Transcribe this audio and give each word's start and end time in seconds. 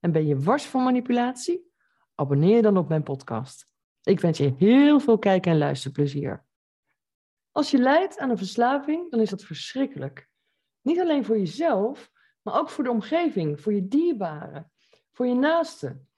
en 0.00 0.12
ben 0.12 0.26
je 0.26 0.38
wars 0.38 0.64
van 0.64 0.82
manipulatie? 0.82 1.72
Abonneer 2.14 2.62
dan 2.62 2.76
op 2.76 2.88
mijn 2.88 3.02
podcast. 3.02 3.68
Ik 4.02 4.20
wens 4.20 4.38
je 4.38 4.54
heel 4.56 5.00
veel 5.00 5.18
kijk- 5.18 5.46
en 5.46 5.58
luisterplezier. 5.58 6.44
Als 7.52 7.70
je 7.70 7.78
lijdt 7.78 8.18
aan 8.18 8.30
een 8.30 8.38
verslaving, 8.38 9.10
dan 9.10 9.20
is 9.20 9.30
dat 9.30 9.44
verschrikkelijk. 9.44 10.28
Niet 10.80 11.00
alleen 11.00 11.24
voor 11.24 11.38
jezelf, 11.38 12.10
maar 12.42 12.58
ook 12.58 12.70
voor 12.70 12.84
de 12.84 12.90
omgeving, 12.90 13.60
voor 13.60 13.72
je 13.72 13.88
dierbaren, 13.88 14.72
voor 15.12 15.26
je 15.26 15.34
naasten. 15.34 16.08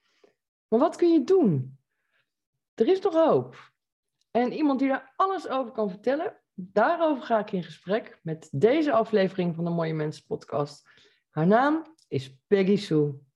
Maar 0.68 0.80
wat 0.80 0.96
kun 0.96 1.12
je 1.12 1.24
doen? 1.24 1.78
Er 2.74 2.88
is 2.88 3.00
toch 3.00 3.14
hoop. 3.14 3.72
En 4.30 4.52
iemand 4.52 4.78
die 4.78 4.88
daar 4.88 5.12
alles 5.16 5.48
over 5.48 5.72
kan 5.72 5.90
vertellen, 5.90 6.36
daarover 6.54 7.22
ga 7.22 7.38
ik 7.38 7.52
in 7.52 7.62
gesprek 7.62 8.18
met 8.22 8.48
deze 8.52 8.92
aflevering 8.92 9.54
van 9.54 9.64
de 9.64 9.70
Mooie 9.70 9.94
Mensen 9.94 10.24
podcast. 10.26 10.88
Haar 11.30 11.46
naam 11.46 11.94
is 12.08 12.36
Peggy 12.46 12.76
Sue. 12.76 13.30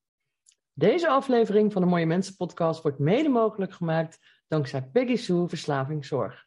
Deze 0.78 1.08
aflevering 1.08 1.72
van 1.72 1.82
de 1.82 1.88
Mooie 1.88 2.06
Mensen 2.06 2.36
podcast 2.36 2.82
wordt 2.82 2.98
mede 2.98 3.28
mogelijk 3.28 3.72
gemaakt 3.72 4.18
dankzij 4.48 4.82
Peggy 4.92 5.16
Sue 5.16 5.48
Verslavingszorg. 5.48 6.46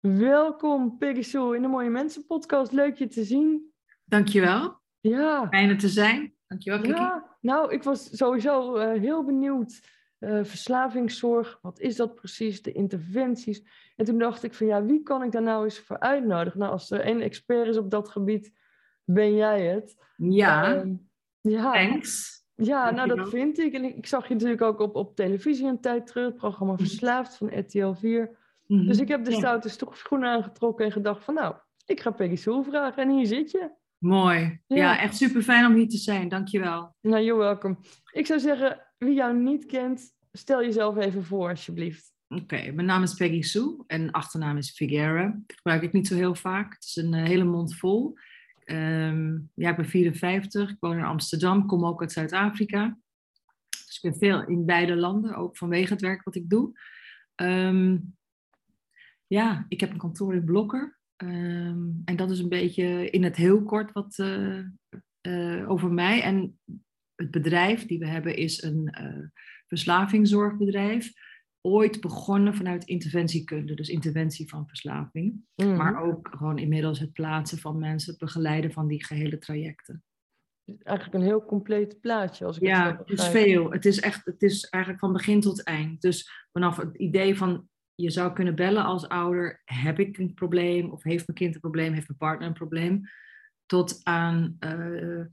Welkom 0.00 0.98
Peggy 0.98 1.22
Sue 1.22 1.56
in 1.56 1.62
de 1.62 1.68
Mooie 1.68 1.90
Mensen 1.90 2.26
podcast. 2.26 2.72
Leuk 2.72 2.96
je 2.96 3.06
te 3.06 3.24
zien. 3.24 3.72
Dankjewel. 4.04 4.80
Ja. 5.00 5.46
Fijn 5.50 5.68
er 5.68 5.78
te 5.78 5.88
zijn. 5.88 6.34
Dankjewel, 6.46 6.80
Kiki. 6.80 6.94
Ja, 6.94 7.36
nou, 7.40 7.72
ik 7.72 7.82
was 7.82 8.16
sowieso 8.16 8.76
eh, 8.76 9.00
heel 9.00 9.24
benieuwd. 9.24 9.80
Eh, 10.18 10.44
verslavingszorg, 10.44 11.58
wat 11.62 11.78
is 11.80 11.96
dat 11.96 12.14
precies? 12.14 12.62
De 12.62 12.72
interventies. 12.72 13.62
En 13.96 14.04
toen 14.04 14.18
dacht 14.18 14.42
ik 14.42 14.54
van 14.54 14.66
ja, 14.66 14.84
wie 14.84 15.02
kan 15.02 15.22
ik 15.22 15.32
daar 15.32 15.42
nou 15.42 15.64
eens 15.64 15.78
voor 15.78 15.98
uitnodigen? 16.00 16.58
Nou, 16.58 16.72
als 16.72 16.90
er 16.90 17.00
één 17.00 17.20
expert 17.20 17.68
is 17.68 17.76
op 17.76 17.90
dat 17.90 18.08
gebied, 18.08 18.52
ben 19.04 19.34
jij 19.34 19.66
het. 19.66 19.96
Ja, 20.16 20.74
Ehm, 20.74 20.94
ja. 21.40 21.72
thanks. 21.72 22.36
Ja, 22.54 22.90
nou 22.90 23.08
dat 23.16 23.28
vind 23.28 23.58
ik. 23.58 23.72
En 23.74 23.84
ik, 23.84 23.96
ik 23.96 24.06
zag 24.06 24.28
je 24.28 24.34
natuurlijk 24.34 24.62
ook 24.62 24.80
op, 24.80 24.94
op 24.96 25.16
televisie 25.16 25.66
een 25.66 25.80
tijd 25.80 26.06
terug, 26.06 26.26
het 26.26 26.36
programma 26.36 26.76
Verslaafd 26.76 27.36
van 27.36 27.58
RTL 27.58 27.92
4. 27.92 28.36
Mhm. 28.66 28.86
Dus 28.86 28.98
ik 29.00 29.08
heb 29.08 29.24
de 29.24 29.32
stoute 29.32 29.68
sto- 29.68 29.92
schoenen 29.92 30.28
aangetrokken 30.28 30.84
en 30.84 30.92
gedacht 30.92 31.24
van 31.24 31.34
nou, 31.34 31.54
ik 31.86 32.00
ga 32.00 32.10
Peggy 32.10 32.36
Sue 32.36 32.62
vragen 32.62 33.02
en 33.02 33.10
hier 33.10 33.26
zit 33.26 33.50
je. 33.50 33.70
Mooi. 33.98 34.60
Ja. 34.66 34.76
Ja. 34.76 34.98
echt 35.00 35.16
super 35.16 35.42
fijn 35.42 35.66
om 35.66 35.74
hier 35.74 35.88
te 35.88 35.96
zijn. 35.96 36.28
Dankjewel. 36.28 36.94
Nou, 37.00 37.22
you're 37.22 37.40
welcome. 37.42 37.76
Ik 38.12 38.26
zou 38.26 38.40
zeggen, 38.40 38.80
wie 38.98 39.14
jou 39.14 39.38
niet 39.38 39.66
kent, 39.66 40.12
stel 40.32 40.62
jezelf 40.62 40.96
even 40.96 41.24
voor 41.24 41.48
alsjeblieft. 41.48 42.12
Oké, 42.28 42.70
mijn 42.72 42.86
naam 42.86 43.02
is 43.02 43.14
Peggy 43.14 43.42
Sue 43.42 43.84
en 43.86 44.10
achternaam 44.10 44.56
is 44.56 44.70
Figuera. 44.70 45.26
Dat 45.46 45.56
gebruik 45.56 45.82
ik 45.82 45.92
niet 45.92 46.06
zo 46.06 46.14
heel 46.14 46.34
vaak. 46.34 46.74
Het 46.74 46.84
is 46.84 46.96
een 46.96 47.14
eh, 47.14 47.24
hele 47.24 47.44
mond 47.44 47.76
vol. 47.76 48.18
Ehm, 48.64 49.38
ja, 49.54 49.70
ik 49.70 49.76
ben 49.76 49.88
54, 49.88 50.70
ik 50.70 50.76
woon 50.80 50.98
in 50.98 51.04
Amsterdam, 51.04 51.66
kom 51.66 51.84
ook 51.84 52.00
uit 52.00 52.12
Zuid-Afrika. 52.12 52.98
Dus 53.68 54.00
ik 54.02 54.10
ben 54.10 54.18
veel 54.18 54.46
in 54.46 54.66
beide 54.66 54.96
landen, 54.96 55.34
ook 55.34 55.56
vanwege 55.56 55.92
het 55.92 56.02
werk 56.02 56.24
wat 56.24 56.34
ik 56.34 56.50
doe. 56.50 56.72
Ehm, 57.34 57.98
ja, 59.26 59.64
ik 59.68 59.80
heb 59.80 59.90
een 59.90 59.98
kantoor 59.98 60.34
in 60.34 60.44
Blokker. 60.44 60.98
Ehm, 61.16 61.90
en 62.04 62.16
dat 62.16 62.30
is 62.30 62.38
een 62.38 62.48
beetje 62.48 63.10
in 63.10 63.24
het 63.24 63.36
heel 63.36 63.62
kort 63.62 63.92
wat 63.92 64.18
eh, 64.18 64.58
eh, 65.20 65.70
over 65.70 65.92
mij. 65.92 66.22
En 66.22 66.58
het 67.18 67.30
bedrijf 67.30 67.86
die 67.86 67.98
we 67.98 68.06
hebben 68.06 68.36
is 68.36 68.62
een 68.62 68.88
eh 68.88 69.26
verslavingszorgbedrijf. 69.68 71.12
Ooit 71.60 72.00
begonnen 72.00 72.54
vanuit 72.54 72.84
interventiekunde, 72.84 73.74
dus 73.74 73.88
interventie 73.88 74.48
van 74.48 74.68
verslaving. 74.68 75.44
Mhm. 75.54 75.76
Maar 75.76 76.02
ook 76.02 76.28
gewoon 76.30 76.58
inmiddels 76.58 76.98
het 76.98 77.12
plaatsen 77.12 77.58
van 77.58 77.78
mensen, 77.78 78.10
het 78.10 78.20
begeleiden 78.20 78.72
van 78.72 78.86
die 78.86 79.04
gehele 79.04 79.38
trajecten. 79.38 80.02
Eigenlijk 80.82 81.14
een 81.14 81.28
heel 81.28 81.44
compleet 81.44 82.00
plaatje. 82.00 82.44
Als 82.44 82.56
ik 82.56 82.62
het 82.62 82.70
Ja, 82.70 82.90
zo 82.90 82.96
het 82.96 83.10
is 83.10 83.28
veel. 83.28 83.70
Het 83.70 83.84
is 83.84 84.00
echt, 84.00 84.24
het 84.24 84.42
is 84.42 84.64
eigenlijk 84.64 85.02
van 85.02 85.12
begin 85.12 85.40
tot 85.40 85.62
eind. 85.62 86.00
Dus 86.00 86.46
vanaf 86.52 86.76
het 86.76 86.96
idee 86.96 87.36
van 87.36 87.68
je 87.94 88.10
zou 88.10 88.32
kunnen 88.32 88.54
bellen 88.54 88.84
als 88.84 89.08
ouder, 89.08 89.62
heb 89.64 89.98
ik 89.98 90.18
een 90.18 90.34
probleem 90.34 90.90
of 90.90 91.02
heeft 91.02 91.26
mijn 91.26 91.38
kind 91.38 91.54
een 91.54 91.60
probleem, 91.60 91.92
heeft 91.92 92.08
mijn 92.08 92.18
partner 92.18 92.48
een 92.48 92.54
probleem, 92.54 93.02
tot 93.66 94.00
aan 94.02 94.56
eh, 94.58 95.24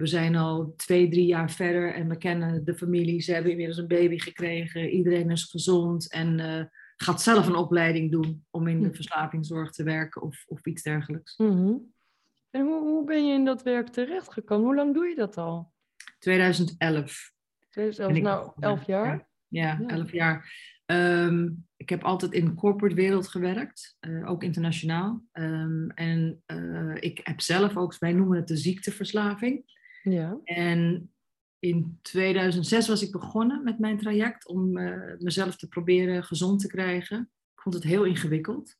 we 0.00 0.06
zijn 0.06 0.36
al 0.36 0.74
twee, 0.76 1.08
drie 1.08 1.26
jaar 1.26 1.50
verder 1.50 1.94
en 1.94 2.08
we 2.08 2.16
kennen 2.16 2.64
de 2.64 2.74
familie, 2.74 3.20
ze 3.20 3.32
hebben 3.32 3.50
inmiddels 3.50 3.78
een 3.78 3.86
baby 3.86 4.18
gekregen, 4.18 4.88
iedereen 4.88 5.30
is 5.30 5.44
gezond 5.44 6.12
en 6.12 6.40
eh, 6.40 6.64
gaat 6.96 7.22
zelf 7.22 7.46
een 7.46 7.54
opleiding 7.54 8.10
doen 8.10 8.44
om 8.50 8.66
in 8.66 8.82
de 8.82 8.88
Hm. 8.88 8.94
verslavingszorg 8.94 9.70
te 9.70 9.82
werken 9.82 10.22
of, 10.22 10.44
of 10.46 10.66
iets 10.66 10.82
dergelijks. 10.82 11.36
Mhm. 11.36 11.72
En 12.50 12.60
hoe, 12.66 12.80
hoe 12.80 13.04
ben 13.04 13.26
je 13.26 13.34
in 13.34 13.44
dat 13.44 13.62
werk 13.62 13.88
terechtgekomen? 13.88 14.64
Hoe 14.66 14.74
lang 14.74 14.94
doe 14.94 15.06
je 15.06 15.14
dat 15.14 15.36
al? 15.36 15.72
2011 16.18 17.32
Zelfs 17.70 17.96
ben 17.96 18.16
ik 18.16 18.22
nou 18.22 18.38
begonnen. 18.44 18.70
elf 18.70 18.86
jaar? 18.86 19.28
Ja, 19.48 19.78
Ja. 19.80 19.86
elf 19.88 20.12
jaar. 20.12 20.52
Ehm, 20.86 21.48
ik 21.76 21.88
heb 21.88 22.02
altijd 22.04 22.32
in 22.32 22.44
de 22.44 22.54
corporate 22.54 22.94
wereld 22.94 23.28
gewerkt, 23.28 23.96
eh, 24.00 24.30
ook 24.30 24.42
internationaal. 24.42 25.22
Ehm, 25.32 25.88
en 25.88 26.42
eh, 26.46 26.94
ik 27.00 27.20
heb 27.22 27.40
zelf 27.40 27.76
ook, 27.76 27.98
wij 27.98 28.12
noemen 28.12 28.36
het 28.36 28.48
de 28.48 28.56
ziekteverslaving. 28.56 29.78
Ja. 30.02 30.38
En 30.44 31.10
in 31.58 31.98
2006 32.02 32.88
was 32.88 33.02
ik 33.02 33.12
begonnen 33.12 33.64
met 33.64 33.78
mijn 33.78 33.98
traject 33.98 34.46
om 34.46 34.76
eh, 34.76 35.18
mezelf 35.18 35.56
te 35.56 35.68
proberen 35.68 36.24
gezond 36.24 36.60
te 36.60 36.68
krijgen. 36.68 37.30
Ik 37.54 37.60
vond 37.62 37.74
het 37.74 37.84
heel 37.84 38.04
ingewikkeld. 38.04 38.76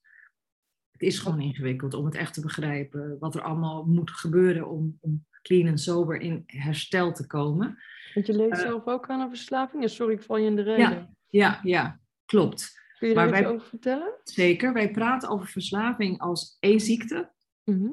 Het 0.91 1.03
is 1.03 1.19
gewoon 1.19 1.41
ingewikkeld 1.41 1.95
om 1.95 2.05
het 2.05 2.15
echt 2.15 2.35
te 2.35 2.41
begrijpen 2.41 3.17
wat 3.19 3.35
er 3.35 3.43
allemaal 3.43 3.85
moet 3.85 4.11
gebeuren 4.11 4.69
om, 4.69 4.99
om 5.01 5.27
clean 5.43 5.67
en 5.67 5.79
sober 5.79 6.21
in 6.21 6.43
herstel 6.47 7.13
te 7.13 7.27
komen. 7.27 7.79
Want 8.15 8.27
je 8.27 8.37
leed 8.37 8.51
Eh. 8.53 8.59
zelf 8.59 8.87
ook 8.87 9.09
aan 9.11 9.21
een 9.21 9.29
verslaving? 9.29 9.83
Ja, 9.83 9.89
sorry, 9.89 10.15
ik 10.15 10.23
val 10.23 10.37
je 10.37 10.47
in 10.47 10.57
de 10.57 10.63
reden. 10.63 11.17
Ja, 11.29 11.61
ja, 11.63 12.01
klopt. 12.25 12.79
Kun 12.99 13.09
je 13.09 13.15
daar 13.15 13.39
iets 13.39 13.47
over 13.49 13.67
vertellen? 13.67 14.13
Zeker. 14.25 14.73
Wij 14.73 14.91
praten 14.91 15.29
over 15.29 15.47
verslaving 15.47 16.19
als 16.21 16.57
één 16.61 16.81
ziekte 16.81 17.31
Mhm. 17.65 17.91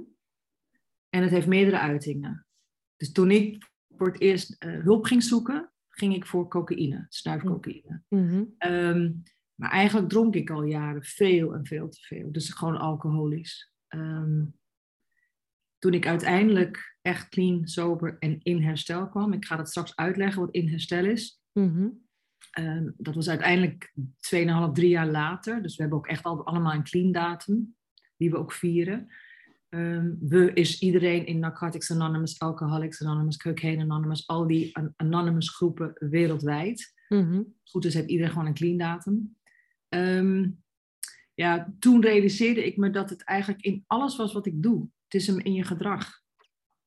en 1.09 1.21
het 1.21 1.31
heeft 1.31 1.47
meerdere 1.47 1.79
uitingen. 1.79 2.46
Dus 2.97 3.11
toen 3.11 3.31
ik 3.31 3.69
voor 3.89 4.07
het 4.07 4.21
eerst 4.21 4.55
eh, 4.59 4.83
hulp 4.83 5.05
ging 5.05 5.23
zoeken, 5.23 5.71
ging 5.89 6.15
ik 6.15 6.25
voor 6.25 6.47
cocaïne, 6.47 7.05
snuifcocaïne. 7.09 8.03
Mhm. 8.09 8.43
Ehm, 8.57 9.11
maar 9.55 9.71
eigenlijk 9.71 10.09
dronk 10.09 10.35
ik 10.35 10.49
al 10.49 10.63
jaren 10.63 11.03
veel 11.03 11.53
en 11.53 11.65
veel 11.65 11.89
te 11.89 12.01
veel. 12.01 12.31
Dus 12.31 12.49
gewoon 12.49 12.77
alcoholisch. 12.77 13.71
Ehm, 13.87 14.45
toen 15.77 15.93
ik 15.93 16.07
uiteindelijk 16.07 16.97
echt 17.01 17.29
clean, 17.29 17.67
sober 17.67 18.15
en 18.19 18.39
in 18.41 18.61
herstel 18.61 19.09
kwam, 19.09 19.33
ik 19.33 19.45
ga 19.45 19.55
dat 19.55 19.69
straks 19.69 19.95
uitleggen 19.95 20.41
wat 20.41 20.53
in 20.53 20.69
herstel 20.69 21.05
is. 21.05 21.41
Mhm. 21.53 21.89
Ehm, 22.51 22.89
dat 22.97 23.15
was 23.15 23.29
uiteindelijk 23.29 23.93
2,5, 24.19 24.71
3 24.71 24.89
jaar 24.89 25.07
later. 25.07 25.61
Dus 25.61 25.75
we 25.75 25.81
hebben 25.81 25.99
ook 25.99 26.07
echt 26.07 26.23
al, 26.23 26.45
allemaal 26.45 26.73
een 26.73 26.83
clean 26.83 27.11
datum, 27.11 27.75
die 28.17 28.29
we 28.29 28.37
ook 28.37 28.51
vieren. 28.51 29.07
Ehm, 29.69 30.13
we 30.19 30.53
is 30.53 30.81
iedereen 30.81 31.25
in 31.25 31.39
Narcotics 31.39 31.91
Anonymous, 31.91 32.39
Alcoholics 32.39 33.01
Anonymous, 33.03 33.37
Cocaine 33.37 33.81
Anonymous, 33.81 34.27
al 34.27 34.47
die 34.47 34.75
an- 34.77 34.93
anonymous 34.95 35.49
groepen 35.55 35.91
wereldwijd. 35.99 36.93
Mhm. 37.07 37.41
Goed 37.63 37.85
is, 37.85 37.93
heeft 37.93 38.09
iedereen 38.09 38.31
gewoon 38.31 38.47
een 38.47 38.53
clean 38.53 38.77
datum. 38.77 39.37
Ehm, 39.89 40.49
ja, 41.33 41.73
toen 41.79 42.01
realiseerde 42.01 42.65
ik 42.65 42.77
me 42.77 42.89
dat 42.89 43.09
het 43.09 43.23
eigenlijk 43.23 43.61
in 43.63 43.83
alles 43.87 44.15
was 44.15 44.33
wat 44.33 44.45
ik 44.45 44.63
doe. 44.63 44.89
Het 45.03 45.13
is 45.21 45.27
hem 45.27 45.39
in 45.39 45.53
je 45.53 45.63
gedrag. 45.63 46.21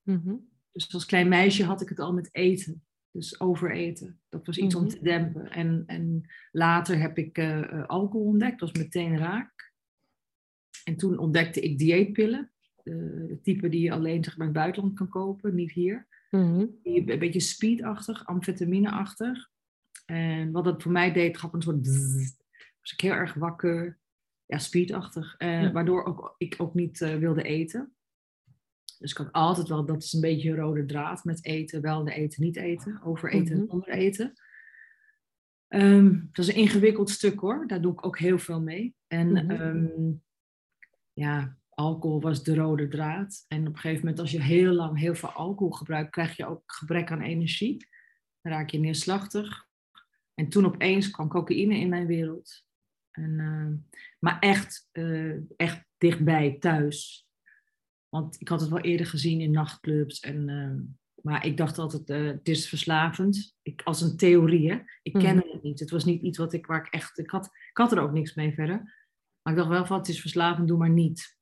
Mhm. 0.03 0.35
Dus 0.73 0.95
als 0.95 1.05
klein 1.07 1.29
meisje 1.29 1.65
had 1.65 1.81
ik 1.81 1.89
het 1.89 1.99
al 1.99 2.13
met 2.13 2.29
eten. 2.35 2.85
Dus 3.13 3.41
overeten. 3.41 4.21
Dat 4.29 4.47
was 4.47 4.59
iets 4.59 4.75
om 4.75 4.83
Mhm. 4.85 4.91
te 4.91 5.03
dempen. 5.03 5.51
En, 5.51 5.83
en 5.87 6.31
later 6.53 6.99
heb 7.01 7.19
ik 7.19 7.39
eh, 7.39 7.59
eh, 7.73 7.87
alcohol 7.87 8.27
ontdekt. 8.27 8.61
Dat 8.61 8.71
was 8.73 8.83
meteen 8.83 9.19
raak. 9.19 9.73
En 10.85 10.97
toen 10.97 11.19
ontdekte 11.19 11.61
ik 11.61 11.79
dieetpillen. 11.79 12.51
Eh, 12.85 12.95
het 13.29 13.45
type 13.45 13.69
die 13.69 13.81
je 13.81 13.93
alleen 13.93 14.25
zeg 14.25 14.37
maar, 14.37 14.47
in 14.47 14.53
het 14.53 14.63
buitenland 14.63 14.95
kan 14.97 15.09
kopen, 15.09 15.55
niet 15.55 15.73
hier. 15.73 16.07
Mhm. 16.31 16.67
Die 16.83 17.13
een 17.13 17.19
beetje 17.19 17.41
speedachtig, 17.41 18.27
amfetamine-achtig. 18.27 19.51
En 20.07 20.51
wat 20.51 20.65
dat 20.65 20.83
voor 20.83 20.93
mij 20.93 21.13
deed, 21.13 21.39
gaf 21.39 21.53
een 21.53 21.63
soort 21.63 21.83
bzzz. 21.83 22.37
Was 22.81 22.93
ik 22.93 23.01
heel 23.01 23.13
erg 23.13 23.35
wakker. 23.35 23.99
ja, 24.47 24.59
speedachtig. 24.59 25.35
eh, 25.39 25.63
Ja. 25.63 25.73
Waardoor 25.73 26.05
ook, 26.05 26.35
ik 26.39 26.55
ook 26.59 26.75
niet 26.75 27.01
eh, 27.01 27.17
wilde 27.17 27.43
eten. 27.43 27.95
Dus 28.99 29.11
ik 29.11 29.17
had 29.17 29.33
altijd 29.33 29.69
wel, 29.69 29.85
dat 29.85 30.03
is 30.03 30.13
een 30.13 30.21
beetje 30.21 30.51
een 30.51 30.57
rode 30.57 30.85
draad 30.85 31.25
met 31.25 31.45
eten, 31.45 31.81
wel 31.83 32.05
de 32.05 32.13
eten, 32.13 32.43
niet 32.43 32.57
eten, 32.57 33.01
overeten 33.03 33.53
Mhm. 33.57 33.63
en 33.63 33.71
ondereten. 33.71 34.33
Ehm, 35.69 36.13
dat 36.33 36.45
is 36.45 36.49
een 36.49 36.61
ingewikkeld 36.61 37.11
stuk 37.11 37.41
hoor, 37.41 37.67
daar 37.67 37.81
doe 37.81 37.93
ik 37.93 38.05
ook 38.07 38.19
heel 38.19 38.39
veel 38.39 38.61
mee. 38.63 38.95
En 39.07 39.29
Mhm. 39.33 39.51
ehm, 39.51 40.13
ja, 41.13 41.59
alcohol 41.81 42.21
was 42.21 42.43
de 42.43 42.55
rode 42.55 42.89
draad. 42.89 43.45
En 43.49 43.61
op 43.61 43.67
een 43.67 43.79
gegeven 43.79 44.01
moment, 44.01 44.21
als 44.21 44.31
je 44.31 44.43
heel 44.43 44.73
lang 44.73 44.99
heel 44.99 45.15
veel 45.15 45.29
alcohol 45.29 45.73
gebruikt, 45.73 46.11
krijg 46.11 46.37
je 46.37 46.47
ook 46.47 46.63
gebrek 46.67 47.11
aan 47.11 47.21
energie. 47.21 47.87
Dan 48.41 48.53
raak 48.53 48.71
je 48.71 48.79
neerslachtig. 48.79 49.69
En 50.35 50.49
toen 50.49 50.67
opeens 50.67 51.11
kwam 51.11 51.29
cocaïne 51.29 51.75
in 51.75 51.89
mijn 51.89 52.07
wereld. 52.07 52.65
En, 53.11 53.41
eh, 53.41 53.97
maar 54.19 54.39
echt, 54.39 54.89
eh, 54.93 55.57
echt 55.57 55.85
dichtbij, 55.99 56.57
thuis. 56.59 57.29
Want 58.09 58.41
ik 58.41 58.49
had 58.49 58.61
het 58.61 58.71
wel 58.71 58.81
eerder 58.81 59.07
gezien 59.07 59.41
in 59.41 59.51
nachtclubs. 59.51 60.21
En, 60.21 60.49
eh, 60.49 60.99
maar 61.23 61.47
ik 61.47 61.57
dacht 61.57 61.79
altijd, 61.79 62.09
het 62.09 62.49
is 62.49 62.69
verslavend. 62.69 63.57
Ik, 63.63 63.83
als 63.83 64.01
een 64.01 64.17
theorie, 64.17 64.71
hè. 64.71 64.79
Ik 65.03 65.15
Mhm. 65.15 65.25
kende 65.25 65.51
het 65.53 65.63
niet. 65.63 65.81
Het 65.81 65.91
was 65.91 66.05
niet 66.05 66.23
iets 66.23 66.39
wat 66.39 66.53
ik, 66.53 66.67
waar 66.67 66.87
ik 66.87 66.93
echt... 66.93 67.19
Ik 67.19 67.31
had, 67.31 67.45
ik 67.47 67.77
had 67.77 67.93
er 67.93 68.01
ook 68.01 68.13
niks 68.13 68.35
mee 68.35 68.55
verder. 68.55 68.77
Maar 69.43 69.53
ik 69.53 69.59
dacht 69.59 69.69
wel 69.71 69.87
van, 69.87 69.99
het 69.99 70.09
is 70.09 70.21
verslavend, 70.21 70.69
doe 70.69 70.79
maar 70.79 70.91
niet. 70.91 71.39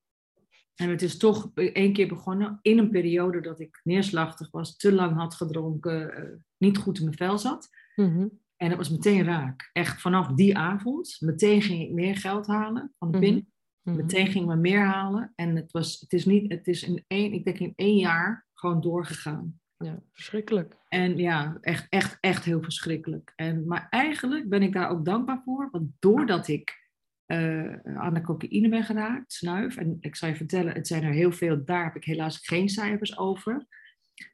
En 0.80 0.90
het 0.90 1.02
is 1.02 1.16
toch 1.16 1.50
één 1.54 1.92
keer 1.92 2.08
begonnen 2.08 2.58
in 2.62 2.78
een 2.78 2.90
periode 2.90 3.40
dat 3.40 3.60
ik 3.60 3.80
neerslachtig 3.84 4.50
was, 4.50 4.76
te 4.76 4.92
lang 4.92 5.16
had 5.16 5.34
gedronken, 5.34 6.14
eh, 6.14 6.22
niet 6.58 6.78
goed 6.78 6.98
in 6.98 7.04
mijn 7.04 7.16
vel 7.16 7.38
zat. 7.38 7.68
Mhm. 7.94 8.26
En 8.56 8.68
dat 8.68 8.78
was 8.78 8.90
meteen 8.90 9.24
raak. 9.24 9.70
Echt 9.72 10.00
vanaf 10.00 10.26
die 10.26 10.56
avond, 10.56 11.16
meteen 11.20 11.62
ging 11.62 11.82
ik 11.82 11.90
meer 11.90 12.16
geld 12.16 12.46
halen 12.46 12.92
van 12.98 13.10
de 13.10 13.18
pin. 13.18 13.52
Mhm. 13.82 13.96
Meteen 13.96 14.26
ging 14.26 14.44
ik 14.44 14.50
me 14.50 14.56
meer 14.56 14.84
halen. 14.84 15.32
En 15.34 15.56
het, 15.56 15.72
was, 15.72 16.00
het 16.00 16.12
is 16.12 16.24
niet, 16.24 16.52
het 16.52 16.66
is 16.66 16.82
in 16.82 17.04
één, 17.06 17.32
ik 17.32 17.44
denk 17.44 17.58
in 17.58 17.72
één 17.76 17.96
jaar 17.96 18.46
gewoon 18.54 18.80
doorgegaan. 18.80 19.60
Ja, 19.76 20.02
verschrikkelijk. 20.12 20.76
En 20.88 21.16
ja, 21.16 21.58
echt, 21.60 21.86
echt, 21.88 22.18
echt 22.20 22.44
heel 22.44 22.62
verschrikkelijk. 22.62 23.32
En, 23.36 23.66
maar 23.66 23.86
eigenlijk 23.90 24.48
ben 24.48 24.62
ik 24.62 24.72
daar 24.72 24.90
ook 24.90 25.04
dankbaar 25.04 25.42
voor. 25.44 25.68
Want 25.70 25.90
doordat 25.98 26.48
ik 26.48 26.87
eh, 27.28 27.74
aan 27.84 28.14
de 28.14 28.20
cocaïne 28.20 28.68
ben 28.68 28.84
geraakt, 28.84 29.32
snuif. 29.32 29.76
En 29.76 29.96
ik 30.00 30.16
zal 30.16 30.28
je 30.28 30.36
vertellen, 30.36 30.74
het 30.74 30.86
zijn 30.86 31.02
er 31.02 31.12
heel 31.12 31.32
veel. 31.32 31.64
Daar 31.64 31.84
heb 31.84 31.96
ik 31.96 32.04
helaas 32.04 32.46
geen 32.46 32.68
cijfers 32.68 33.18
over. 33.18 33.66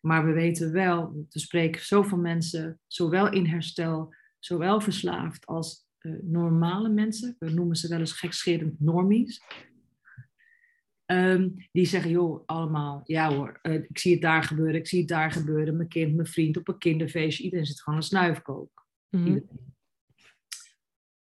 Maar 0.01 0.27
we 0.27 0.33
weten 0.33 0.73
wel, 0.73 1.27
te 1.29 1.39
spreken 1.39 1.85
zoveel 1.85 2.19
mensen, 2.19 2.81
zowel 2.87 3.33
in 3.33 3.47
herstel, 3.47 4.15
zowel 4.39 4.81
verslaafd 4.81 5.47
als 5.47 5.87
eh, 5.99 6.13
normale 6.23 6.89
mensen. 6.89 7.37
We 7.39 7.51
noemen 7.51 7.77
ze 7.77 7.89
wel 7.89 7.99
eens 7.99 8.13
gekscherend 8.13 8.81
normies. 8.81 9.43
Ehm, 11.05 11.49
die 11.73 11.87
zeggen, 11.87 12.11
joh, 12.11 12.43
allemaal, 12.47 13.03
ja 13.05 13.35
hoor, 13.35 13.59
eh, 13.63 13.75
ik 13.75 13.99
zie 13.99 14.13
het 14.13 14.23
daar 14.23 14.43
gebeuren, 14.43 14.75
ik 14.75 14.87
zie 14.87 14.99
het 14.99 15.09
daar 15.09 15.33
gebeuren. 15.33 15.77
Mijn 15.77 15.89
kind, 15.89 16.15
mijn 16.15 16.29
vriend 16.29 16.57
op 16.57 16.69
een 16.69 16.79
kinderfeestje, 16.79 17.45
iedereen 17.45 17.67
zit 17.67 17.83
gewoon 17.83 17.99
een 17.99 18.05
snuifkook. 18.05 18.87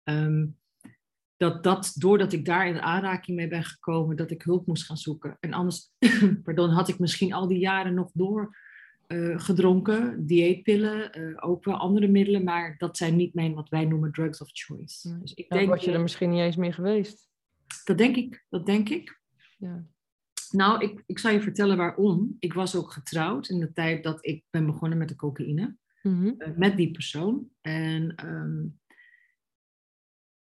Ehm, 0.04 0.46
dat, 1.44 1.64
dat 1.64 1.94
doordat 1.96 2.34
ik 2.34 2.46
daar 2.46 2.68
in 2.68 2.82
aanraking 2.82 3.38
mee 3.38 3.48
ben 3.48 3.64
gekomen, 3.64 4.16
dat 4.16 4.32
ik 4.32 4.42
hulp 4.42 4.68
moest 4.68 4.86
gaan 4.86 4.98
zoeken. 4.98 5.38
En 5.40 5.54
anders, 5.54 5.92
pardon, 6.44 6.70
had 6.70 6.88
ik 6.88 7.00
misschien 7.00 7.34
al 7.34 7.48
die 7.48 7.60
jaren 7.60 7.94
nog 7.94 8.10
door 8.14 8.58
eh, 9.08 9.40
gedronken, 9.40 10.26
dieetpillen, 10.26 11.14
eh, 11.14 11.48
ook 11.50 11.66
wel 11.66 11.76
andere 11.76 12.08
middelen, 12.08 12.44
maar 12.44 12.76
dat 12.78 12.98
zijn 12.98 13.16
niet 13.16 13.34
mijn 13.34 13.54
wat 13.54 13.70
wij 13.70 13.86
noemen 13.86 14.12
drugs 14.12 14.42
of 14.42 14.50
choice. 14.52 15.10
Nee. 15.10 15.20
Dus 15.20 15.34
ik 15.34 15.50
Dan 15.50 15.58
denk, 15.58 15.70
was 15.70 15.84
je 15.84 15.92
er 15.92 16.02
misschien 16.02 16.30
niet 16.30 16.40
eens 16.40 16.56
meer 16.56 16.74
geweest. 16.74 17.30
dat 17.84 17.98
denk 17.98 18.16
ik, 18.16 18.46
dat 18.50 18.66
denk 18.66 18.90
ik. 18.90 19.20
Ja. 19.58 19.86
Nou, 20.52 20.84
ik, 20.84 21.04
ik 21.06 21.20
zal 21.20 21.32
je 21.32 21.42
vertellen 21.42 21.78
waarom. 21.78 22.36
Ik 22.40 22.54
was 22.54 22.76
ook 22.76 22.92
getrouwd 22.92 23.50
in 23.50 23.60
de 23.60 23.74
tijd 23.74 24.04
dat 24.04 24.26
ik 24.26 24.44
ben 24.50 24.66
begonnen 24.66 24.98
met 24.98 25.10
de 25.10 25.16
cocaïne. 25.16 25.76
Mhm. 26.04 26.34
eh, 26.38 26.56
met 26.56 26.78
die 26.78 26.92
persoon. 26.92 27.50
En 27.62 28.16
ehm, 28.16 28.66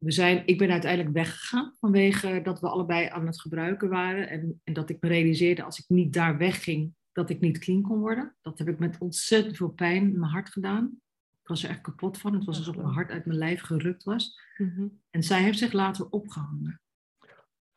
we 0.00 0.10
zijn, 0.12 0.42
ik 0.46 0.58
ben 0.58 0.70
uiteindelijk 0.70 1.14
weggegaan 1.14 1.74
vanwege 1.78 2.40
dat 2.42 2.60
we 2.60 2.68
allebei 2.68 3.08
aan 3.08 3.26
het 3.26 3.40
gebruiken 3.40 3.88
waren. 3.88 4.28
En, 4.28 4.60
en 4.64 4.72
dat 4.72 4.90
ik 4.90 4.96
me 5.00 5.08
realiseerde 5.08 5.62
als 5.62 5.78
ik 5.78 5.84
niet 5.88 6.12
daar 6.12 6.38
wegging, 6.38 6.94
dat 7.12 7.30
ik 7.30 7.40
niet 7.40 7.58
clean 7.58 7.82
kon 7.82 7.98
worden. 7.98 8.36
Dat 8.42 8.58
heb 8.58 8.68
ik 8.68 8.78
met 8.78 8.98
ontzettend 8.98 9.56
veel 9.56 9.68
pijn 9.68 10.02
in 10.02 10.18
mijn 10.18 10.32
hart 10.32 10.48
gedaan. 10.48 11.00
Ik 11.42 11.48
was 11.48 11.62
er 11.64 11.70
echt 11.70 11.80
kapot 11.80 12.18
van. 12.18 12.34
Het 12.34 12.44
was 12.44 12.58
alsof 12.58 12.76
mijn 12.76 12.88
hart 12.88 13.10
uit 13.10 13.26
mijn 13.26 13.38
lijf 13.38 13.60
gerukt 13.60 14.04
was. 14.04 14.40
Mhm. 14.56 14.86
En 15.10 15.22
zij 15.22 15.42
heeft 15.42 15.58
zich 15.58 15.72
later 15.72 16.08
opgehangen 16.10 16.80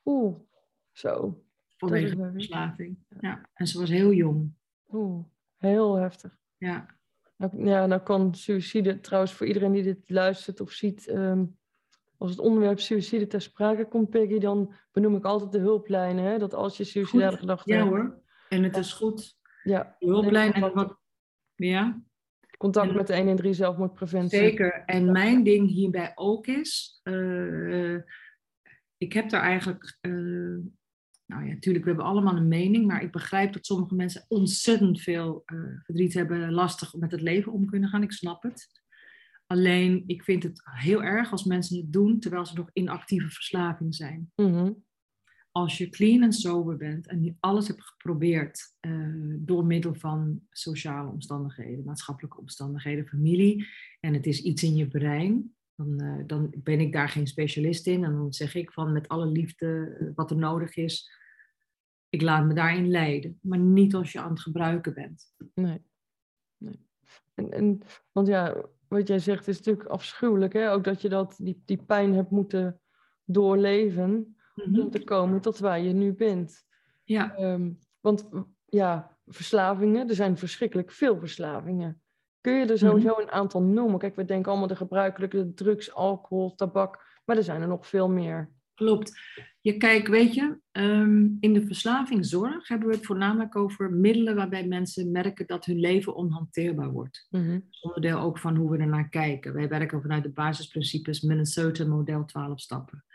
Oeh, 0.05 0.39
zo. 0.91 1.43
vanwege 1.77 2.29
verslaving. 2.31 2.97
Ja, 3.19 3.49
en 3.53 3.67
ze 3.67 3.79
was 3.79 3.89
heel 3.89 4.13
jong. 4.13 4.53
Oeh, 4.91 5.25
heel 5.57 5.95
heftig. 5.95 6.37
Ja, 6.57 6.95
Nou, 7.37 7.65
ja, 7.65 7.85
nou 7.85 8.01
kan 8.01 8.35
suïcide 8.35 8.99
trouwens 8.99 9.33
voor 9.33 9.47
iedereen 9.47 9.71
die 9.71 9.83
dit 9.83 10.09
luistert 10.09 10.61
of 10.61 10.71
ziet, 10.71 11.07
ehm, 11.07 11.45
als 12.23 12.31
het 12.31 12.39
onderwerp 12.41 12.79
suïcide 12.79 13.27
ter 13.27 13.41
sprake 13.41 13.87
komt, 13.87 14.09
Peggy, 14.09 14.39
dan 14.39 14.73
benoem 14.91 15.15
ik 15.15 15.23
altijd 15.23 15.51
de 15.51 15.59
hulplijnen. 15.59 16.23
Hè? 16.23 16.37
Dat 16.37 16.53
als 16.53 16.77
je 16.77 16.83
suïcidale 16.83 17.37
gedachten 17.37 17.73
ja 17.75 17.79
hebt, 17.79 17.89
hoor. 17.89 18.21
En 18.49 18.63
het 18.63 18.77
is 18.77 18.93
goed. 18.93 19.37
ja, 19.63 19.95
De 19.99 20.05
hulplijn 20.05 20.53
en 20.53 20.73
wat... 20.73 20.99
Ja? 21.55 22.01
contact 22.57 22.89
En- 22.89 22.95
met 22.95 23.07
de 23.07 23.15
113 23.15 23.55
zelfmoordpreventie. 23.55 24.37
Zeker. 24.37 24.83
En 24.85 25.11
mijn 25.11 25.43
ding 25.43 25.69
hierbij 25.69 26.11
ook 26.15 26.47
is, 26.47 26.99
eh, 27.03 27.95
ik 28.97 29.13
heb 29.13 29.29
daar 29.29 29.41
eigenlijk, 29.41 29.97
eh, 30.01 30.11
nou 31.25 31.45
ja, 31.45 31.53
natuurlijk, 31.53 31.83
we 31.83 31.89
hebben 31.89 32.07
allemaal 32.09 32.35
een 32.35 32.47
mening, 32.47 32.85
maar 32.87 33.03
ik 33.03 33.11
begrijp 33.11 33.53
dat 33.53 33.65
sommige 33.65 33.95
mensen 33.95 34.25
ontzettend 34.27 35.01
veel 35.01 35.41
eh, 35.45 35.57
verdriet 35.83 36.13
hebben, 36.13 36.51
lastig 36.51 36.93
met 36.93 37.11
het 37.11 37.21
leven 37.21 37.51
om 37.51 37.65
kunnen 37.65 37.89
gaan. 37.89 38.03
Ik 38.03 38.11
snap 38.11 38.43
het. 38.43 38.82
Alleen, 39.53 40.03
ik 40.07 40.23
vind 40.23 40.43
het 40.43 40.61
heel 40.63 41.03
erg 41.03 41.31
als 41.31 41.43
mensen 41.43 41.77
het 41.77 41.93
doen 41.93 42.19
terwijl 42.19 42.45
ze 42.45 42.55
nog 42.55 42.69
in 42.73 42.89
actieve 42.89 43.29
verslaving 43.29 43.95
zijn. 43.95 44.31
Mhm. 44.35 44.71
Als 45.51 45.77
je 45.77 45.89
clean 45.89 46.21
en 46.21 46.33
sober 46.33 46.77
bent 46.77 47.07
en 47.07 47.23
je 47.23 47.35
alles 47.39 47.67
hebt 47.67 47.83
geprobeerd 47.83 48.75
eh, 48.79 48.91
door 49.37 49.65
middel 49.65 49.95
van 49.95 50.41
sociale 50.49 51.09
omstandigheden, 51.09 51.85
maatschappelijke 51.85 52.39
omstandigheden, 52.39 53.07
familie, 53.07 53.67
en 53.99 54.13
het 54.13 54.25
is 54.25 54.41
iets 54.41 54.63
in 54.63 54.75
je 54.75 54.87
brein, 54.87 55.55
dan, 55.75 55.99
eh, 55.99 56.23
dan 56.27 56.53
ben 56.57 56.79
ik 56.79 56.93
daar 56.93 57.09
geen 57.09 57.27
specialist 57.27 57.87
in. 57.87 58.03
En 58.03 58.11
dan 58.11 58.33
zeg 58.33 58.55
ik 58.55 58.71
van 58.71 58.91
met 58.91 59.07
alle 59.07 59.27
liefde 59.27 59.97
eh, 59.99 60.07
wat 60.15 60.31
er 60.31 60.37
nodig 60.37 60.75
is, 60.75 61.11
ik 62.09 62.21
laat 62.21 62.45
me 62.45 62.53
daarin 62.53 62.89
leiden. 62.89 63.39
Maar 63.41 63.59
niet 63.59 63.95
als 63.95 64.11
je 64.11 64.19
aan 64.19 64.29
het 64.29 64.41
gebruiken 64.41 64.93
bent. 64.93 65.33
Nee. 65.53 65.81
nee. 66.57 66.79
En, 67.33 67.51
en, 67.51 67.81
want 68.11 68.27
ja, 68.27 68.65
wat 68.93 69.07
jij 69.07 69.19
zegt 69.19 69.47
is 69.47 69.57
natuurlijk 69.57 69.87
afschuwelijk, 69.87 70.53
hè? 70.53 70.71
Ook 70.71 70.83
dat 70.83 71.01
je 71.01 71.09
dat, 71.09 71.35
die, 71.37 71.61
die 71.65 71.83
pijn 71.83 72.13
hebt 72.13 72.29
moeten 72.31 72.81
doorleven 73.25 74.37
om 74.55 74.89
te 74.91 75.03
komen 75.03 75.41
tot 75.41 75.59
waar 75.59 75.79
je 75.79 75.93
nu 75.93 76.13
bent. 76.13 76.65
Ja, 77.03 77.35
Ehm, 77.35 77.71
want 77.99 78.29
ja, 78.65 79.17
verslavingen, 79.25 80.09
er 80.09 80.15
zijn 80.15 80.37
verschrikkelijk 80.37 80.91
veel 80.91 81.17
verslavingen. 81.19 82.01
Kun 82.41 82.53
je 82.53 82.65
er 82.65 82.77
sowieso 82.77 83.19
een 83.19 83.31
aantal 83.31 83.61
noemen? 83.61 83.99
Kijk, 83.99 84.15
we 84.15 84.25
denken 84.25 84.51
allemaal 84.51 84.67
de 84.67 84.75
gebruikelijke 84.75 85.53
drugs, 85.53 85.93
alcohol, 85.93 86.55
tabak, 86.55 87.21
maar 87.25 87.37
er 87.37 87.43
zijn 87.43 87.61
er 87.61 87.67
nog 87.67 87.87
veel 87.87 88.09
meer. 88.09 88.51
klopt. 88.73 89.21
Je 89.63 89.77
kijk, 89.77 90.07
weet 90.07 90.33
je, 90.33 90.59
ehm, 90.71 91.27
in 91.39 91.53
de 91.53 91.65
verslavingszorg 91.65 92.67
hebben 92.67 92.87
we 92.87 92.95
het 92.95 93.05
voornamelijk 93.05 93.55
over 93.55 93.91
middelen 93.91 94.35
waarbij 94.35 94.67
mensen 94.67 95.11
merken 95.11 95.47
dat 95.47 95.65
hun 95.65 95.79
leven 95.79 96.15
onhanteerbaar 96.15 96.91
wordt. 96.91 97.27
Mhm. 97.29 97.59
onderdeel 97.81 98.19
ook 98.19 98.39
van 98.39 98.55
hoe 98.55 98.71
we 98.71 98.77
ernaar 98.77 99.09
kijken. 99.09 99.53
Wij 99.53 99.67
werken 99.67 100.01
vanuit 100.01 100.23
de 100.23 100.31
basisprincipes 100.31 101.21
Minnesota 101.21 101.85
model 101.85 102.25
12 102.25 102.59
stappen. 102.59 103.05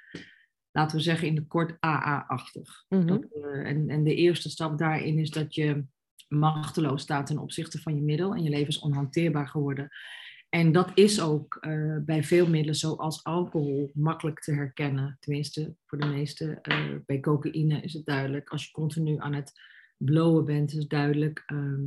Laten 0.73 0.97
we 0.97 1.03
zeggen 1.03 1.29
in 1.29 1.35
de 1.35 1.47
kort 1.47 1.77
AA-achtig. 1.81 2.85
Mhm. 2.89 3.07
Dat, 3.07 3.23
eh, 3.23 3.67
en, 3.67 3.89
en 3.89 4.05
de 4.05 4.15
eerste 4.15 4.51
stap 4.51 4.79
daarin 4.79 5.19
is 5.19 5.31
dat 5.31 5.55
je 5.55 5.85
machteloos 6.29 7.03
staat 7.03 7.27
ten 7.27 7.39
opzichte 7.39 7.79
van 7.79 7.95
je 7.95 8.03
middel 8.03 8.35
en 8.35 8.43
je 8.43 8.51
leven 8.51 8.69
is 8.69 8.79
onhanteerbaar 8.79 9.49
geworden. 9.49 9.89
En 10.49 10.73
dat 10.73 10.91
is 10.95 11.21
ook 11.21 11.57
eh, 11.61 11.97
bij 12.01 12.25
veel 12.25 12.49
middelen 12.49 12.75
zoals 12.75 13.25
alcohol 13.25 13.91
makkelijk 13.95 14.41
te 14.41 14.53
herkennen. 14.53 15.17
Tenminste, 15.21 15.75
voor 15.87 15.99
de 15.99 16.07
meeste. 16.07 16.61
eh, 16.61 16.95
bij 17.07 17.21
cocaïne 17.21 17.81
is 17.81 17.93
het 17.93 18.05
duidelijk. 18.07 18.49
Als 18.49 18.65
je 18.65 18.71
continu 18.71 19.17
aan 19.19 19.35
het 19.35 19.53
blowen 19.97 20.45
bent, 20.45 20.73
is 20.73 20.79
het 20.79 20.89
duidelijk. 20.91 21.43
ehm, 21.47 21.83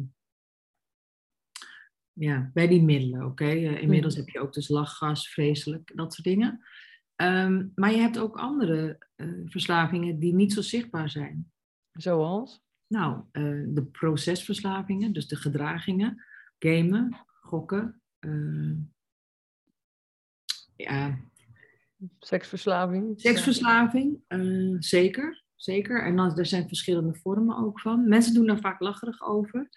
ja, 2.14 2.50
bij 2.54 2.68
die 2.68 2.84
middelen, 2.84 3.26
oké. 3.26 3.46
Eh, 3.46 3.82
inmiddels 3.82 4.16
heb 4.16 4.30
je 4.30 4.40
ook 4.40 4.54
dus 4.54 4.68
lachgas, 4.68 5.30
vreselijk, 5.30 5.92
dat 5.96 6.14
soort 6.14 6.28
dingen. 6.28 6.66
Ehm, 7.16 7.68
maar 7.76 7.92
je 7.92 7.98
hebt 7.98 8.20
ook 8.20 8.38
andere 8.38 9.08
verslavingen 9.46 10.20
die 10.20 10.34
niet 10.34 10.54
zo 10.54 10.62
zichtbaar 10.62 11.10
zijn. 11.10 11.52
Zoals? 11.92 12.64
Nou, 12.88 13.24
de 13.68 13.88
procesverslavingen, 13.92 15.14
dus 15.14 15.28
de 15.28 15.36
gedragingen, 15.36 16.26
gamen, 16.60 17.26
gokken. 17.42 18.01
Eh, 18.30 18.78
ja, 20.76 21.20
Seksverslaving? 22.20 23.14
Seksverslaving, 23.22 24.20
uh, 24.28 24.76
zeker. 24.80 25.44
Zeker. 25.56 26.04
En 26.04 26.16
dan, 26.16 26.38
er 26.38 26.46
zijn 26.46 26.68
verschillende 26.68 27.16
vormen 27.16 27.58
ook 27.58 27.80
van. 27.80 28.08
Mensen 28.08 28.34
doen 28.34 28.46
daar 28.46 28.60
vaak 28.60 28.80
lacherig 28.80 29.22
over. 29.22 29.70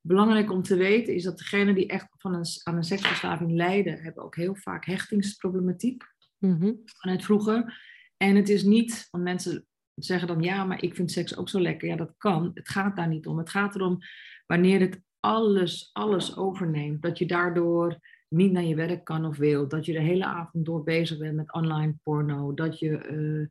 Belangrijk 0.00 0.50
om 0.50 0.62
te 0.62 0.76
weten 0.76 1.14
is 1.14 1.22
dat 1.22 1.38
degenen 1.38 1.74
die 1.74 1.86
echt 1.86 2.06
van 2.16 2.34
een, 2.34 2.44
aan 2.62 2.76
een 2.76 2.84
seksverslaving 2.84 3.52
lijden, 3.52 4.02
hebben 4.02 4.24
ook 4.24 4.36
heel 4.36 4.54
vaak 4.54 4.84
hechtingsproblematiek 4.84 6.04
Mm 6.38 6.82
vanuit 6.84 7.24
vroeger. 7.24 7.80
En 8.16 8.36
het 8.36 8.48
is 8.48 8.62
niet, 8.62 9.08
want 9.10 9.24
mensen 9.24 9.66
zeggen 9.94 10.28
dan 10.28 10.42
ja, 10.42 10.64
maar 10.64 10.82
ik 10.82 10.94
vind 10.94 11.10
seks 11.10 11.36
ook 11.36 11.48
zo 11.48 11.60
lekker. 11.60 11.88
Ja, 11.88 11.96
dat 11.96 12.14
kan. 12.16 12.50
Het 12.54 12.68
gaat 12.68 12.96
daar 12.96 13.08
niet 13.08 13.26
om. 13.26 13.38
Het 13.38 13.50
gaat 13.50 13.74
erom 13.74 13.98
wanneer 14.46 14.80
het 14.80 15.00
alles, 15.20 15.90
alles 15.92 16.36
overneemt. 16.36 17.02
Dat 17.02 17.18
je 17.18 17.26
daardoor 17.26 17.98
niet 18.28 18.52
naar 18.52 18.64
je 18.64 18.74
werk 18.74 19.04
kan 19.04 19.24
of 19.24 19.36
wil. 19.36 19.68
Dat 19.68 19.86
je 19.86 19.92
de 19.92 20.00
hele 20.00 20.24
avond 20.24 20.64
door 20.64 20.82
bezig 20.82 21.18
bent 21.18 21.36
met 21.36 21.52
online 21.52 21.94
porno. 22.02 22.54
Dat 22.54 22.78
je 22.78 23.08
uh, 23.10 23.46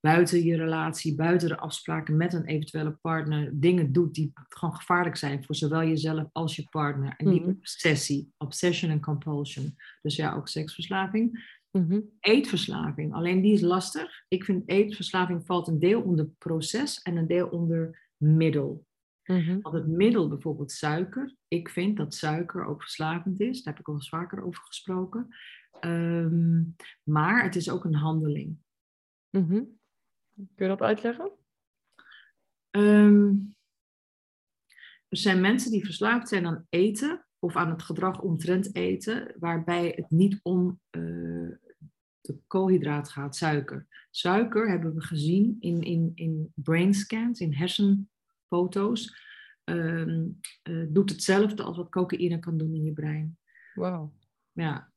buiten 0.00 0.44
je 0.44 0.56
relatie, 0.56 1.14
buiten 1.14 1.48
de 1.48 1.58
afspraken 1.58 2.16
met 2.16 2.32
een 2.32 2.44
eventuele 2.44 2.90
partner 2.90 3.50
dingen 3.52 3.92
doet 3.92 4.14
die 4.14 4.32
gewoon 4.34 4.74
gevaarlijk 4.74 5.16
zijn 5.16 5.44
voor 5.44 5.54
zowel 5.54 5.82
jezelf 5.82 6.28
als 6.32 6.56
je 6.56 6.66
partner. 6.70 7.14
En 7.16 7.30
die 7.30 7.40
Mhm. 7.40 7.50
obsessie, 7.50 8.32
obsession 8.38 8.90
en 8.90 9.00
compulsion. 9.00 9.76
Dus 10.02 10.16
ja, 10.16 10.34
ook 10.34 10.48
seksverslaving. 10.48 11.50
Mhm. 11.70 12.00
Eetverslaving, 12.20 13.14
alleen 13.14 13.40
die 13.40 13.52
is 13.52 13.60
lastig. 13.60 14.24
Ik 14.28 14.44
vind 14.44 14.68
eetverslaving 14.68 15.46
valt 15.46 15.68
een 15.68 15.78
deel 15.78 16.02
onder 16.02 16.28
proces 16.38 17.02
en 17.02 17.16
een 17.16 17.26
deel 17.26 17.48
onder 17.48 18.10
middel. 18.16 18.86
Want 19.24 19.74
het 19.74 19.86
middel, 19.86 20.28
bijvoorbeeld 20.28 20.72
suiker, 20.72 21.36
ik 21.48 21.68
vind 21.68 21.96
dat 21.96 22.14
suiker 22.14 22.64
ook 22.64 22.82
verslavend 22.82 23.40
is. 23.40 23.62
Daar 23.62 23.72
heb 23.72 23.82
ik 23.82 23.88
al 23.88 23.94
eens 23.94 24.08
vaker 24.08 24.44
over 24.44 24.62
gesproken. 24.62 25.28
Ehm, 25.80 26.62
maar 27.02 27.42
het 27.42 27.56
is 27.56 27.70
ook 27.70 27.84
een 27.84 27.94
handeling. 27.94 28.56
Mhm. 29.30 29.62
Kun 30.34 30.66
je 30.66 30.66
dat 30.66 30.80
uitleggen? 30.80 31.32
Ehm, 32.70 33.34
er 35.08 35.18
zijn 35.18 35.40
mensen 35.40 35.70
die 35.70 35.84
verslaafd 35.84 36.28
zijn 36.28 36.46
aan 36.46 36.66
eten 36.68 37.26
of 37.38 37.56
aan 37.56 37.70
het 37.70 37.82
gedrag 37.82 38.20
omtrent 38.20 38.74
eten, 38.74 39.34
waarbij 39.38 39.92
het 39.96 40.10
niet 40.10 40.40
om 40.42 40.80
eh, 40.90 41.00
de 42.20 42.38
koolhydraat 42.46 43.08
gaat, 43.10 43.36
suiker. 43.36 43.86
Suiker 44.10 44.70
hebben 44.70 44.94
we 44.94 45.02
gezien 45.02 45.56
in, 45.60 45.82
in, 45.82 46.12
in 46.14 46.52
brain 46.54 46.94
scans, 46.94 47.40
in 47.40 47.54
hersenfoto's. 48.56 49.20
ehm, 49.64 50.28
eh, 50.62 50.84
doet 50.88 51.10
hetzelfde 51.10 51.62
als 51.62 51.76
wat 51.76 51.88
cocaïne 51.90 52.38
kan 52.38 52.56
doen 52.58 52.74
in 52.74 52.84
je 52.84 52.92
brein. 52.92 53.38
Wauw. 53.74 54.12
Ja. 54.52 54.92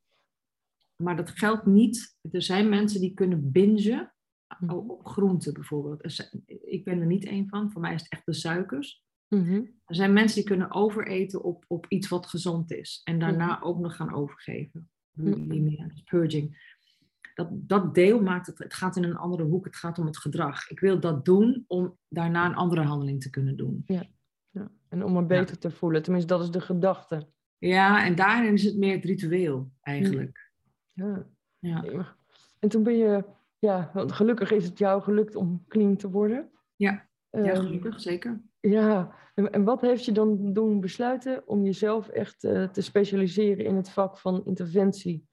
Maar 1.03 1.15
dat 1.15 1.29
geldt 1.29 1.65
niet. 1.65 2.17
Er 2.31 2.41
zijn 2.41 2.69
mensen 2.69 3.01
die 3.01 3.13
kunnen 3.13 3.51
bingen 3.51 4.13
Mhm. 4.59 4.73
op 4.73 5.05
groenten 5.07 5.53
bijvoorbeeld. 5.53 6.13
Zijn- 6.13 6.43
Ik 6.45 6.83
ben 6.83 6.99
er 6.99 7.05
niet 7.05 7.25
één 7.25 7.49
van. 7.49 7.71
Voor 7.71 7.81
mij 7.81 7.93
is 7.93 8.01
het 8.01 8.11
echt 8.11 8.25
de 8.25 8.33
suikers. 8.33 9.03
Mhm. 9.27 9.53
Er 9.85 9.95
zijn 9.95 10.13
mensen 10.13 10.35
die 10.35 10.45
kunnen 10.45 10.71
overeten 10.73 11.43
op, 11.43 11.65
op 11.67 11.85
iets 11.89 12.07
wat 12.07 12.27
gezond 12.27 12.71
is. 12.71 13.01
En 13.03 13.19
daarna 13.19 13.61
ook 13.61 13.79
nog 13.79 13.95
gaan 13.95 14.13
overgeven. 14.13 14.89
Bulimia, 15.11 15.91
purging. 16.03 16.74
Dat, 17.35 17.47
dat 17.51 17.95
deel 17.95 18.21
maakt 18.21 18.47
het, 18.47 18.59
het 18.59 18.73
gaat 18.73 18.95
in 18.95 19.03
een 19.03 19.15
andere 19.15 19.43
hoek. 19.43 19.65
Het 19.65 19.75
gaat 19.75 19.99
om 19.99 20.05
het 20.05 20.17
gedrag. 20.17 20.69
Ik 20.69 20.79
wil 20.79 20.99
dat 20.99 21.25
doen 21.25 21.63
om 21.67 21.97
daarna 22.07 22.45
een 22.45 22.55
andere 22.55 22.81
handeling 22.81 23.21
te 23.21 23.29
kunnen 23.29 23.57
doen. 23.57 23.83
Ja. 23.85 24.03
En 24.89 25.03
om 25.03 25.13
me 25.13 25.25
beter 25.25 25.57
te 25.57 25.71
voelen. 25.71 26.03
Tenminste, 26.03 26.33
dat 26.33 26.43
is 26.43 26.51
de 26.51 26.61
gedachte. 26.61 27.27
Ja, 27.57 28.05
en 28.05 28.15
daarin 28.15 28.53
is 28.53 28.63
het 28.63 28.77
meer 28.77 28.95
het 28.95 29.05
ritueel 29.05 29.71
eigenlijk. 29.81 30.51
Ja. 30.91 31.27
Ja, 31.59 31.81
Jemig. 31.83 32.17
En 32.59 32.69
toen 32.69 32.83
ben 32.83 32.97
je, 32.97 33.23
ja, 33.59 33.91
want 33.93 34.11
gelukkig 34.11 34.51
is 34.51 34.65
het 34.65 34.77
jou 34.77 35.01
gelukt 35.01 35.35
om 35.35 35.63
clean 35.67 35.95
te 35.95 36.09
worden. 36.09 36.49
Ja. 36.75 37.07
ja 37.29 37.39
Ehm, 37.39 37.61
gelukkig, 37.61 38.01
zeker. 38.01 38.41
Ja, 38.59 39.15
en, 39.33 39.51
en 39.51 39.63
wat 39.63 39.81
heeft 39.81 40.05
je 40.05 40.11
dan 40.11 40.53
doen 40.53 40.79
besluiten 40.79 41.47
om 41.47 41.63
jezelf 41.63 42.07
echt 42.07 42.43
eh, 42.43 42.63
te 42.63 42.81
specialiseren 42.81 43.65
in 43.65 43.75
het 43.75 43.89
vak 43.89 44.17
van 44.17 44.45
interventie 44.45 45.27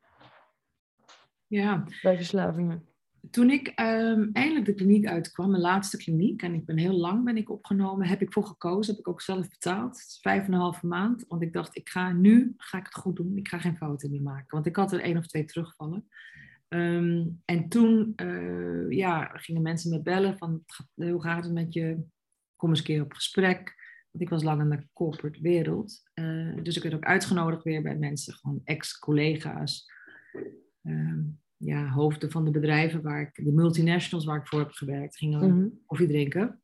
Ja, 1.53 1.85
bij 2.03 2.17
verslavingen? 2.17 2.87
toen 3.31 3.51
ik 3.51 3.69
ehm, 3.69 4.29
eindelijk 4.33 4.67
de 4.67 4.75
kliniek 4.75 5.07
uitkwam, 5.07 5.51
mijn 5.51 5.63
laatste 5.63 5.97
kliniek, 5.97 6.43
en 6.43 6.55
ik 6.55 6.65
ben 6.65 6.77
heel 6.79 6.93
lang 6.93 7.25
ben 7.25 7.37
ik 7.37 7.51
opgenomen, 7.51 8.07
heb 8.07 8.23
ik 8.23 8.33
voor 8.33 8.45
gekozen, 8.45 8.93
heb 8.93 9.01
ik 9.01 9.09
ook 9.09 9.21
zelf 9.21 9.49
betaald. 9.49 10.19
Vijf 10.21 10.47
en 10.47 10.53
een 10.53 10.59
halve 10.59 10.87
maand, 10.87 11.25
want 11.29 11.43
ik 11.43 11.53
dacht, 11.53 11.77
ik 11.77 11.89
ga 11.89 12.13
nu 12.13 12.55
ga 12.57 12.79
ik 12.79 12.85
het 12.85 12.95
goed 12.95 13.17
doen, 13.17 13.37
ik 13.37 13.49
ga 13.49 13.59
geen 13.59 13.77
fouten 13.77 14.11
meer 14.11 14.23
maken. 14.23 14.47
Want 14.49 14.67
ik 14.67 14.77
had 14.77 14.93
er 14.93 15.01
één 15.01 15.17
of 15.17 15.27
twee 15.27 15.45
terugvallen. 15.45 16.09
Ehm, 16.69 17.27
en 17.45 17.69
toen 17.69 18.13
eh, 18.17 18.91
ja, 18.91 19.31
gingen 19.35 19.63
mensen 19.63 19.91
me 19.91 20.03
bellen 20.03 20.39
van, 20.39 20.53
"Het 20.53 20.75
gaat- 20.75 21.11
hoe 21.11 21.23
gaat 21.23 21.45
het 21.45 21.53
met 21.53 21.73
je? 21.73 22.03
Kom 22.57 22.69
eens 22.69 22.79
een 22.79 22.85
keer 22.85 23.03
op 23.03 23.13
gesprek. 23.13 23.75
Want 24.11 24.25
ik 24.25 24.31
was 24.31 24.43
lang 24.43 24.61
in 24.61 24.71
de 24.71 24.87
corporate 24.93 25.41
wereld. 25.43 26.03
Eh, 26.15 26.63
dus 26.63 26.77
ik 26.77 26.83
werd 26.83 26.95
ook 26.95 27.05
uitgenodigd 27.05 27.63
weer 27.63 27.83
bij 27.83 27.97
mensen, 27.97 28.35
gewoon 28.35 28.61
ex-collega's. 28.65 29.91
Ehm, 30.83 31.21
ja, 31.65 31.89
hoofden 31.89 32.31
van 32.31 32.45
de 32.45 32.51
bedrijven 32.51 33.03
waar 33.03 33.21
ik, 33.21 33.45
de 33.45 33.53
multinationals 33.53 34.25
waar 34.25 34.39
ik 34.41 34.47
voor 34.47 34.59
heb 34.59 34.71
gewerkt, 34.71 35.17
gingen 35.17 35.57
Mhm. 35.59 35.69
koffie 35.87 36.07
drinken. 36.09 36.63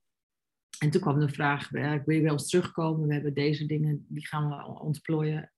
En 0.79 0.91
toen 0.91 1.01
kwam 1.01 1.19
de 1.19 1.29
vraag, 1.29 1.73
eh, 1.73 1.95
wil 2.05 2.17
je 2.17 2.23
wel 2.23 2.33
eens 2.33 2.49
terugkomen? 2.51 3.09
We 3.09 3.15
hebben 3.15 3.35
deze 3.35 3.67
dingen, 3.67 4.07
die 4.09 4.27
gaan 4.27 4.49
we 4.49 4.81
ontplooien. 4.81 5.53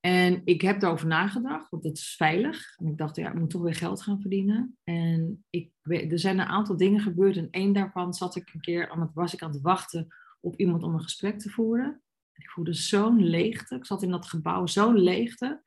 En 0.00 0.42
ik 0.44 0.60
heb 0.60 0.80
daarover 0.80 1.06
nagedacht, 1.06 1.70
want 1.70 1.84
het 1.84 1.96
is 1.98 2.14
veilig. 2.16 2.76
En 2.78 2.86
ik 2.86 2.98
dacht, 2.98 3.16
ja, 3.16 3.28
ik 3.28 3.38
moet 3.38 3.50
toch 3.50 3.62
weer 3.62 3.74
geld 3.74 4.02
gaan 4.02 4.20
verdienen. 4.20 4.76
En 4.84 5.44
ik, 5.50 5.70
er 5.82 6.18
zijn 6.18 6.38
een 6.38 6.46
aantal 6.46 6.76
dingen 6.76 7.00
gebeurd. 7.00 7.36
En 7.36 7.48
één 7.50 7.72
daarvan 7.72 8.14
zat 8.14 8.36
ik 8.36 8.50
een 8.54 8.60
keer, 8.60 8.90
aan 8.90 9.00
het, 9.00 9.10
was 9.14 9.34
ik 9.34 9.42
aan 9.42 9.52
het 9.52 9.60
wachten 9.60 10.08
op 10.40 10.56
iemand 10.56 10.82
om 10.82 10.94
een 10.94 11.02
gesprek 11.02 11.38
te 11.38 11.50
voeren. 11.50 12.02
Ik 12.32 12.50
voelde 12.50 12.74
zo'n 12.74 13.24
leegte. 13.24 13.74
Ik 13.74 13.86
zat 13.86 14.02
in 14.02 14.10
dat 14.10 14.26
gebouw, 14.26 14.66
zo'n 14.66 14.98
leegte. 14.98 15.62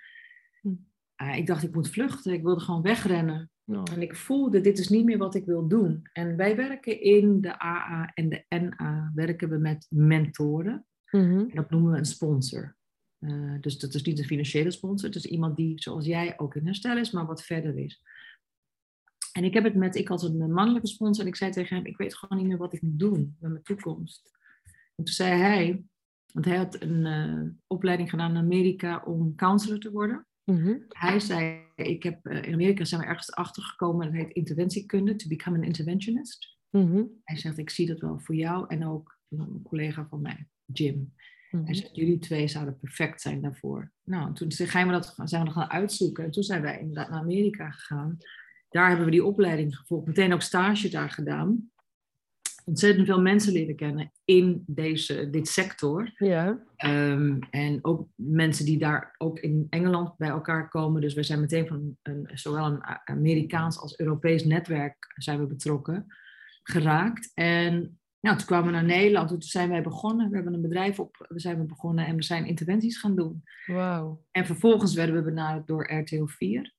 Ah, 1.15 1.37
ik 1.37 1.47
dacht, 1.47 1.63
ik 1.63 1.73
moet 1.73 1.89
vluchten. 1.89 2.33
Ik 2.33 2.43
wilde 2.43 2.61
gewoon 2.61 2.81
wegrennen. 2.81 3.49
Nou, 3.63 3.91
En 3.91 4.01
ik 4.01 4.15
voelde, 4.15 4.61
dit 4.61 4.77
is 4.77 4.89
niet 4.89 5.05
meer 5.05 5.17
wat 5.17 5.35
ik 5.35 5.45
wil 5.45 5.67
doen. 5.67 6.09
En 6.13 6.35
wij 6.35 6.55
werken 6.55 7.01
in 7.01 7.41
de 7.41 7.61
AA 7.61 8.11
en 8.13 8.29
de 8.29 8.45
NA, 8.49 9.11
werken 9.15 9.49
we 9.49 9.57
met 9.57 9.87
mentoren. 9.89 10.85
En 11.15 11.51
dat 11.53 11.69
noemen 11.69 11.91
we 11.91 11.97
een 11.97 12.05
sponsor. 12.05 12.75
Eh, 13.19 13.55
dus 13.61 13.79
dat 13.79 13.93
is 13.93 14.03
niet 14.03 14.19
een 14.19 14.25
financiële 14.25 14.71
sponsor. 14.71 15.07
Het 15.07 15.17
is 15.17 15.25
iemand 15.25 15.55
die, 15.55 15.81
zoals 15.81 16.05
jij, 16.05 16.39
ook 16.39 16.55
in 16.55 16.65
herstel 16.65 16.97
is, 16.97 17.11
maar 17.11 17.25
wat 17.25 17.43
verder 17.43 17.77
is. 17.77 18.01
En 19.31 19.43
ik 19.43 19.53
heb 19.53 19.63
het 19.63 19.75
met, 19.75 19.95
ik 19.95 20.09
als 20.09 20.23
een 20.23 20.51
mannelijke 20.51 20.87
sponsor, 20.87 21.23
en 21.23 21.29
ik 21.29 21.35
zei 21.35 21.51
tegen 21.51 21.75
hem, 21.75 21.85
ik 21.85 21.97
weet 21.97 22.15
gewoon 22.15 22.37
niet 22.37 22.47
meer 22.47 22.57
wat 22.57 22.73
ik 22.73 22.81
moet 22.81 22.99
doen 22.99 23.35
met 23.39 23.51
mijn 23.51 23.63
toekomst. 23.63 24.37
En 24.95 25.03
toen 25.03 25.13
zei 25.13 25.41
hij, 25.41 25.83
want 26.33 26.45
hij 26.45 26.57
had 26.57 26.81
een 26.81 27.05
eh, 27.05 27.51
opleiding 27.67 28.09
gedaan 28.09 28.31
in 28.31 28.37
Amerika 28.37 29.03
om 29.05 29.35
counselor 29.35 29.79
te 29.79 29.91
worden. 29.91 30.27
Mhm. 30.45 30.75
Hij 30.89 31.19
zei, 31.19 31.59
ik 31.75 32.03
heb, 32.03 32.25
eh, 32.25 32.43
in 32.43 32.53
Amerika 32.53 32.85
zijn 32.85 33.01
we 33.01 33.07
ergens 33.07 33.31
achter 33.31 33.63
gekomen, 33.63 34.05
dat 34.05 34.15
heet 34.15 34.33
interventiekunde, 34.33 35.15
to 35.15 35.27
become 35.27 35.57
an 35.57 35.63
interventionist. 35.63 36.57
Mhm. 36.69 37.03
Hij 37.23 37.37
zegt, 37.37 37.57
ik 37.57 37.69
zie 37.69 37.87
dat 37.87 37.99
wel 37.99 38.19
voor 38.19 38.35
jou 38.35 38.65
en 38.67 38.85
ook 38.85 39.17
een 39.29 39.61
collega 39.63 40.07
van 40.09 40.21
mij, 40.21 40.47
Jim. 40.65 41.13
Mhm. 41.51 41.65
Hij 41.65 41.73
zegt, 41.73 41.95
jullie 41.95 42.19
twee 42.19 42.47
zouden 42.47 42.79
perfect 42.79 43.21
zijn 43.21 43.41
daarvoor. 43.41 43.91
Nou, 44.03 44.33
toen 44.33 44.51
zijn 44.51 44.87
we 44.87 44.93
dat, 44.93 45.13
zijn 45.23 45.41
we 45.41 45.47
dat 45.47 45.57
gaan 45.57 45.69
uitzoeken. 45.69 46.23
En 46.23 46.31
toen 46.31 46.43
zijn 46.43 46.61
wij 46.61 46.79
inderdaad 46.79 47.09
naar 47.09 47.19
Amerika 47.19 47.69
gegaan. 47.69 48.17
Daar 48.69 48.87
hebben 48.87 49.05
we 49.05 49.11
die 49.11 49.25
opleiding 49.25 49.77
gevolgd. 49.77 50.07
Meteen 50.07 50.33
ook 50.33 50.41
stage 50.41 50.89
daar 50.89 51.09
gedaan. 51.09 51.71
Ontzettend 52.65 53.07
veel 53.07 53.21
mensen 53.21 53.53
leren 53.53 53.75
kennen 53.75 54.11
in 54.23 54.63
deze, 54.67 55.29
dit 55.29 55.47
sector. 55.47 56.11
Ja. 56.15 56.59
Ehm, 56.75 57.39
en 57.49 57.79
ook 57.81 58.07
mensen 58.15 58.65
die 58.65 58.77
daar 58.77 59.15
ook 59.17 59.39
in 59.39 59.67
Engeland 59.69 60.17
bij 60.17 60.29
elkaar 60.29 60.69
komen. 60.69 61.01
Dus 61.01 61.13
we 61.13 61.23
zijn 61.23 61.39
meteen 61.39 61.67
van 61.67 61.97
een, 62.01 62.29
zowel 62.33 62.65
een 62.65 62.83
Amerikaans 63.05 63.79
als 63.79 63.99
Europees 63.99 64.43
netwerk 64.45 65.13
zijn 65.15 65.39
we 65.39 65.45
betrokken 65.45 66.05
geraakt. 66.63 67.31
En 67.33 67.99
nou, 68.19 68.37
toen 68.37 68.47
kwamen 68.47 68.65
we 68.65 68.71
naar 68.71 68.83
Nederland. 68.83 69.29
Toen 69.29 69.41
zijn 69.41 69.69
wij 69.69 69.81
begonnen. 69.81 70.29
We 70.29 70.35
hebben 70.35 70.53
een 70.53 70.61
bedrijf 70.61 70.99
op. 70.99 71.25
We 71.29 71.39
zijn 71.39 71.67
begonnen 71.67 72.05
en 72.05 72.15
we 72.15 72.23
zijn 72.23 72.45
interventies 72.45 72.97
gaan 72.97 73.15
doen. 73.15 73.43
Wauw. 73.65 74.23
En 74.31 74.45
vervolgens 74.45 74.93
werden 74.93 75.15
we 75.15 75.21
benaderd 75.21 75.67
door 75.67 75.93
RTL 75.93 76.25
4. 76.25 76.73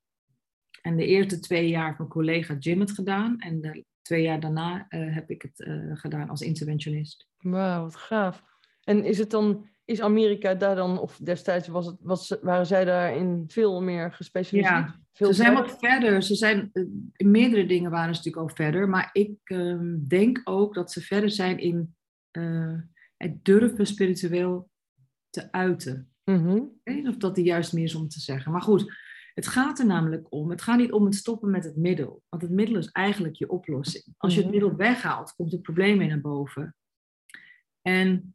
En 0.82 0.96
de 0.96 1.06
eerste 1.06 1.38
twee 1.38 1.68
jaar 1.68 1.86
heeft 1.86 1.98
mijn 1.98 2.10
collega 2.10 2.54
Jim 2.54 2.80
het 2.80 2.90
gedaan. 2.90 3.38
En 3.38 3.60
de 3.60 3.84
twee 4.06 4.22
jaar 4.22 4.40
daarna 4.40 4.86
eh, 4.88 5.14
heb 5.14 5.30
ik 5.30 5.42
het 5.42 5.60
eh, 5.60 5.74
gedaan 5.92 6.28
als 6.28 6.40
interventionist. 6.40 7.28
Wauw, 7.38 7.82
wat 7.82 7.96
gaaf. 7.96 8.42
En 8.84 9.04
is 9.04 9.18
het 9.18 9.30
dan, 9.30 9.68
is 9.84 10.00
Amerika 10.00 10.54
daar 10.54 10.74
dan, 10.74 10.98
of 10.98 11.18
destijds 11.22 11.68
was 11.68 11.86
het, 11.86 11.96
was, 12.00 12.36
waren 12.40 12.66
zij 12.66 12.84
daarin 12.84 13.44
veel 13.46 13.82
meer 13.82 14.12
gespecialiseerd? 14.12 14.74
Ja, 14.74 15.00
veel 15.12 15.26
Ze 15.26 15.34
zijn 15.34 15.52
verder? 15.52 15.70
wat 15.70 15.80
verder. 15.80 16.22
Ze 16.22 16.34
zijn, 16.34 16.70
eh, 16.72 16.82
in 17.16 17.30
meerdere 17.30 17.66
dingen 17.66 17.90
waren 17.90 18.14
ze 18.14 18.20
natuurlijk 18.20 18.48
al 18.50 18.56
verder. 18.56 18.88
Maar 18.88 19.10
ik 19.12 19.38
ehm, 19.44 20.06
denk 20.06 20.40
ook 20.44 20.74
dat 20.74 20.92
ze 20.92 21.00
verder 21.00 21.30
zijn 21.30 21.58
in 21.58 21.94
het 23.16 23.44
durven 23.44 23.86
spiritueel 23.86 24.70
te 25.30 25.52
uiten. 25.52 26.10
Mhm. 26.24 26.56
Ik 26.56 26.80
weet 26.82 26.96
niet 26.96 27.08
of 27.08 27.16
dat 27.16 27.34
de 27.34 27.42
juist 27.42 27.72
meer 27.72 27.84
is 27.84 27.94
om 27.94 28.08
te 28.08 28.20
zeggen. 28.20 28.52
Maar 28.52 28.62
goed, 28.62 28.92
Het 29.36 29.46
gaat 29.46 29.78
er 29.78 29.86
namelijk 29.86 30.32
om, 30.32 30.50
het 30.50 30.62
gaat 30.62 30.78
niet 30.78 30.92
om 30.92 31.04
het 31.04 31.14
stoppen 31.14 31.50
met 31.50 31.64
het 31.64 31.76
middel. 31.76 32.22
Want 32.28 32.42
het 32.42 32.50
middel 32.50 32.76
is 32.76 32.90
eigenlijk 32.90 33.34
je 33.34 33.50
oplossing. 33.50 34.04
Als 34.16 34.34
je 34.34 34.40
het 34.40 34.50
Mhm. 34.50 34.58
middel 34.58 34.76
weghaalt, 34.78 35.34
komt 35.34 35.52
het 35.52 35.62
probleem 35.62 35.98
weer 35.98 36.08
naar 36.08 36.20
boven. 36.20 36.76
En 37.82 38.34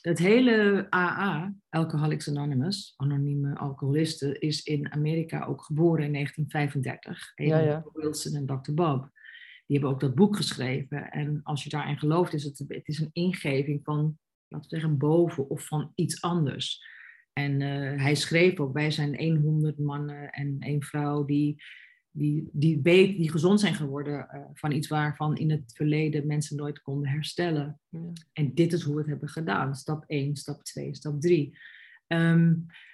het 0.00 0.18
hele 0.18 0.86
AA, 0.90 1.54
Alcoholics 1.68 2.28
Anonymous, 2.28 2.94
anonieme 2.96 3.56
alcoholisten, 3.56 4.40
is 4.40 4.62
in 4.62 4.92
Amerika 4.92 5.44
ook 5.44 5.62
geboren 5.62 6.04
in 6.04 6.12
1935. 6.12 7.32
Ja, 7.34 7.58
ja. 7.58 7.84
Wilson 7.92 8.34
en 8.34 8.46
Dr. 8.46 8.72
Bob. 8.74 9.10
Die 9.66 9.76
hebben 9.78 9.90
ook 9.90 10.00
dat 10.00 10.14
boek 10.14 10.36
geschreven. 10.36 11.10
En 11.10 11.40
als 11.42 11.64
je 11.64 11.70
daarin 11.70 11.98
gelooft, 11.98 12.32
is 12.32 12.44
het, 12.44 12.58
het 12.68 12.88
is 12.88 12.98
een 12.98 13.10
ingeving 13.12 13.80
van, 13.84 14.18
laten 14.48 14.70
we 14.70 14.76
zeggen, 14.76 14.98
boven 14.98 15.48
of 15.48 15.66
van 15.66 15.92
iets 15.94 16.22
anders. 16.22 16.84
En 17.32 17.60
eh, 17.60 18.02
hij 18.02 18.14
schreef 18.14 18.60
ook, 18.60 18.72
wij 18.72 18.90
zijn 18.90 19.36
100 19.36 19.78
mannen 19.78 20.30
en 20.30 20.56
één 20.60 20.82
vrouw 20.82 21.24
die, 21.24 21.62
die, 22.10 22.48
die, 22.52 22.82
die 22.82 23.30
gezond 23.30 23.60
zijn 23.60 23.74
geworden 23.74 24.28
eh, 24.28 24.40
van 24.52 24.72
iets 24.72 24.88
waarvan 24.88 25.36
in 25.36 25.50
het 25.50 25.72
verleden 25.74 26.26
mensen 26.26 26.56
nooit 26.56 26.82
konden 26.82 27.10
herstellen. 27.10 27.80
Ja. 27.88 28.12
En 28.32 28.54
dit 28.54 28.72
is 28.72 28.82
hoe 28.82 28.94
we 28.94 29.00
het 29.00 29.10
hebben 29.10 29.28
gedaan. 29.28 29.74
Stap 29.74 30.04
1, 30.06 30.36
stap 30.36 30.64
2, 30.64 30.94
stap 30.94 31.20
3. 31.20 31.58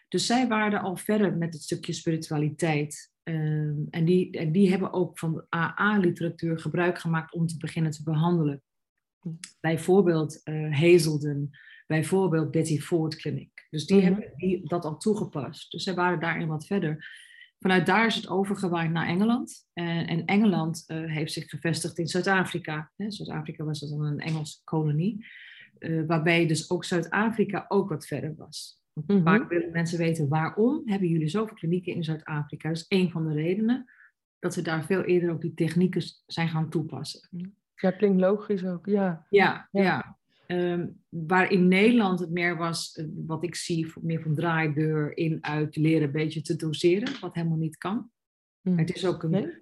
dus 0.08 0.26
zij 0.26 0.48
waren 0.48 0.80
al 0.80 0.96
verder 0.96 1.36
met 1.36 1.52
het 1.52 1.62
stukje 1.62 1.92
spiritualiteit. 1.92 3.12
Ehm, 3.28 3.76
en, 3.90 4.04
die, 4.04 4.30
en 4.30 4.52
die 4.52 4.70
hebben 4.70 4.92
ook 4.92 5.18
van 5.18 5.34
de 5.34 5.46
AA-literatuur 5.48 6.58
gebruik 6.58 6.98
gemaakt 6.98 7.32
om 7.32 7.46
te 7.46 7.56
beginnen 7.56 7.90
te 7.90 8.02
behandelen. 8.02 8.62
Hm. 9.20 9.28
Bijvoorbeeld 9.60 10.42
eh, 10.42 10.80
Hazelden, 10.80 11.50
bijvoorbeeld 11.88 12.50
Betty 12.50 12.78
Ford 12.80 13.16
Clinic. 13.16 13.66
Dus 13.70 13.86
die 13.86 13.96
Mhm. 13.96 14.06
hebben 14.06 14.32
die, 14.36 14.68
dat 14.68 14.84
al 14.84 14.96
toegepast. 14.96 15.70
Dus 15.70 15.82
zij 15.82 15.94
waren 15.94 16.20
daarin 16.20 16.48
wat 16.48 16.66
verder. 16.66 17.06
Vanuit 17.60 17.86
daar 17.86 18.06
is 18.06 18.14
het 18.14 18.28
overgewaaid 18.28 18.90
naar 18.90 19.06
Engeland. 19.06 19.68
En, 19.72 20.06
en 20.06 20.24
Engeland 20.24 20.84
eh, 20.86 21.04
heeft 21.04 21.32
zich 21.32 21.44
gevestigd 21.50 21.98
in 21.98 22.06
Zuid-Afrika. 22.06 22.90
Zuid-Afrika 22.96 23.64
was 23.64 23.80
dan 23.80 24.04
een 24.04 24.18
Engelse 24.20 24.60
kolonie. 24.64 25.26
eh, 25.78 26.02
waarbij 26.06 26.46
dus 26.46 26.70
ook 26.70 26.84
Zuid-Afrika 26.84 27.64
ook 27.68 27.88
wat 27.88 28.06
verder 28.06 28.34
was. 28.36 28.82
Want 28.92 29.06
Mhm. 29.08 29.22
Vaak 29.22 29.48
willen 29.48 29.70
mensen 29.72 29.98
weten 29.98 30.28
waarom 30.28 30.82
hebben 30.84 31.08
jullie 31.08 31.28
zoveel 31.28 31.54
klinieken 31.56 31.94
in 31.94 32.04
Zuid-Afrika. 32.04 32.68
Dat 32.68 32.76
is 32.76 32.84
een 32.88 33.10
van 33.10 33.28
de 33.28 33.34
redenen 33.34 33.90
dat 34.38 34.54
ze 34.54 34.62
daar 34.62 34.84
veel 34.84 35.02
eerder 35.02 35.30
ook 35.30 35.40
die 35.40 35.54
technieken 35.54 36.02
zijn 36.26 36.48
gaan 36.48 36.68
toepassen. 36.70 37.28
Ja, 37.74 37.90
klinkt 37.90 38.20
logisch 38.20 38.64
ook. 38.64 38.86
Ja. 38.86 39.26
Ja, 39.30 39.68
Ja. 39.70 39.82
ja. 39.82 40.17
Ehm, 40.48 40.86
waar 41.08 41.50
in 41.50 41.68
Nederland 41.68 42.20
het 42.20 42.30
meer 42.30 42.56
was, 42.56 42.92
eh, 42.92 43.04
wat 43.26 43.44
ik 43.44 43.54
zie, 43.54 43.92
meer 44.00 44.22
van 44.22 44.34
draaideur 44.34 45.16
in, 45.16 45.38
uit, 45.40 45.76
leren 45.76 46.02
een 46.06 46.12
beetje 46.12 46.42
te 46.42 46.56
doseren, 46.56 47.20
wat 47.20 47.34
helemaal 47.34 47.56
niet 47.58 47.76
kan. 47.76 48.10
Hm. 48.62 48.78
Het 48.78 48.94
is 48.96 49.06
ook 49.06 49.22
een, 49.22 49.30
Nee? 49.30 49.52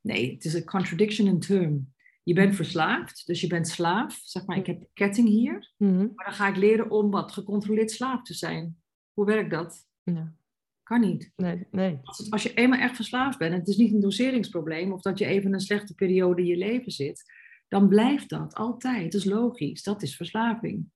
nee, 0.00 0.32
het 0.34 0.44
is 0.44 0.54
een 0.54 0.64
contradiction 0.64 1.26
in 1.28 1.40
term. 1.40 1.92
Je 2.22 2.34
bent 2.34 2.54
verslaafd, 2.54 3.26
dus 3.26 3.40
je 3.40 3.46
bent 3.46 3.68
slaaf. 3.68 4.20
Zeg 4.24 4.46
maar, 4.46 4.56
ik 4.56 4.66
heb 4.66 4.80
de 4.80 4.88
ketting 4.94 5.28
hier, 5.28 5.72
Mhm. 5.76 6.06
maar 6.14 6.24
dan 6.24 6.34
ga 6.34 6.48
ik 6.48 6.56
leren 6.56 6.90
om 6.90 7.10
wat 7.10 7.32
gecontroleerd 7.32 7.90
slaaf 7.90 8.22
te 8.22 8.34
zijn. 8.34 8.76
Hoe 9.12 9.26
werkt 9.26 9.50
dat? 9.50 9.86
Ja. 10.02 10.34
Kan 10.82 11.00
niet. 11.00 11.32
Nee, 11.36 11.66
nee. 11.70 11.98
Als, 12.02 12.30
als 12.30 12.42
je 12.42 12.54
eenmaal 12.54 12.80
echt 12.80 12.96
verslaafd 12.96 13.38
bent, 13.38 13.52
en 13.52 13.58
het 13.58 13.68
is 13.68 13.76
niet 13.76 13.92
een 13.92 14.00
doseringsprobleem, 14.00 14.92
of 14.92 15.02
dat 15.02 15.18
je 15.18 15.26
even 15.26 15.52
een 15.52 15.60
slechte 15.60 15.94
periode 15.94 16.42
in 16.42 16.48
je 16.48 16.56
leven 16.56 16.92
zit, 16.92 17.24
dan 17.68 17.88
blijft 17.88 18.28
dat 18.28 18.54
altijd. 18.54 19.02
Het 19.04 19.14
is 19.14 19.24
logisch. 19.24 19.82
Dat 19.82 20.02
is 20.02 20.16
verslaving. 20.16 20.90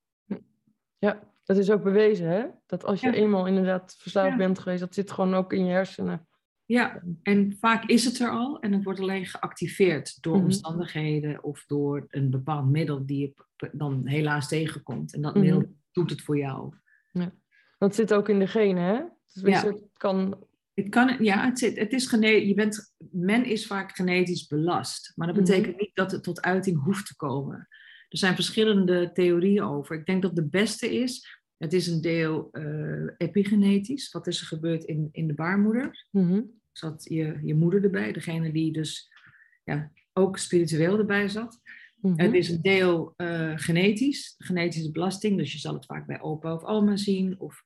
Ja, 0.98 1.22
dat 1.44 1.56
is 1.56 1.70
ook 1.70 1.82
bewezen, 1.82 2.28
hè? 2.28 2.46
Dat 2.66 2.84
als 2.84 3.00
je 3.00 3.06
Ja. 3.06 3.12
eenmaal 3.12 3.46
inderdaad 3.46 3.96
verslaafd 3.98 4.30
Ja. 4.30 4.36
bent 4.36 4.58
geweest, 4.58 4.80
dat 4.80 4.94
zit 4.94 5.10
gewoon 5.10 5.34
ook 5.34 5.52
in 5.52 5.64
je 5.64 5.72
hersenen. 5.72 6.26
Ja, 6.64 7.02
en 7.22 7.56
vaak 7.61 7.85
is 7.85 8.04
het 8.04 8.18
er 8.18 8.30
al 8.30 8.61
en 8.61 8.72
het 8.72 8.85
wordt 8.85 9.00
alleen 9.00 9.26
geactiveerd 9.26 10.22
door 10.22 10.35
Mhm. 10.37 10.44
omstandigheden 10.44 11.44
of 11.44 11.64
door 11.66 12.06
een 12.09 12.30
bepaald 12.30 12.68
middel 12.70 13.06
die 13.06 13.35
je 13.56 13.68
dan 13.72 14.06
helaas 14.06 14.48
tegenkomt. 14.48 15.14
En 15.14 15.20
dat 15.22 15.35
Mhm. 15.35 15.44
middel 15.44 15.64
doet 15.92 16.11
het 16.11 16.22
voor 16.22 16.38
jou. 16.38 16.74
Dat 17.78 17.94
zit 17.94 18.14
ook 18.14 18.28
in 18.28 18.38
de 18.38 18.46
genen, 18.46 18.83
hè? 18.85 19.02
Dus 19.33 19.42
Ja. 19.42 19.64
Het 19.64 19.83
kan... 19.96 20.38
Het 20.74 20.88
kan, 20.88 21.24
ja, 21.24 21.44
het, 21.44 21.59
zit, 21.59 21.78
het 21.78 21.92
is 21.92 22.06
gene, 22.06 22.46
je 22.46 22.54
bent, 22.54 22.94
men 23.11 23.44
is 23.44 23.66
vaak 23.66 23.96
genetisch 23.96 24.46
belast, 24.46 25.12
maar 25.16 25.26
dat 25.26 25.37
Mhm. 25.37 25.44
betekent 25.44 25.80
niet 25.80 25.94
dat 25.94 26.11
het 26.11 26.22
tot 26.22 26.40
uiting 26.40 26.83
hoeft 26.83 27.06
te 27.06 27.16
komen. 27.16 27.68
Er 28.09 28.18
zijn 28.18 28.35
verschillende 28.35 29.11
theorieën 29.12 29.62
over. 29.62 29.96
Ik 29.96 30.06
denk 30.06 30.22
dat 30.22 30.37
de 30.37 30.48
beste 30.48 30.94
is, 31.00 31.38
het 31.56 31.72
is 31.72 31.87
een 31.87 32.00
deel 32.00 32.48
eh, 32.52 33.11
epigenetisch. 33.16 34.11
Wat 34.12 34.26
is 34.26 34.40
er 34.40 34.46
gebeurd 34.46 34.85
in, 34.85 35.09
in 35.12 35.26
de 35.26 35.35
baarmoeder? 35.35 36.06
Mhm. 36.11 36.40
Zat 36.72 37.04
je, 37.09 37.38
je 37.42 37.54
moeder 37.54 37.85
erbij, 37.85 38.12
degene 38.12 38.52
die 38.52 38.72
dus 38.72 39.12
ja, 39.64 39.92
ook 40.12 40.38
spiritueel 40.38 40.98
erbij 40.98 41.28
zat. 41.28 41.61
Mhm. 42.00 42.20
Het 42.20 42.35
is 42.35 42.48
een 42.48 42.62
deel 42.62 43.12
eh, 43.16 43.52
genetisch, 43.54 44.35
genetische 44.38 44.90
belasting. 44.90 45.37
Dus 45.37 45.52
je 45.52 45.59
zal 45.59 45.74
het 45.74 45.87
vaak 45.87 46.06
bij 46.06 46.20
opa 46.20 46.54
of 46.54 46.64
oma 46.64 46.96
zien, 46.96 47.40
of 47.40 47.64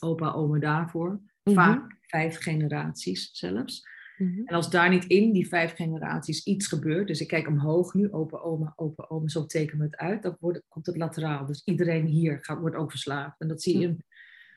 opa, 0.00 0.32
oma 0.32 0.58
daarvoor. 0.58 1.20
Mhm. 1.42 1.54
Vaak 1.54 1.96
vijf 2.00 2.38
generaties 2.38 3.30
zelfs. 3.32 3.90
Mhm. 4.16 4.40
En 4.44 4.54
als 4.54 4.70
daar 4.70 4.88
niet 4.88 5.04
in 5.04 5.32
die 5.32 5.48
vijf 5.48 5.74
generaties 5.74 6.44
iets 6.44 6.66
gebeurt, 6.66 7.06
dus 7.06 7.20
ik 7.20 7.28
kijk 7.28 7.48
omhoog 7.48 7.94
nu, 7.94 8.12
opa, 8.12 8.38
oma, 8.38 8.72
opa, 8.76 9.04
oma, 9.08 9.28
zo 9.28 9.46
tekenen 9.46 9.78
we 9.78 9.84
het 9.84 9.96
uit, 9.96 10.22
dan 10.22 10.36
wordt, 10.40 10.62
komt 10.68 10.86
het 10.86 10.96
lateraal. 10.96 11.46
Dus 11.46 11.62
iedereen 11.64 12.06
hier 12.06 12.38
gaat, 12.40 12.60
wordt 12.60 12.76
ook 12.76 12.90
verslaafd. 12.90 13.40
En 13.40 13.48
dat 13.48 13.62
zie 13.62 13.78
je 13.78 13.86
in 13.86 14.04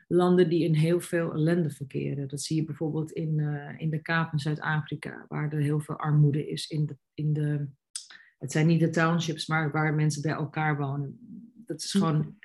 landen 0.07 0.49
die 0.49 0.63
in 0.63 0.73
heel 0.73 0.99
veel 0.99 1.33
ellende 1.33 1.69
verkeren. 1.69 2.27
Dat 2.27 2.41
zie 2.41 2.55
je 2.55 2.63
bijvoorbeeld 2.63 3.11
in, 3.11 3.39
eh, 3.39 3.81
in 3.81 3.89
de 3.89 4.01
Kaap 4.01 4.31
in 4.31 4.39
Zuid-Afrika, 4.39 5.25
waar 5.27 5.53
er 5.53 5.59
heel 5.59 5.79
veel 5.79 5.95
armoede 5.95 6.49
is 6.49 6.67
in 6.67 6.85
de, 6.85 6.97
in 7.13 7.33
de, 7.33 7.67
het 8.37 8.51
zijn 8.51 8.67
niet 8.67 8.79
de 8.79 8.89
townships, 8.89 9.47
maar 9.47 9.71
waar 9.71 9.93
mensen 9.93 10.21
bij 10.21 10.31
elkaar 10.31 10.77
wonen. 10.77 11.19
Dat 11.65 11.81
is 11.81 11.91
gewoon, 11.91 12.39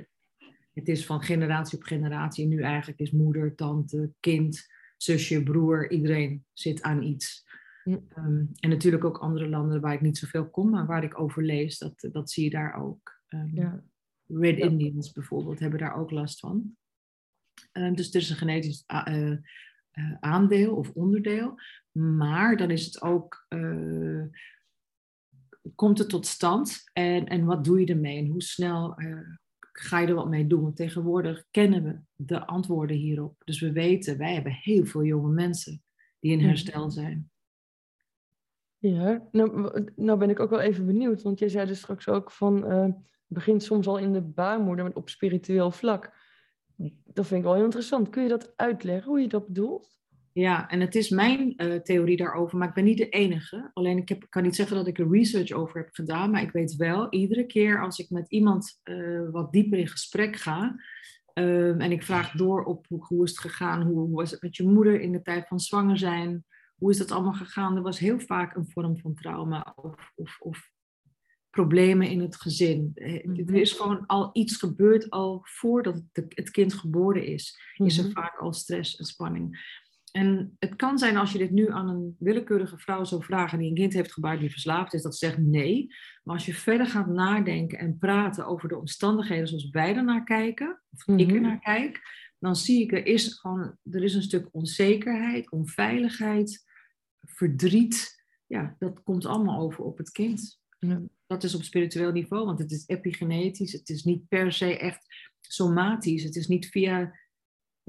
het 0.81 0.88
is 0.88 1.07
van 1.07 1.23
generatie 1.23 1.79
op 1.79 1.85
generatie. 1.85 2.45
En 2.45 2.51
nu 2.51 2.62
eigenlijk 2.62 3.01
is 3.01 3.11
moeder, 3.11 3.55
tante, 3.55 4.12
kind, 4.21 4.66
zusje, 4.97 5.43
broer, 5.43 5.90
iedereen 5.90 6.45
zit 6.53 6.83
aan 6.83 7.03
iets. 7.03 7.49
Hm. 7.85 7.99
Ehm, 8.09 8.45
en 8.61 8.69
natuurlijk 8.69 9.05
ook 9.05 9.19
andere 9.19 9.49
landen 9.49 9.81
waar 9.81 9.95
ik 9.95 10.01
niet 10.01 10.19
zoveel 10.19 10.51
kom, 10.51 10.71
maar 10.71 10.87
waar 10.87 11.05
ik 11.05 11.21
over 11.21 11.45
lees, 11.45 11.79
dat, 11.79 12.09
dat 12.12 12.31
zie 12.31 12.45
je 12.45 12.51
daar 12.51 12.75
ook. 12.75 13.21
Ehm, 13.29 13.55
Ja. 13.55 13.83
Red 14.27 14.59
Ja. 14.59 14.64
Indians 14.64 15.12
bijvoorbeeld 15.12 15.59
hebben 15.59 15.79
daar 15.79 15.97
ook 15.97 16.11
last 16.11 16.40
van. 16.40 16.77
Ehm, 17.73 17.95
dus 17.95 18.14
er 18.14 18.21
is 18.21 18.31
een 18.31 18.37
genetisch 18.37 18.85
eh, 18.87 19.31
eh, 19.31 19.38
aandeel 20.21 20.77
of 20.77 20.90
onderdeel. 20.90 21.61
Maar 21.93 22.57
dan 22.57 22.71
is 22.71 22.85
het 22.85 23.03
ook, 23.03 23.47
eh, 23.49 24.23
komt 25.75 25.99
het 25.99 26.09
tot 26.09 26.27
stand 26.27 26.90
en, 26.93 27.27
en 27.27 27.45
wat 27.45 27.64
doe 27.64 27.81
je 27.81 27.87
ermee 27.87 28.19
en 28.19 28.27
hoe 28.27 28.43
snel 28.43 28.95
ga 29.72 29.98
je 29.98 30.06
er 30.06 30.14
wat 30.14 30.28
mee 30.28 30.46
doen? 30.46 30.62
Want 30.62 30.76
tegenwoordig 30.76 31.44
kennen 31.50 31.83
we 31.83 31.98
de 32.16 32.46
antwoorden 32.46 32.96
hierop. 32.96 33.42
Dus 33.44 33.61
we 33.61 33.72
weten, 33.72 34.18
wij 34.18 34.35
hebben 34.35 34.52
heel 34.52 34.85
veel 34.85 35.04
jonge 35.04 35.33
mensen 35.33 35.83
die 36.20 36.33
in 36.33 36.38
Mhm. 36.38 36.46
herstel 36.46 36.90
zijn. 36.90 37.30
Ja, 38.78 39.28
nou, 39.33 39.70
nou 39.96 40.18
ben 40.18 40.30
ik 40.30 40.40
ook 40.40 40.50
wel 40.50 40.61
even 40.61 40.87
benieuwd, 40.87 41.22
want 41.22 41.38
jij 41.38 41.48
zei 41.48 41.66
dus 41.66 41.78
straks 41.78 42.09
ook 42.09 42.30
van, 42.30 42.66
eh, 42.66 42.88
begint 43.26 43.62
soms 43.62 43.87
al 43.87 43.98
in 43.98 44.12
de 44.12 44.20
baarmoeder 44.20 44.85
met 44.85 44.94
op 44.94 45.09
spiritueel 45.09 45.70
vlak. 45.70 46.12
Dat 47.04 47.26
vind 47.26 47.40
ik 47.40 47.46
wel 47.46 47.54
heel 47.54 47.64
interessant. 47.64 48.09
Kun 48.11 48.22
je 48.22 48.28
dat 48.28 48.52
uitleggen, 48.56 49.11
hoe 49.11 49.20
je 49.20 49.28
dat 49.28 49.46
bedoelt? 49.46 50.00
Ja, 50.40 50.68
en 50.68 50.81
het 50.81 50.94
is 50.94 51.09
mijn 51.09 51.57
eh, 51.57 51.74
theorie 51.81 52.16
daarover, 52.16 52.59
maar 52.59 52.68
ik 52.68 52.74
ben 52.74 52.85
niet 52.85 52.98
de 52.98 53.09
enige. 53.09 53.70
Alleen 53.72 53.98
ik 53.98 54.09
heb, 54.09 54.26
kan 54.29 54.42
niet 54.42 54.57
zeggen 54.57 54.76
dat 54.76 54.87
ik 54.87 54.98
er 54.98 55.11
research 55.11 55.50
over 55.53 55.81
heb 55.81 55.88
gedaan, 55.92 56.31
maar 56.31 56.42
ik 56.42 56.50
weet 56.50 56.76
wel, 56.76 57.12
iedere 57.12 57.46
keer 57.46 57.83
als 57.83 57.98
ik 57.98 58.11
met 58.11 58.31
iemand 58.31 58.81
eh, 58.83 59.31
wat 59.31 59.53
dieper 59.53 59.79
in 59.79 59.88
gesprek 59.88 60.37
ga, 60.37 60.76
ehm, 61.33 61.81
en 61.81 61.92
ik 61.92 62.03
vraag 62.03 62.33
door 62.33 62.64
op 62.64 62.87
hoe, 62.88 63.05
hoe 63.05 63.24
is 63.24 63.31
het 63.31 63.38
gegaan, 63.38 63.83
hoe, 63.83 63.98
hoe 63.98 64.16
was 64.16 64.31
het 64.31 64.42
met 64.42 64.57
je 64.57 64.62
moeder 64.68 65.00
in 65.00 65.12
de 65.12 65.22
tijd 65.22 65.46
van 65.48 65.61
zwanger 65.61 65.98
zijn, 65.98 66.44
hoe 66.76 66.90
is 66.90 66.98
dat 66.98 67.11
allemaal 67.11 67.33
gegaan? 67.33 67.76
Er 67.76 67.83
was 67.83 67.98
heel 67.98 68.20
vaak 68.20 68.57
een 68.57 68.68
vorm 68.70 68.98
van 68.98 69.14
trauma 69.14 69.72
of, 69.76 70.12
of, 70.14 70.37
of 70.40 70.70
problemen 71.50 72.09
in 72.09 72.20
het 72.20 72.37
gezin. 72.37 72.90
Eh, 72.94 73.24
Mhm. 73.24 73.48
Er 73.48 73.61
is 73.61 73.72
gewoon 73.72 74.07
al 74.07 74.31
iets 74.33 74.57
gebeurd 74.57 75.11
al 75.11 75.40
voordat 75.42 76.03
het, 76.12 76.33
het 76.37 76.50
kind 76.50 76.74
geboren 76.74 77.24
is 77.24 77.59
is 77.74 77.98
er 77.98 78.05
Mhm. 78.05 78.12
vaak 78.12 78.38
al 78.38 78.53
stress 78.53 78.96
en 78.96 79.05
spanning. 79.05 79.79
En 80.11 80.57
het 80.59 80.77
kan 80.77 80.99
zijn 80.99 81.16
als 81.16 81.33
je 81.33 81.38
dit 81.38 81.51
nu 81.51 81.70
aan 81.70 81.88
een 81.88 82.16
willekeurige 82.18 82.79
vrouw 82.79 83.05
zou 83.05 83.25
vragen 83.25 83.59
die 83.59 83.68
een 83.68 83.75
kind 83.75 83.92
heeft 83.92 84.12
gebaard 84.12 84.40
die 84.40 84.51
verslaafd 84.51 84.94
is, 84.94 85.03
dat 85.03 85.16
ze 85.16 85.27
zegt 85.27 85.38
nee. 85.38 85.87
Maar 86.23 86.35
als 86.35 86.46
je 86.46 86.55
verder 86.55 86.87
gaat 86.87 87.07
nadenken 87.07 87.79
en 87.79 87.99
praten 87.99 88.46
over 88.46 88.68
de 88.68 88.79
omstandigheden 88.79 89.49
zoals 89.49 89.70
wij 89.70 89.96
ernaar 89.96 90.25
kijken, 90.25 90.83
of 90.92 91.07
ik 91.18 91.27
Mhm. 91.27 91.35
ernaar 91.35 91.59
kijk, 91.61 92.01
dan 92.38 92.57
zie 92.57 92.83
ik 92.83 92.92
er 92.92 93.07
is 93.07 93.35
gewoon 93.35 93.77
er 93.90 94.03
is 94.05 94.14
een 94.14 94.23
stuk 94.23 94.49
onzekerheid, 94.53 95.51
onveiligheid, 95.51 96.64
verdriet. 97.20 98.25
Ja, 98.46 98.77
dat 98.79 99.03
komt 99.03 99.27
allemaal 99.27 99.61
over 99.61 99.85
op 99.85 99.99
het 99.99 100.11
kind. 100.11 100.61
Ja. 100.79 101.03
Dat 101.27 101.44
is 101.44 101.55
op 101.55 101.62
spiritueel 101.62 102.12
niveau, 102.12 102.46
want 102.46 102.59
het 102.59 102.70
is 102.70 102.85
epigenetisch. 102.87 103.73
Het 103.73 103.88
is 103.88 104.05
niet 104.05 104.29
per 104.29 104.53
se 104.53 104.79
echt 104.79 105.07
somatisch. 105.40 106.23
Het 106.23 106.37
is 106.37 106.46
niet 106.46 106.66
via 106.66 107.18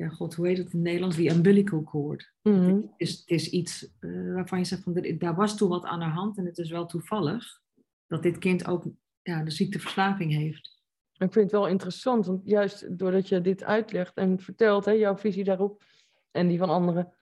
ja, 0.01 0.09
god, 0.09 0.35
hoe 0.35 0.47
heet 0.47 0.57
het 0.57 0.65
in 0.65 0.71
het 0.77 0.81
Nederlands? 0.87 1.15
Die 1.15 1.29
umbilical 1.31 1.83
cord. 1.83 2.33
Mhm. 2.41 2.75
Het, 2.75 2.85
is, 2.97 3.19
het 3.19 3.29
is 3.29 3.49
iets 3.49 3.89
eh, 3.99 4.33
waarvan 4.33 4.59
je 4.59 4.65
zegt, 4.65 4.83
van, 4.83 5.15
daar 5.17 5.35
was 5.35 5.57
toen 5.57 5.69
wat 5.69 5.85
aan 5.85 5.99
de 5.99 6.05
hand 6.05 6.37
en 6.37 6.45
het 6.45 6.57
is 6.57 6.69
wel 6.71 6.85
toevallig 6.85 7.59
dat 8.07 8.23
dit 8.23 8.37
kind 8.37 8.67
ook 8.67 8.85
ja, 9.21 9.43
de 9.43 9.51
ziekteverslaving 9.51 10.31
heeft. 10.33 10.79
Ik 11.13 11.31
vind 11.33 11.35
het 11.51 11.51
wel 11.51 11.67
interessant, 11.67 12.25
want 12.25 12.41
juist 12.45 12.97
doordat 12.97 13.29
je 13.29 13.41
dit 13.41 13.63
uitlegt 13.63 14.15
en 14.15 14.39
vertelt, 14.39 14.85
hè, 14.85 14.91
jouw 14.91 15.17
visie 15.17 15.43
daarop 15.43 15.83
en 16.31 16.47
die 16.47 16.57
van 16.57 16.69
anderen. 16.69 17.13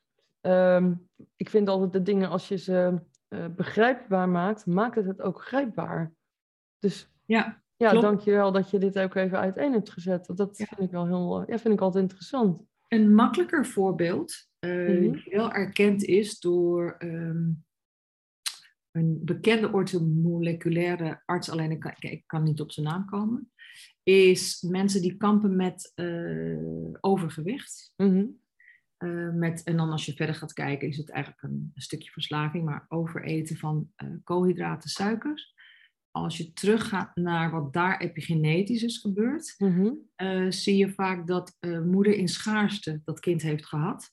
ehm, 0.42 0.94
ik 1.36 1.50
vind 1.50 1.70
altijd 1.70 1.94
de 1.94 2.02
dingen, 2.02 2.30
als 2.30 2.48
je 2.48 2.58
ze 2.58 3.02
eh, 3.28 3.46
begrijpbaar 3.56 4.30
maakt, 4.30 4.66
maakt 4.66 4.96
het 4.96 5.06
het 5.06 5.22
ook 5.22 5.42
grijpbaar. 5.42 6.14
Dus 6.80 7.12
Ja, 7.26 7.62
ja, 7.76 7.90
Klopt. 7.90 8.06
dankjewel 8.06 8.52
dat 8.52 8.70
je 8.70 8.80
dit 8.80 9.00
ook 9.00 9.16
even 9.16 9.40
uiteen 9.40 9.72
hebt 9.74 9.90
gezet. 9.90 10.28
Want 10.28 10.40
dat 10.40 10.58
Ja. 10.58 10.66
vind 10.66 10.80
ik 10.80 10.92
wel 10.92 11.06
heel, 11.08 11.44
ja, 11.52 11.58
vind 11.60 11.74
ik 11.74 11.82
altijd 11.82 12.04
interessant. 12.04 12.62
Een 12.90 13.14
makkelijker 13.14 13.66
voorbeeld, 13.66 14.48
Mhm. 14.60 15.12
die 15.12 15.24
wel 15.30 15.52
erkend 15.52 16.04
is 16.04 16.40
door 16.40 16.96
ehm, 16.98 17.50
een 18.92 19.20
bekende 19.26 19.72
orthomoleculaire 19.72 21.22
arts, 21.26 21.50
alleen 21.50 21.72
ik 21.72 21.80
kan, 21.80 21.94
ik 22.00 22.24
kan 22.26 22.44
niet 22.44 22.62
op 22.62 22.72
zijn 22.72 22.86
naam 22.86 23.06
komen, 23.06 23.52
is 24.04 24.62
mensen 24.62 25.02
die 25.02 25.18
kampen 25.18 25.56
met 25.56 25.92
eh, 25.96 26.94
overgewicht. 27.00 27.94
Mhm. 27.96 28.26
Eh, 28.98 29.30
met, 29.30 29.64
en 29.64 29.78
dan 29.78 29.90
als 29.90 30.06
je 30.06 30.14
verder 30.14 30.36
gaat 30.36 30.54
kijken, 30.54 30.88
is 30.88 30.98
het 30.98 31.10
eigenlijk 31.10 31.44
een, 31.44 31.72
een 31.76 31.82
stukje 31.82 32.12
verslaving, 32.12 32.66
maar 32.66 32.86
overeten 32.88 33.58
van 33.58 33.92
koolhydraten, 34.24 34.90
suikers. 34.90 35.54
Als 36.12 36.38
je 36.38 36.54
teruggaat 36.54 37.16
naar 37.16 37.52
wat 37.52 37.74
daar 37.74 38.00
epigenetisch 38.02 38.84
is 38.84 38.98
gebeurd, 38.98 39.56
Mhm. 39.58 39.90
eh, 40.16 40.46
zie 40.50 40.78
je 40.78 40.90
vaak 40.94 41.28
dat 41.28 41.56
eh, 41.60 41.82
moeder 41.82 42.14
in 42.14 42.28
schaarste 42.28 43.02
dat 43.06 43.20
kind 43.20 43.42
heeft 43.42 43.66
gehad. 43.66 44.12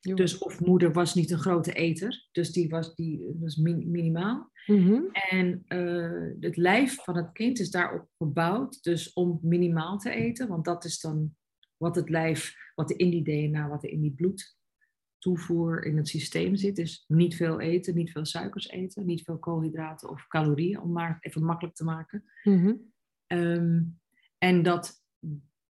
Jo. 0.00 0.14
Dus 0.14 0.38
of 0.38 0.60
moeder 0.60 0.92
was 0.92 1.14
niet 1.14 1.30
een 1.30 1.38
grote 1.38 1.72
eter, 1.72 2.28
dus 2.32 2.52
die 2.52 2.68
was, 2.68 2.94
die, 2.94 3.36
was 3.40 3.56
min- 3.56 3.90
minimaal. 3.90 4.50
Mhm. 4.66 5.00
En 5.30 5.62
eh, 5.66 6.30
het 6.40 6.56
lijf 6.56 6.94
van 6.94 7.16
het 7.16 7.32
kind 7.32 7.58
is 7.60 7.70
daarop 7.70 8.08
gebouwd, 8.18 8.82
dus 8.82 9.12
om 9.12 9.38
minimaal 9.42 9.98
te 9.98 10.10
eten, 10.10 10.48
want 10.48 10.64
dat 10.64 10.84
is 10.84 11.00
dan 11.00 11.34
wat 11.76 11.96
het 11.96 12.08
lijf, 12.08 12.54
wat 12.74 12.90
er 12.90 12.98
in 12.98 13.10
die 13.10 13.22
DNA, 13.24 13.68
wat 13.68 13.84
er 13.84 13.90
in 13.90 14.00
die 14.00 14.14
bloedtoevoer 15.24 15.84
in 15.84 15.96
het 15.96 16.08
systeem 16.08 16.56
zit, 16.56 16.78
is 16.78 17.04
niet 17.06 17.36
veel 17.36 17.60
eten, 17.60 17.94
niet 17.94 18.10
veel 18.10 18.24
suikers 18.24 18.68
eten, 18.68 19.06
niet 19.06 19.22
veel 19.22 19.38
koolhydraten 19.38 20.08
of 20.08 20.26
calorieën, 20.26 20.80
om 20.80 20.92
maar 20.92 21.16
even 21.20 21.44
makkelijk 21.44 21.76
te 21.76 21.84
maken. 21.84 22.24
Mhm. 22.42 22.74
Ehm, 23.26 23.82
en 24.38 24.62
dat 24.62 25.02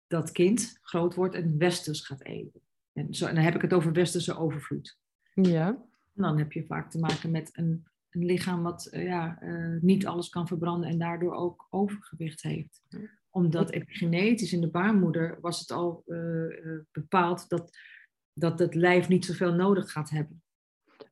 dat 0.07 0.31
kind 0.31 0.79
groot 0.81 1.15
wordt 1.15 1.35
en 1.35 1.57
westers 1.57 2.01
gaat 2.01 2.23
eten. 2.23 2.61
En, 2.93 3.13
zo, 3.13 3.25
en 3.25 3.35
dan 3.35 3.43
heb 3.43 3.55
ik 3.55 3.61
het 3.61 3.73
over 3.73 3.93
westerse 3.93 4.37
overvloed. 4.37 4.99
Ja. 5.33 5.67
En 6.15 6.23
dan 6.23 6.37
heb 6.37 6.51
je 6.51 6.65
vaak 6.65 6.91
te 6.91 6.99
maken 6.99 7.31
met 7.31 7.49
een, 7.53 7.87
een 8.09 8.25
lichaam 8.25 8.63
wat 8.63 8.85
eh, 8.85 9.03
ja, 9.03 9.39
eh, 9.39 9.81
niet 9.81 10.05
alles 10.05 10.29
kan 10.29 10.47
verbranden 10.47 10.89
en 10.89 10.97
daardoor 10.97 11.33
ook 11.33 11.67
overgewicht 11.69 12.41
heeft. 12.41 12.81
Omdat 13.29 13.71
epigenetisch 13.71 14.53
in 14.53 14.61
de 14.61 14.69
baarmoeder 14.69 15.37
was 15.41 15.59
het 15.59 15.71
al 15.71 16.03
eh, 16.05 16.79
bepaald 16.91 17.49
dat, 17.49 17.77
dat 18.39 18.59
het 18.59 18.75
lijf 18.75 19.07
niet 19.07 19.25
zoveel 19.25 19.53
nodig 19.53 19.91
gaat 19.91 20.09
hebben. 20.09 20.41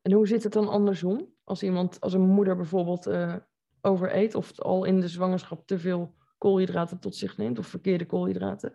En 0.01 0.11
hoe 0.11 0.27
zit 0.27 0.43
het 0.43 0.53
dan 0.53 0.67
andersom? 0.69 1.33
Als 1.43 1.63
iemand, 1.63 2.01
als 2.01 2.13
een 2.13 2.21
moeder 2.29 2.55
bijvoorbeeld 2.55 3.05
eh, 3.05 3.35
overeet 3.81 4.35
of 4.35 4.59
al 4.59 4.83
in 4.85 4.99
de 4.99 5.07
zwangerschap 5.07 5.67
te 5.67 5.79
veel 5.79 6.15
koolhydraten 6.38 6.99
tot 6.99 7.15
zich 7.15 7.38
neemt 7.38 7.59
of 7.59 7.67
verkeerde 7.67 8.05
koolhydraten? 8.05 8.69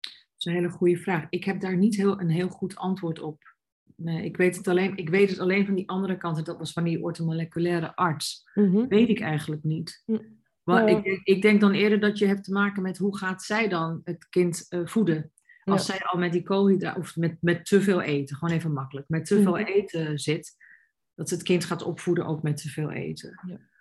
Dat 0.00 0.12
is 0.38 0.44
een 0.44 0.52
hele 0.52 0.68
goede 0.68 0.96
vraag. 0.96 1.26
Ik 1.30 1.44
heb 1.44 1.60
daar 1.60 1.76
niet 1.76 1.96
heel, 1.96 2.20
een 2.20 2.30
heel 2.30 2.48
goed 2.48 2.76
antwoord 2.76 3.20
op. 3.20 3.54
Nee, 3.96 4.24
ik, 4.24 4.36
weet 4.36 4.56
het 4.56 4.68
alleen, 4.68 4.96
ik 4.96 5.08
weet 5.08 5.30
het 5.30 5.38
alleen 5.38 5.66
van 5.66 5.74
die 5.74 5.88
andere 5.88 6.16
kant, 6.16 6.38
en 6.38 6.44
dat 6.44 6.58
was 6.58 6.72
van 6.72 6.84
die 6.84 7.02
orthomoleculaire 7.02 7.96
arts. 7.96 8.48
Mhm. 8.54 8.86
Weet 8.88 9.08
ik 9.08 9.20
eigenlijk 9.20 9.62
niet. 9.62 10.02
Maar 10.62 10.88
Ja. 10.88 10.96
ik, 10.96 11.04
denk- 11.04 11.24
ik 11.24 11.42
denk 11.42 11.60
dan 11.60 11.72
eerder 11.72 12.00
dat 12.00 12.18
je 12.18 12.26
hebt 12.26 12.44
te 12.44 12.52
maken 12.52 12.82
met 12.82 12.98
hoe 12.98 13.16
gaat 13.16 13.42
zij 13.42 13.68
dan 13.68 14.00
het 14.04 14.28
kind 14.28 14.66
eh, 14.68 14.80
voeden. 14.86 15.32
Als 15.70 15.86
Ja. 15.86 15.92
zij 15.94 16.06
al 16.06 16.18
met 16.18 16.32
die 16.32 16.42
koolhydraten, 16.42 17.00
of 17.00 17.16
met, 17.16 17.36
met 17.40 17.64
te 17.66 17.80
veel 17.80 18.00
eten, 18.00 18.36
gewoon 18.36 18.54
even 18.54 18.72
makkelijk, 18.72 19.08
met 19.08 19.24
te 19.26 19.42
veel 19.42 19.56
Mhm. 19.56 19.64
eten 19.66 20.18
zit, 20.18 20.56
dat 21.14 21.30
het 21.30 21.42
kind 21.42 21.64
gaat 21.64 21.82
opvoeden 21.82 22.26
ook 22.26 22.42
met 22.42 22.56
te 22.56 22.68
veel 22.68 22.90
eten. 22.90 23.40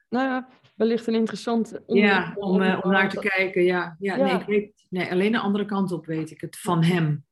Nou 0.09 0.27
ja, 0.27 0.47
wellicht 0.75 1.07
een 1.07 1.13
interessant 1.13 1.79
onderwerp 1.85 2.25
Ja, 2.25 2.33
om, 2.35 2.61
eh, 2.61 2.79
om 2.83 2.91
naar 2.91 3.09
te 3.09 3.19
kijken. 3.19 3.63
Ja, 3.63 3.95
ja, 3.99 4.15
Ja. 4.15 4.23
Nee, 4.25 4.35
ik 4.39 4.45
weet, 4.45 4.85
nee, 4.89 5.11
alleen 5.11 5.31
de 5.31 5.39
andere 5.39 5.65
kant 5.65 5.91
op 5.91 6.05
weet 6.05 6.31
ik 6.31 6.41
het 6.41 6.57
van 6.59 6.83
hem. 6.83 7.25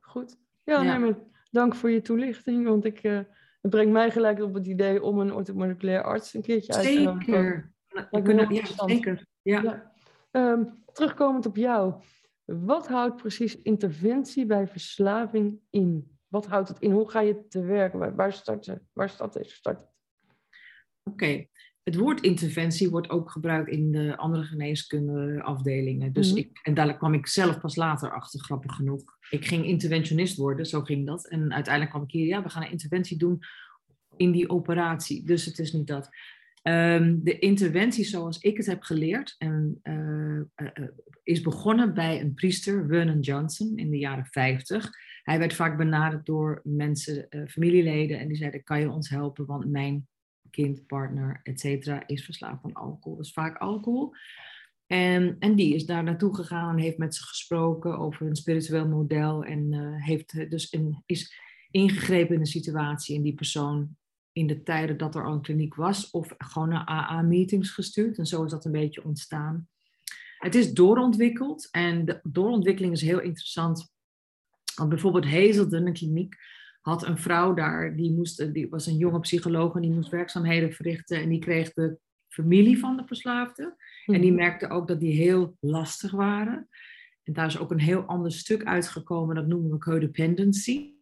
Goed. 0.00 0.36
Ja, 0.64 0.82
Ja. 0.82 0.82
Nee, 0.82 0.98
maar 0.98 1.18
dank 1.50 1.74
voor 1.74 1.90
je 1.90 2.00
toelichting, 2.02 2.66
want 2.66 2.84
ik, 2.84 2.98
eh, 2.98 3.18
het 3.60 3.70
brengt 3.70 3.92
mij 3.92 4.10
gelijk 4.10 4.40
op 4.42 4.54
het 4.54 4.66
idee 4.66 5.02
om 5.02 5.18
een 5.18 5.32
orthomoleculair 5.32 6.02
arts 6.02 6.34
een 6.34 6.42
keertje 6.42 6.72
uit 6.74 6.82
te. 6.84 6.92
Zeker. 6.92 7.72
Kunnen, 8.22 8.54
ja, 8.54 8.64
zeker. 8.86 9.26
Ja. 9.42 9.62
Ja. 9.62 9.92
Ehm, 10.30 10.64
terugkomend 10.92 11.46
op 11.46 11.56
jou. 11.56 11.94
Wat 12.46 12.88
houdt 12.88 13.16
precies 13.16 13.62
interventie 13.62 14.46
bij 14.46 14.68
verslaving 14.68 15.60
in? 15.70 16.18
Wat 16.28 16.46
houdt 16.46 16.68
het 16.68 16.78
in? 16.78 16.90
Hoe 16.90 17.10
ga 17.10 17.20
je 17.20 17.46
te 17.48 17.62
werken? 17.64 17.98
Waar, 17.98 18.14
waar 18.14 18.32
start 18.32 18.66
het? 18.66 18.82
Waar 18.92 19.08
staat 19.08 19.32
deze 19.32 19.54
start? 19.54 19.78
het? 19.78 19.88
Oké, 21.02 21.46
het 21.82 21.96
woord 21.96 22.20
interventie 22.20 22.90
wordt 22.90 23.10
ook 23.10 23.30
gebruikt 23.30 23.70
in 23.70 23.92
de 23.92 24.16
andere 24.16 24.44
geneeskundeafdelingen. 24.44 26.12
Dus 26.12 26.28
Mhm. 26.30 26.38
ik, 26.38 26.60
en 26.62 26.74
daar 26.74 26.96
kwam 26.96 27.14
ik 27.14 27.26
zelf 27.26 27.60
pas 27.60 27.76
later 27.76 28.12
achter, 28.12 28.40
grappig 28.40 28.74
genoeg. 28.74 29.02
Ik 29.30 29.44
ging 29.46 29.64
interventionist 29.64 30.36
worden, 30.36 30.66
zo 30.66 30.82
ging 30.82 31.06
dat. 31.06 31.28
En 31.28 31.52
uiteindelijk 31.52 31.90
kwam 31.94 32.04
ik 32.04 32.10
hier, 32.10 32.26
ja, 32.26 32.42
we 32.42 32.48
gaan 32.48 32.62
een 32.62 32.70
interventie 32.70 33.18
doen 33.18 33.38
in 34.16 34.32
die 34.32 34.48
operatie. 34.50 35.24
Dus 35.24 35.44
het 35.44 35.58
is 35.58 35.72
niet 35.72 35.86
dat. 35.86 36.08
Ehm, 36.66 37.18
de 37.22 37.38
interventie 37.38 38.04
zoals 38.04 38.38
ik 38.38 38.56
het 38.56 38.66
heb 38.66 38.82
geleerd 38.82 39.34
en, 39.38 39.78
eh, 39.82 40.38
eh, 40.38 40.46
eh, 40.54 40.88
is 41.22 41.40
begonnen 41.40 41.94
bij 41.94 42.20
een 42.20 42.34
priester, 42.34 42.86
Vernon 42.88 43.20
Johnson, 43.20 43.76
in 43.76 43.90
de 43.90 43.98
jaren 43.98 44.26
50. 44.26 44.90
Hij 45.22 45.38
werd 45.38 45.54
vaak 45.54 45.76
benaderd 45.76 46.26
door 46.26 46.60
mensen, 46.64 47.28
familieleden, 47.48 48.18
en 48.18 48.28
die 48.28 48.36
zeiden, 48.36 48.62
kan 48.62 48.80
je 48.80 48.90
ons 48.90 49.08
helpen, 49.08 49.46
want 49.46 49.70
mijn 49.70 50.08
kind, 50.50 50.86
partner, 50.86 51.40
et 51.42 51.60
cetera, 51.60 52.06
is 52.06 52.24
verslaafd 52.24 52.64
aan 52.64 52.72
alcohol. 52.72 53.20
Is 53.20 53.32
vaak 53.32 53.58
alcohol. 53.58 54.14
En, 54.86 55.36
en 55.38 55.54
die 55.54 55.74
is 55.74 55.86
daar 55.86 56.02
naartoe 56.02 56.34
gegaan 56.34 56.76
en 56.76 56.82
heeft 56.82 56.98
met 56.98 57.14
ze 57.14 57.22
gesproken 57.22 57.98
over 57.98 58.26
een 58.26 58.36
spiritueel 58.36 58.88
model. 58.88 59.44
En 59.44 59.72
heeft 60.02 60.50
dus 60.50 60.72
een, 60.72 61.02
is 61.06 61.40
ingegrepen 61.70 62.34
in 62.34 62.42
de 62.42 62.48
situatie. 62.48 63.16
En 63.16 63.22
die 63.22 63.34
persoon 63.34 63.96
in 64.36 64.46
de 64.46 64.62
tijden 64.62 64.96
dat 64.96 65.14
er 65.14 65.24
al 65.24 65.32
een 65.32 65.42
kliniek 65.42 65.74
was, 65.74 66.10
of 66.10 66.34
gewoon 66.38 66.68
naar 66.68 66.86
AA-meetings 66.86 67.70
gestuurd. 67.70 68.18
En 68.18 68.26
zo 68.26 68.44
is 68.44 68.50
dat 68.50 68.64
een 68.64 68.72
beetje 68.72 69.04
ontstaan. 69.04 69.68
Het 70.38 70.54
is 70.54 70.72
doorontwikkeld. 70.72 71.68
En 71.70 72.04
de 72.04 72.20
doorontwikkeling 72.22 72.92
is 72.92 73.00
heel 73.00 73.20
interessant. 73.20 73.92
Want 74.74 74.88
bijvoorbeeld 74.88 75.24
Hazelden, 75.24 75.86
een 75.86 75.92
kliniek, 75.92 76.36
had 76.80 77.06
een 77.06 77.18
vrouw 77.18 77.54
daar, 77.54 77.96
die, 77.96 78.12
moest, 78.12 78.52
die 78.54 78.68
was 78.68 78.86
een 78.86 78.96
jonge 78.96 79.20
psycholoog 79.20 79.74
en 79.74 79.82
die 79.82 79.92
moest 79.92 80.10
werkzaamheden 80.10 80.72
verrichten. 80.72 81.20
En 81.20 81.28
die 81.28 81.40
kreeg 81.40 81.72
de 81.72 81.98
familie 82.28 82.78
van 82.78 82.96
de 82.96 83.04
verslaafde. 83.06 83.76
En 84.06 84.20
die 84.20 84.32
merkte 84.32 84.68
ook 84.68 84.88
dat 84.88 85.00
die 85.00 85.14
heel 85.14 85.56
lastig 85.60 86.10
waren. 86.10 86.68
En 87.22 87.32
daar 87.32 87.46
is 87.46 87.58
ook 87.58 87.70
een 87.70 87.80
heel 87.80 88.02
ander 88.02 88.32
stuk 88.32 88.64
uitgekomen, 88.64 89.34
dat 89.34 89.46
noemen 89.46 89.70
we 89.70 89.78
codependency. 89.78 90.95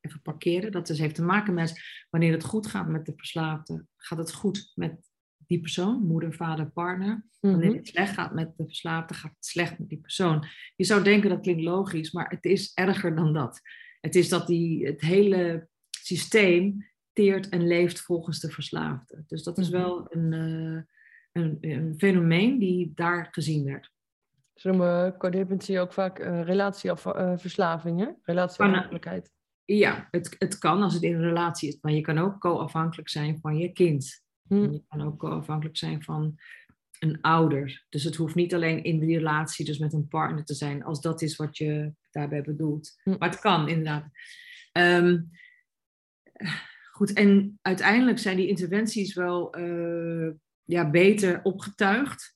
Even 0.00 0.22
parkeren. 0.22 0.72
Dat 0.72 0.86
dus 0.86 0.98
heeft 0.98 1.14
te 1.14 1.22
maken 1.22 1.54
met 1.54 1.80
wanneer 2.10 2.32
het 2.32 2.44
goed 2.44 2.66
gaat 2.66 2.88
met 2.88 3.06
de 3.06 3.12
verslaafde, 3.16 3.86
gaat 3.96 4.18
het 4.18 4.32
goed 4.32 4.72
met 4.74 5.10
die 5.46 5.60
persoon, 5.60 6.02
moeder, 6.06 6.34
vader, 6.34 6.70
partner. 6.70 7.24
Wanneer 7.40 7.68
Mhm. 7.68 7.76
het 7.76 7.86
slecht 7.86 8.14
gaat 8.14 8.34
met 8.34 8.56
de 8.56 8.64
verslaafde, 8.66 9.14
gaat 9.14 9.34
het 9.34 9.46
slecht 9.46 9.78
met 9.78 9.88
die 9.88 9.98
persoon. 10.00 10.44
Je 10.76 10.84
zou 10.84 11.02
denken 11.04 11.30
dat 11.30 11.40
klinkt 11.40 11.62
logisch, 11.62 12.12
maar 12.12 12.28
het 12.30 12.44
is 12.44 12.72
erger 12.74 13.16
dan 13.16 13.32
dat. 13.32 13.60
Het 14.00 14.14
is 14.14 14.28
dat 14.28 14.46
die, 14.46 14.86
het 14.86 15.00
hele 15.00 15.68
systeem 15.90 16.86
teert 17.12 17.48
en 17.48 17.66
leeft 17.66 18.00
volgens 18.00 18.40
de 18.40 18.50
verslaafde. 18.50 19.24
Dus 19.26 19.42
dat 19.42 19.58
is 19.58 19.70
Mhm. 19.70 19.78
wel 19.82 20.06
een, 20.08 20.32
eh, 20.32 20.82
een, 21.42 21.58
een 21.60 21.94
fenomeen 21.98 22.58
die 22.58 22.92
daar 22.94 23.28
gezien 23.30 23.64
werd. 23.64 23.90
Ze 24.54 24.68
noemen 24.68 25.16
codependency 25.16 25.78
ook 25.78 25.92
vaak 25.92 26.18
uh, 26.20 26.42
relatieverslaving, 26.42 28.00
hè? 28.00 28.08
Relatieafhankelijkheid. 28.22 29.30
Ja, 29.66 30.08
het, 30.10 30.36
het 30.38 30.58
kan 30.58 30.82
als 30.82 30.94
het 30.94 31.02
in 31.02 31.14
een 31.14 31.20
relatie 31.20 31.68
is, 31.68 31.78
maar 31.80 31.92
je 31.92 32.00
kan 32.00 32.18
ook 32.18 32.38
co-afhankelijk 32.38 33.08
zijn 33.08 33.38
van 33.40 33.58
je 33.58 33.72
kind. 33.72 34.24
Hm. 34.48 34.72
Je 34.72 34.82
kan 34.88 35.02
ook 35.02 35.18
co-afhankelijk 35.18 35.76
zijn 35.76 36.02
van 36.02 36.38
een 36.98 37.20
ouder. 37.20 37.84
Dus 37.88 38.04
het 38.04 38.16
hoeft 38.16 38.34
niet 38.34 38.54
alleen 38.54 38.82
in 38.82 38.98
die 38.98 39.16
relatie, 39.16 39.64
dus 39.64 39.78
met 39.78 39.92
een 39.92 40.08
partner 40.08 40.44
te 40.44 40.54
zijn, 40.54 40.84
als 40.84 41.00
dat 41.00 41.22
is 41.22 41.36
wat 41.36 41.56
je 41.56 41.92
daarbij 42.10 42.42
bedoelt. 42.42 43.00
Hm. 43.02 43.16
Maar 43.18 43.28
het 43.28 43.40
kan 43.40 43.68
inderdaad. 43.68 44.08
Ehm, 44.72 45.18
goed, 46.92 47.12
en 47.12 47.58
uiteindelijk 47.62 48.18
zijn 48.18 48.36
die 48.36 48.48
interventies 48.48 49.14
wel 49.14 49.54
eh, 49.54 50.30
ja, 50.64 50.90
beter 50.90 51.40
opgetuigd. 51.42 52.35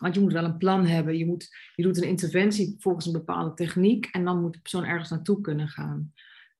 Want 0.00 0.14
je 0.14 0.20
moet 0.20 0.32
wel 0.32 0.44
een 0.44 0.56
plan 0.56 0.86
hebben. 0.86 1.18
Je, 1.18 1.26
moet, 1.26 1.56
je 1.74 1.82
doet 1.82 1.96
een 1.96 2.08
interventie 2.08 2.74
volgens 2.78 3.06
een 3.06 3.12
bepaalde 3.12 3.54
techniek 3.54 4.06
en 4.06 4.24
dan 4.24 4.40
moet 4.40 4.52
de 4.52 4.60
persoon 4.60 4.84
ergens 4.84 5.10
naartoe 5.10 5.40
kunnen 5.40 5.68
gaan. 5.68 6.12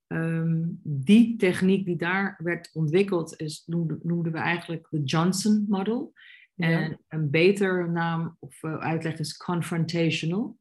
Ehm, 0.06 0.62
die 0.82 1.36
techniek 1.36 1.84
die 1.84 1.96
daar 1.96 2.40
werd 2.42 2.70
ontwikkeld 2.72 3.40
is, 3.40 3.62
noemden, 3.66 4.32
we 4.32 4.38
eigenlijk 4.38 4.86
de 4.90 5.02
Johnson 5.02 5.66
Model. 5.68 6.12
En 6.56 7.00
een 7.08 7.30
beter 7.30 7.90
naam 7.90 8.36
of 8.38 8.62
uh, 8.62 8.78
uitleg 8.78 9.18
is 9.18 9.36
confrontational 9.36 10.58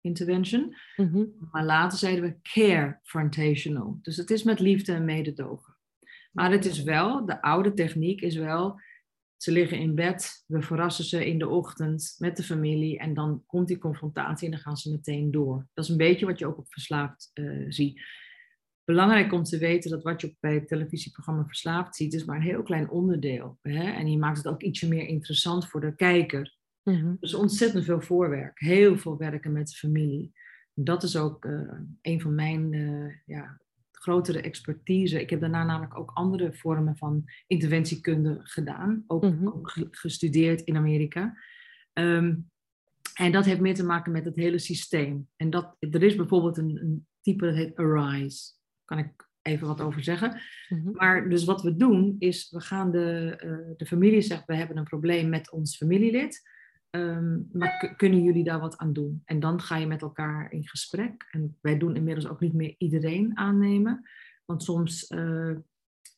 intervention. 0.00 0.76
Mhm. 0.96 1.24
Maar 1.50 1.64
later 1.64 1.98
zeiden 1.98 2.24
we 2.24 2.36
care-frontational. 2.42 3.98
Dus 4.02 4.16
het 4.16 4.30
is 4.30 4.42
met 4.42 4.60
liefde 4.60 4.92
en 4.92 5.04
mededogen. 5.04 5.76
Maar 6.32 6.50
het 6.50 6.64
is 6.64 6.82
wel, 6.82 7.26
de 7.26 7.42
oude 7.42 7.74
techniek 7.74 8.20
is 8.20 8.36
wel, 8.36 8.80
ze 9.38 9.52
liggen 9.52 9.78
in 9.78 9.94
bed, 9.94 10.44
we 10.46 10.62
verrassen 10.62 11.04
ze 11.04 11.26
in 11.26 11.38
de 11.38 11.48
ochtend 11.48 12.14
met 12.18 12.36
de 12.36 12.42
familie 12.42 12.98
en 12.98 13.14
dan 13.14 13.42
komt 13.46 13.68
die 13.68 13.78
confrontatie 13.78 14.44
en 14.46 14.52
dan 14.52 14.60
gaan 14.60 14.76
ze 14.76 14.90
meteen 14.90 15.30
door. 15.30 15.68
Dat 15.74 15.84
is 15.84 15.90
een 15.90 15.96
beetje 15.96 16.26
wat 16.26 16.38
je 16.38 16.46
ook 16.46 16.58
op 16.58 16.72
verslaafd 16.72 17.30
uh, 17.34 17.66
ziet. 17.68 18.00
Belangrijk 18.84 19.32
om 19.32 19.42
te 19.42 19.58
weten 19.58 19.90
dat 19.90 20.02
wat 20.02 20.20
je 20.20 20.36
bij 20.40 20.54
het 20.54 20.68
televisieprogramma 20.68 21.44
Verslaafd 21.46 21.96
ziet, 21.96 22.14
is 22.14 22.24
maar 22.24 22.36
een 22.36 22.42
heel 22.42 22.62
klein 22.62 22.90
onderdeel. 22.90 23.58
Hè? 23.62 23.90
En 23.90 24.10
je 24.10 24.18
maakt 24.18 24.36
het 24.36 24.46
ook 24.46 24.62
ietsje 24.62 24.88
meer 24.88 25.06
interessant 25.06 25.68
voor 25.68 25.80
de 25.80 25.94
kijker. 25.94 26.56
Mm 26.82 27.16
Dus 27.20 27.34
ontzettend 27.34 27.84
veel 27.84 28.00
voorwerk, 28.00 28.60
heel 28.60 28.98
veel 28.98 29.16
werken 29.16 29.52
met 29.52 29.68
de 29.68 29.76
familie. 29.76 30.32
Dat 30.74 31.02
is 31.02 31.16
ook 31.16 31.44
uh, 31.44 31.72
een 32.02 32.20
van 32.20 32.34
mijn 32.34 32.72
uh, 32.72 33.14
ja, 33.26 33.60
grotere 33.98 34.40
expertise. 34.40 35.20
Ik 35.20 35.30
heb 35.30 35.40
daarna 35.40 35.64
namelijk 35.64 35.98
ook 35.98 36.10
andere 36.14 36.52
vormen 36.52 36.96
van 36.96 37.24
interventiekunde 37.46 38.40
gedaan, 38.42 39.04
ook, 39.06 39.22
mhm. 39.22 39.48
gestudeerd 39.90 40.60
in 40.60 40.76
Amerika. 40.76 41.36
Ehm, 41.92 42.34
en 43.14 43.32
dat 43.32 43.44
heeft 43.44 43.60
meer 43.60 43.74
te 43.74 43.84
maken 43.84 44.12
met 44.12 44.24
het 44.24 44.36
hele 44.36 44.58
systeem. 44.58 45.28
En 45.36 45.50
dat, 45.50 45.76
er 45.80 46.02
is 46.02 46.16
bijvoorbeeld 46.16 46.56
een, 46.56 46.78
een 46.82 47.06
type 47.20 47.44
dat 47.46 47.54
heet 47.54 47.76
Arise. 47.76 48.52
Kan 48.84 48.98
ik 48.98 49.28
even 49.42 49.66
wat 49.66 49.80
over 49.80 50.02
zeggen. 50.02 50.40
Mhm. 50.68 50.90
Maar 50.92 51.28
dus 51.28 51.44
wat 51.44 51.62
we 51.62 51.76
doen 51.76 52.16
is, 52.18 52.50
we 52.50 52.60
gaan 52.60 52.90
de, 52.90 53.40
uh, 53.44 53.76
de 53.76 53.86
familie 53.86 54.20
zeggen, 54.20 54.46
we 54.46 54.56
hebben 54.56 54.76
een 54.76 54.84
probleem 54.84 55.28
met 55.28 55.50
ons 55.50 55.76
familielid. 55.76 56.42
Ehm, 56.90 57.38
maar 57.52 57.94
kunnen 57.96 58.22
jullie 58.22 58.44
daar 58.44 58.60
wat 58.60 58.76
aan 58.76 58.92
doen? 58.92 59.22
En 59.24 59.40
dan 59.40 59.60
ga 59.60 59.76
je 59.76 59.86
met 59.86 60.02
elkaar 60.02 60.52
in 60.52 60.68
gesprek. 60.68 61.28
En 61.30 61.56
wij 61.60 61.78
doen 61.78 61.96
inmiddels 61.96 62.28
ook 62.28 62.40
niet 62.40 62.54
meer 62.54 62.74
iedereen 62.78 63.36
aannemen. 63.36 64.08
Want 64.44 64.62
soms 64.62 65.10
uh, 65.10 65.56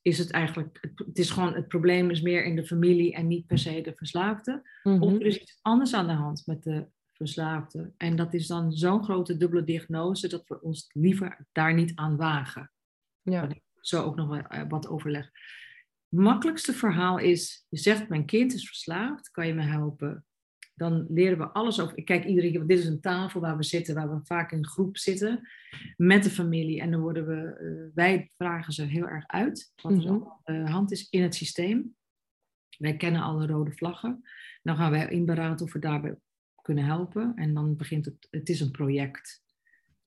is 0.03 0.19
het 0.19 0.31
eigenlijk, 0.31 0.79
het, 0.95 1.19
is 1.19 1.31
gewoon, 1.31 1.55
het 1.55 1.69
probleem 1.69 2.11
is 2.11 2.21
meer 2.21 2.45
in 2.45 2.57
de 2.57 2.67
familie 2.67 3.15
en 3.15 3.27
niet 3.27 3.47
per 3.47 3.59
se 3.59 3.81
de 3.81 3.93
verslaafde. 3.97 4.63
Of 4.83 4.99
mhm. 4.99 5.15
er 5.15 5.27
is 5.27 5.39
iets 5.39 5.59
anders 5.63 5.95
aan 5.95 6.07
de 6.07 6.13
hand 6.13 6.43
met 6.47 6.63
de 6.63 6.87
verslaafde. 7.13 7.93
En 7.97 8.17
dat 8.17 8.35
is 8.35 8.47
dan 8.47 8.73
zo'n 8.73 9.05
grote 9.05 9.37
dubbele 9.37 9.65
diagnose 9.65 10.29
dat 10.29 10.47
we 10.47 10.61
ons 10.61 10.91
liever 10.93 11.47
daar 11.53 11.75
niet 11.75 11.93
aan 11.95 12.17
wagen. 12.17 12.71
Ja. 13.23 13.49
Zo 13.81 14.03
ook 14.03 14.17
nog 14.17 14.29
wat, 14.29 14.47
eh, 14.49 14.63
wat 14.69 14.89
overleg. 14.89 15.25
Het 16.09 16.21
makkelijkste 16.21 16.73
verhaal 16.73 17.19
is, 17.19 17.67
je 17.69 17.79
zegt 17.79 18.09
mijn 18.09 18.25
kind 18.25 18.53
is 18.53 18.67
verslaafd, 18.67 19.31
kan 19.31 19.47
je 19.47 19.55
me 19.55 19.63
helpen? 19.63 20.25
Dan 20.81 21.07
leren 21.09 21.39
we 21.39 21.49
alles 21.49 21.81
over. 21.81 21.97
Ik 21.97 22.05
kijk 22.05 22.25
iedere 22.25 22.51
keer, 22.51 22.67
dit 22.67 22.79
is 22.79 22.87
een 22.87 23.01
tafel 23.01 23.41
waar 23.41 23.57
we 23.57 23.63
zitten, 23.63 23.95
waar 23.95 24.11
we 24.11 24.25
vaak 24.25 24.53
in 24.53 24.67
groep 24.67 24.97
zitten 24.97 25.49
met 25.97 26.23
de 26.23 26.31
familie. 26.31 26.81
En 26.81 26.91
dan 26.91 27.01
worden 27.01 27.27
we, 27.27 27.61
uh, 27.61 27.95
wij 27.95 28.31
vragen 28.37 28.73
ze 28.73 28.83
heel 28.83 29.09
erg 29.09 29.27
uit 29.27 29.73
wat 29.83 29.93
er 29.93 29.99
-hmm. 29.99 30.33
aan 30.45 30.65
de 30.65 30.71
hand 30.71 30.93
is 30.93 31.09
in 31.11 31.23
het 31.23 31.35
systeem. 31.35 31.95
Wij 32.79 32.97
kennen 32.97 33.23
alle 33.23 33.47
rode 33.47 33.73
vlaggen. 33.73 34.23
Dan 34.63 34.77
gaan 34.77 34.91
wij 34.91 35.09
inberaden 35.09 35.67
of 35.67 35.73
we 35.73 35.79
daarbij 35.79 36.17
kunnen 36.63 36.85
helpen. 36.85 37.33
En 37.35 37.55
dan 37.55 37.77
begint 37.77 38.05
het, 38.05 38.27
het 38.31 38.49
is 38.49 38.61
een 38.61 38.71
project. 38.71 39.43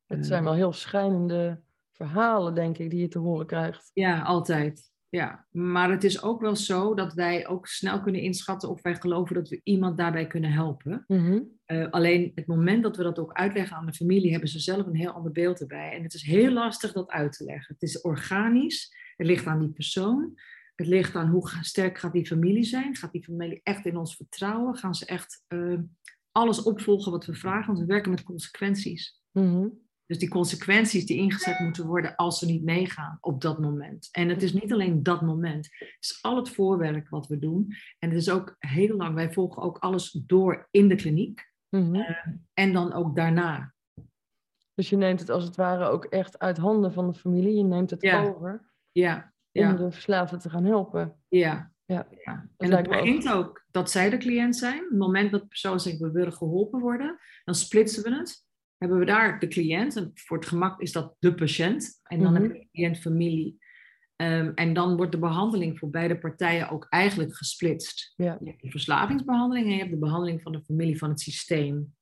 Het 0.06 0.26
zijn 0.26 0.44
wel 0.44 0.54
heel 0.54 0.74
schijnende 0.74 1.62
verhalen, 1.92 2.56
denk 2.56 2.78
ik, 2.78 2.90
die 2.90 3.00
je 3.00 3.08
te 3.08 3.20
horen 3.20 3.46
krijgt. 3.46 3.92
Ja, 3.94 4.22
altijd. 4.22 4.92
Ja, 5.14 5.46
maar 5.52 5.92
het 5.92 6.04
is 6.04 6.24
ook 6.24 6.42
wel 6.42 6.56
zo 6.56 6.94
dat 6.94 7.14
wij 7.14 7.48
ook 7.48 7.68
snel 7.68 8.02
kunnen 8.02 8.22
inschatten 8.22 8.70
of 8.70 8.82
wij 8.82 8.96
geloven 8.96 9.36
dat 9.36 9.50
we 9.50 9.62
iemand 9.64 9.98
daarbij 9.98 10.28
kunnen 10.28 10.52
helpen. 10.52 11.04
Mhm. 11.08 11.42
Eh, 11.66 11.90
alleen 11.90 12.32
het 12.36 12.48
moment 12.48 12.84
dat 12.84 12.98
we 12.98 13.04
dat 13.04 13.20
ook 13.20 13.34
uitleggen 13.34 13.78
aan 13.78 13.86
de 13.86 13.94
familie, 13.94 14.32
hebben 14.32 14.50
ze 14.50 14.60
zelf 14.60 14.86
een 14.86 14.96
heel 14.96 15.12
ander 15.12 15.32
beeld 15.32 15.60
erbij. 15.60 15.92
En 15.92 16.04
het 16.04 16.14
is 16.14 16.22
heel 16.22 16.52
lastig 16.52 16.94
dat 16.94 17.10
uit 17.10 17.34
te 17.38 17.44
leggen. 17.44 17.74
Het 17.74 17.84
is 17.84 18.02
organisch, 18.02 18.96
het 19.16 19.28
ligt 19.28 19.46
aan 19.46 19.60
die 19.60 19.72
persoon. 19.72 20.34
Het 20.76 20.88
ligt 20.88 21.16
aan 21.16 21.30
hoe 21.30 21.50
sterk 21.62 21.98
gaat 21.98 22.14
die 22.14 22.28
familie 22.28 22.64
zijn. 22.64 22.96
Gaat 22.96 23.12
die 23.12 23.24
familie 23.24 23.60
echt 23.64 23.86
in 23.86 23.98
ons 23.98 24.16
vertrouwen? 24.16 24.76
Gaan 24.76 24.96
ze 24.96 25.06
echt 25.06 25.44
uh, 25.48 25.80
alles 26.32 26.64
opvolgen 26.64 27.12
wat 27.12 27.26
we 27.26 27.34
vragen? 27.34 27.68
Want 27.68 27.80
we 27.80 27.86
werken 27.86 28.12
met 28.12 28.24
consequenties. 28.24 29.22
Mm 29.32 29.82
dus 30.06 30.20
die 30.20 30.30
consequenties 30.30 31.06
die 31.06 31.18
ingezet 31.18 31.60
moeten 31.60 31.86
worden 31.86 32.16
als 32.16 32.40
ze 32.40 32.46
niet 32.46 32.64
meegaan 32.64 33.18
op 33.22 33.42
dat 33.42 33.60
moment. 33.60 34.10
En 34.12 34.30
het 34.30 34.44
is 34.44 34.54
niet 34.54 34.74
alleen 34.74 35.04
dat 35.04 35.22
moment. 35.22 35.70
Het 35.80 35.98
is 36.00 36.20
al 36.22 36.36
het 36.36 36.50
voorwerk 36.50 37.10
wat 37.10 37.28
we 37.28 37.40
doen. 37.40 37.74
En 38.00 38.10
het 38.10 38.18
is 38.18 38.30
ook 38.30 38.56
heel 38.60 38.96
lang, 38.96 39.16
wij 39.16 39.32
volgen 39.32 39.62
ook 39.62 39.78
alles 39.78 40.12
door 40.12 40.68
in 40.72 40.88
de 40.88 40.96
kliniek. 40.96 41.52
Mhm. 41.70 41.96
Eh, 41.96 42.28
en 42.54 42.74
dan 42.74 42.94
ook 42.94 43.16
daarna. 43.16 43.74
Dus 44.76 44.90
je 44.90 44.98
neemt 44.98 45.20
het 45.20 45.30
als 45.30 45.44
het 45.44 45.56
ware 45.56 45.86
ook 45.86 46.06
echt 46.06 46.40
uit 46.40 46.58
handen 46.58 46.94
van 46.94 47.08
de 47.08 47.14
familie. 47.20 47.56
Je 47.56 47.64
neemt 47.64 47.90
het 47.90 48.12
over. 48.12 48.72
Ja. 48.92 49.34
ja. 49.52 49.70
Om 49.70 49.78
de 49.78 49.92
verslaafde 49.92 50.38
te 50.38 50.50
gaan 50.50 50.66
helpen. 50.66 51.16
Ja. 51.28 51.72
Ja. 51.86 52.08
ja. 52.24 52.50
En 52.58 52.70
dat 52.70 52.88
begint 52.88 53.32
ook 53.32 53.66
dat 53.72 53.92
zij 53.92 54.10
de 54.10 54.18
cliënt 54.18 54.56
zijn. 54.56 54.84
Op 54.84 54.90
het 54.90 55.00
moment 55.00 55.32
dat 55.32 55.42
de 55.42 55.48
persoon 55.48 55.80
zegt 55.80 56.00
we 56.00 56.12
willen 56.12 56.34
geholpen 56.34 56.80
worden, 56.80 57.20
dan 57.44 57.56
splitsen 57.56 58.04
we 58.04 58.16
het 58.16 58.46
hebben 58.84 59.00
we 59.00 59.12
daar 59.12 59.40
de 59.40 59.48
cliënt. 59.48 59.96
En 59.96 60.12
voor 60.14 60.38
het 60.38 60.46
gemak 60.46 60.82
is 60.82 60.92
dat 60.92 61.16
de 61.20 61.34
patiënt. 61.34 62.00
En 62.04 62.20
dan 62.20 62.34
mm 62.34 62.42
heb 62.42 62.54
je 62.54 62.68
cliënt-familie. 62.72 63.58
Ehm, 64.16 64.52
en 64.56 64.74
dan 64.74 64.96
wordt 64.96 65.12
de 65.12 65.20
behandeling 65.20 65.80
voor 65.80 65.90
beide 65.90 66.18
partijen 66.18 66.70
ook 66.70 66.86
eigenlijk 66.90 67.36
gesplitst. 67.36 68.14
Ja. 68.16 68.38
Je 68.40 68.50
hebt 68.50 68.62
de 68.62 68.70
verslavingsbehandeling 68.70 69.66
en 69.66 69.74
je 69.74 69.80
hebt 69.80 69.92
de 69.92 69.98
behandeling 69.98 70.42
van 70.42 70.52
de 70.52 70.64
familie 70.64 70.98
van 70.98 71.10
het 71.10 71.20
systeem. 71.20 71.96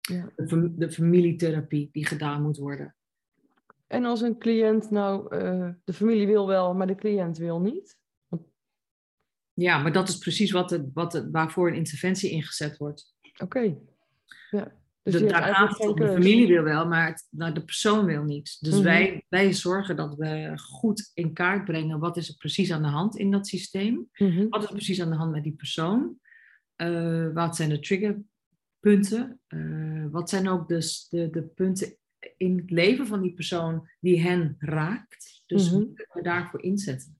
Ja. 0.00 0.32
De, 0.36 0.74
de, 0.76 0.90
familietherapie 0.90 1.88
die 1.92 2.06
gedaan 2.06 2.42
moet 2.42 2.56
worden. 2.56 2.96
En 3.86 4.04
als 4.04 4.20
een 4.20 4.38
cliënt 4.38 4.90
nou, 4.90 5.36
uh, 5.36 5.68
de 5.84 5.92
familie 5.92 6.26
wil 6.26 6.46
wel, 6.46 6.74
maar 6.74 6.86
de 6.86 6.94
cliënt 6.94 7.38
wil 7.38 7.60
niet? 7.60 7.98
Ja, 9.52 9.78
maar 9.78 9.92
dat 9.92 10.08
is 10.08 10.18
precies 10.18 10.50
wat 10.50 10.70
het, 10.70 10.90
wat 10.94 11.28
waarvoor 11.30 11.68
een 11.68 11.74
interventie 11.74 12.30
ingezet 12.30 12.76
wordt. 12.76 13.14
Oké. 13.42 13.76
Ja. 14.50 14.82
Dus 15.04 15.12
de, 15.12 15.94
de 15.94 16.12
familie 16.12 16.46
wil 16.46 16.62
wel, 16.62 16.86
maar 16.88 17.06
het, 17.06 17.26
nou, 17.30 17.52
de 17.52 17.64
persoon 17.64 18.04
wil 18.04 18.22
niet. 18.22 18.56
Dus 18.60 18.74
mhm. 18.74 18.82
wij, 18.82 19.24
wij 19.28 19.52
zorgen 19.52 19.96
dat 19.96 20.14
we 20.14 20.52
goed 20.56 21.10
in 21.14 21.32
kaart 21.32 21.64
brengen 21.64 21.98
wat 21.98 22.16
is 22.16 22.28
er 22.28 22.36
precies 22.36 22.72
aan 22.72 22.82
de 22.82 22.88
hand 22.88 23.16
in 23.16 23.30
dat 23.30 23.46
systeem. 23.46 24.08
Mm 24.16 24.48
Wat 24.48 24.62
is 24.62 24.68
er 24.68 24.74
precies 24.74 25.00
aan 25.00 25.10
de 25.10 25.16
hand 25.16 25.32
met 25.32 25.42
die 25.42 25.54
persoon? 25.54 26.18
Uh, 26.76 27.32
wat 27.32 27.56
zijn 27.56 27.68
de 27.68 27.80
triggerpunten? 27.80 29.40
Uh, 29.48 30.06
wat 30.10 30.30
zijn 30.30 30.48
ook 30.48 30.68
dus 30.68 31.06
de, 31.08 31.30
de 31.30 31.42
punten 31.42 31.96
in 32.36 32.58
het 32.58 32.70
leven 32.70 33.06
van 33.06 33.22
die 33.22 33.34
persoon 33.34 33.88
die 34.00 34.20
hen 34.20 34.56
raakt? 34.58 35.42
Dus 35.46 35.70
mm 35.70 35.78
-hmm. 35.78 35.92
we 36.12 36.22
daarvoor 36.22 36.62
inzetten. 36.62 37.18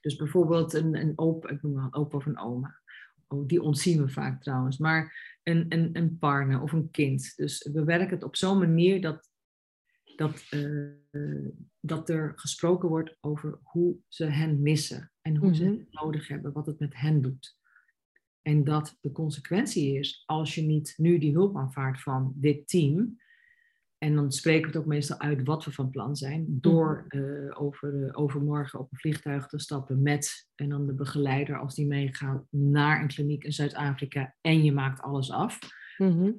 Dus 0.00 0.16
bijvoorbeeld 0.16 0.72
een, 0.72 0.96
een 0.96 1.12
opa, 1.16 1.48
ik 1.48 1.62
noem 1.62 1.72
maar 1.72 1.84
een 1.84 1.94
opa 1.94 2.16
of 2.16 2.26
een 2.26 2.38
oma. 2.38 2.80
Oh, 3.32 3.46
die 3.46 3.62
ontzien 3.62 4.02
we 4.02 4.08
vaak 4.08 4.42
trouwens. 4.42 4.78
Maar 4.78 5.36
een, 5.42 5.66
een, 5.68 5.90
een 5.92 6.18
partner 6.18 6.62
of 6.62 6.72
een 6.72 6.90
kind. 6.90 7.36
Dus 7.36 7.68
we 7.72 7.84
werken 7.84 8.14
het 8.14 8.24
op 8.24 8.36
zo'n 8.36 8.58
manier 8.58 9.00
dat, 9.00 9.30
dat, 10.16 10.46
uh, 10.50 11.48
dat 11.80 12.08
er 12.08 12.32
gesproken 12.36 12.88
wordt 12.88 13.16
over 13.20 13.58
hoe 13.62 13.96
ze 14.08 14.24
hen 14.24 14.62
missen 14.62 15.12
en 15.20 15.36
hoe 15.36 15.54
ze 15.54 15.64
mhm. 15.64 15.78
het 15.78 15.92
nodig 15.92 16.28
hebben, 16.28 16.52
wat 16.52 16.66
het 16.66 16.78
met 16.78 16.96
hen 16.96 17.22
doet. 17.22 17.56
En 18.42 18.64
dat 18.64 18.96
de 19.00 19.12
consequentie 19.12 19.98
is, 19.98 20.22
als 20.26 20.54
je 20.54 20.62
niet 20.62 20.94
nu 20.96 21.18
die 21.18 21.32
hulp 21.32 21.56
aanvaardt 21.56 22.02
van 22.02 22.32
dit 22.36 22.68
team, 22.68 23.20
en 24.02 24.14
dan 24.14 24.32
spreken 24.32 24.62
we 24.62 24.66
het 24.66 24.76
ook 24.76 24.86
meestal 24.86 25.20
uit 25.20 25.42
wat 25.44 25.64
we 25.64 25.72
van 25.72 25.90
plan 25.90 26.16
zijn. 26.16 26.44
Door 26.48 27.04
uh, 27.08 27.60
over, 27.60 28.14
overmorgen 28.14 28.78
op 28.78 28.92
een 28.92 28.98
vliegtuig 28.98 29.46
te 29.46 29.58
stappen 29.58 30.02
met 30.02 30.48
en 30.54 30.68
dan 30.68 30.86
de 30.86 30.94
begeleider 30.94 31.58
als 31.58 31.74
die 31.74 31.86
meegaat 31.86 32.44
naar 32.50 33.00
een 33.00 33.08
kliniek 33.08 33.44
in 33.44 33.52
Zuid-Afrika. 33.52 34.34
En 34.40 34.64
je 34.64 34.72
maakt 34.72 35.00
alles 35.00 35.30
af. 35.30 35.58
Mhm. 35.98 36.30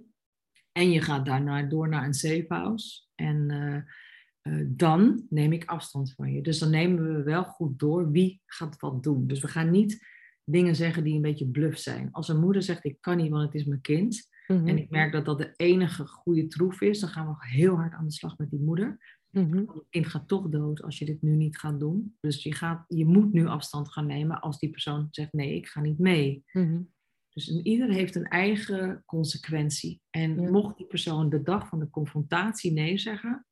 En 0.71 0.91
je 0.91 1.01
gaat 1.01 1.25
daarna 1.25 1.63
door 1.63 1.89
naar 1.89 2.05
een 2.05 2.13
safe 2.13 2.45
house. 2.47 3.01
En 3.15 3.51
uh, 3.51 4.53
uh, 4.53 4.65
dan 4.67 5.25
neem 5.29 5.51
ik 5.51 5.65
afstand 5.65 6.13
van 6.13 6.33
je. 6.33 6.41
Dus 6.41 6.59
dan 6.59 6.69
nemen 6.69 7.15
we 7.15 7.23
wel 7.23 7.43
goed 7.43 7.79
door 7.79 8.11
wie 8.11 8.41
gaat 8.45 8.79
wat 8.79 9.03
doen. 9.03 9.27
Dus 9.27 9.39
we 9.39 9.47
gaan 9.47 9.71
niet 9.71 10.07
dingen 10.43 10.75
zeggen 10.75 11.03
die 11.03 11.15
een 11.15 11.21
beetje 11.21 11.47
bluff 11.47 11.77
zijn. 11.77 12.11
Als 12.11 12.27
een 12.27 12.39
moeder 12.39 12.61
zegt 12.61 12.85
ik 12.85 12.97
kan 12.99 13.17
niet, 13.17 13.31
want 13.31 13.43
het 13.43 13.55
is 13.55 13.65
mijn 13.65 13.81
kind 13.81 14.31
en 14.47 14.61
mhm. 14.61 14.77
ik 14.77 14.89
merk 14.89 15.11
dat 15.11 15.25
dat 15.25 15.37
de 15.37 15.53
enige 15.55 16.07
goede 16.07 16.47
troef 16.47 16.81
is. 16.81 16.99
Dan 16.99 17.09
gaan 17.09 17.27
we 17.27 17.35
heel 17.37 17.75
hard 17.75 17.93
aan 17.93 18.05
de 18.05 18.11
slag 18.11 18.37
met 18.37 18.49
die 18.49 18.61
moeder. 18.61 19.21
Mm 19.29 19.57
Het 19.57 19.85
kind 19.89 20.07
gaat 20.07 20.27
toch 20.27 20.49
dood 20.49 20.83
als 20.83 20.99
je 20.99 21.05
dit 21.05 21.21
nu 21.21 21.35
niet 21.35 21.57
gaat 21.57 21.79
doen. 21.79 22.17
Dus 22.19 22.43
je, 22.43 22.53
gaat, 22.53 22.85
je 22.87 23.05
moet 23.05 23.33
nu 23.33 23.47
afstand 23.47 23.91
gaan 23.91 24.05
nemen 24.05 24.41
als 24.41 24.59
die 24.59 24.69
persoon 24.69 25.07
zegt 25.11 25.33
nee, 25.33 25.55
ik 25.55 25.67
ga 25.67 25.81
niet 25.81 25.99
mee. 25.99 26.43
Mhm. 26.51 26.81
Dus 27.29 27.47
een 27.47 27.67
ieder 27.67 27.89
heeft 27.89 28.15
een 28.15 28.27
eigen 28.27 29.03
consequentie. 29.05 30.01
En 30.09 30.41
Ja. 30.41 30.49
mocht 30.49 30.77
die 30.77 30.85
persoon 30.85 31.29
de 31.29 31.41
dag 31.41 31.67
van 31.67 31.79
de 31.79 31.89
confrontatie 31.89 32.71
nee 32.71 32.97
zeggen, 32.97 33.45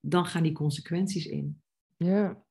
dan 0.00 0.26
gaan 0.26 0.42
die 0.42 0.52
consequenties 0.52 1.26
in. 1.26 1.62
Ja. 1.96 2.42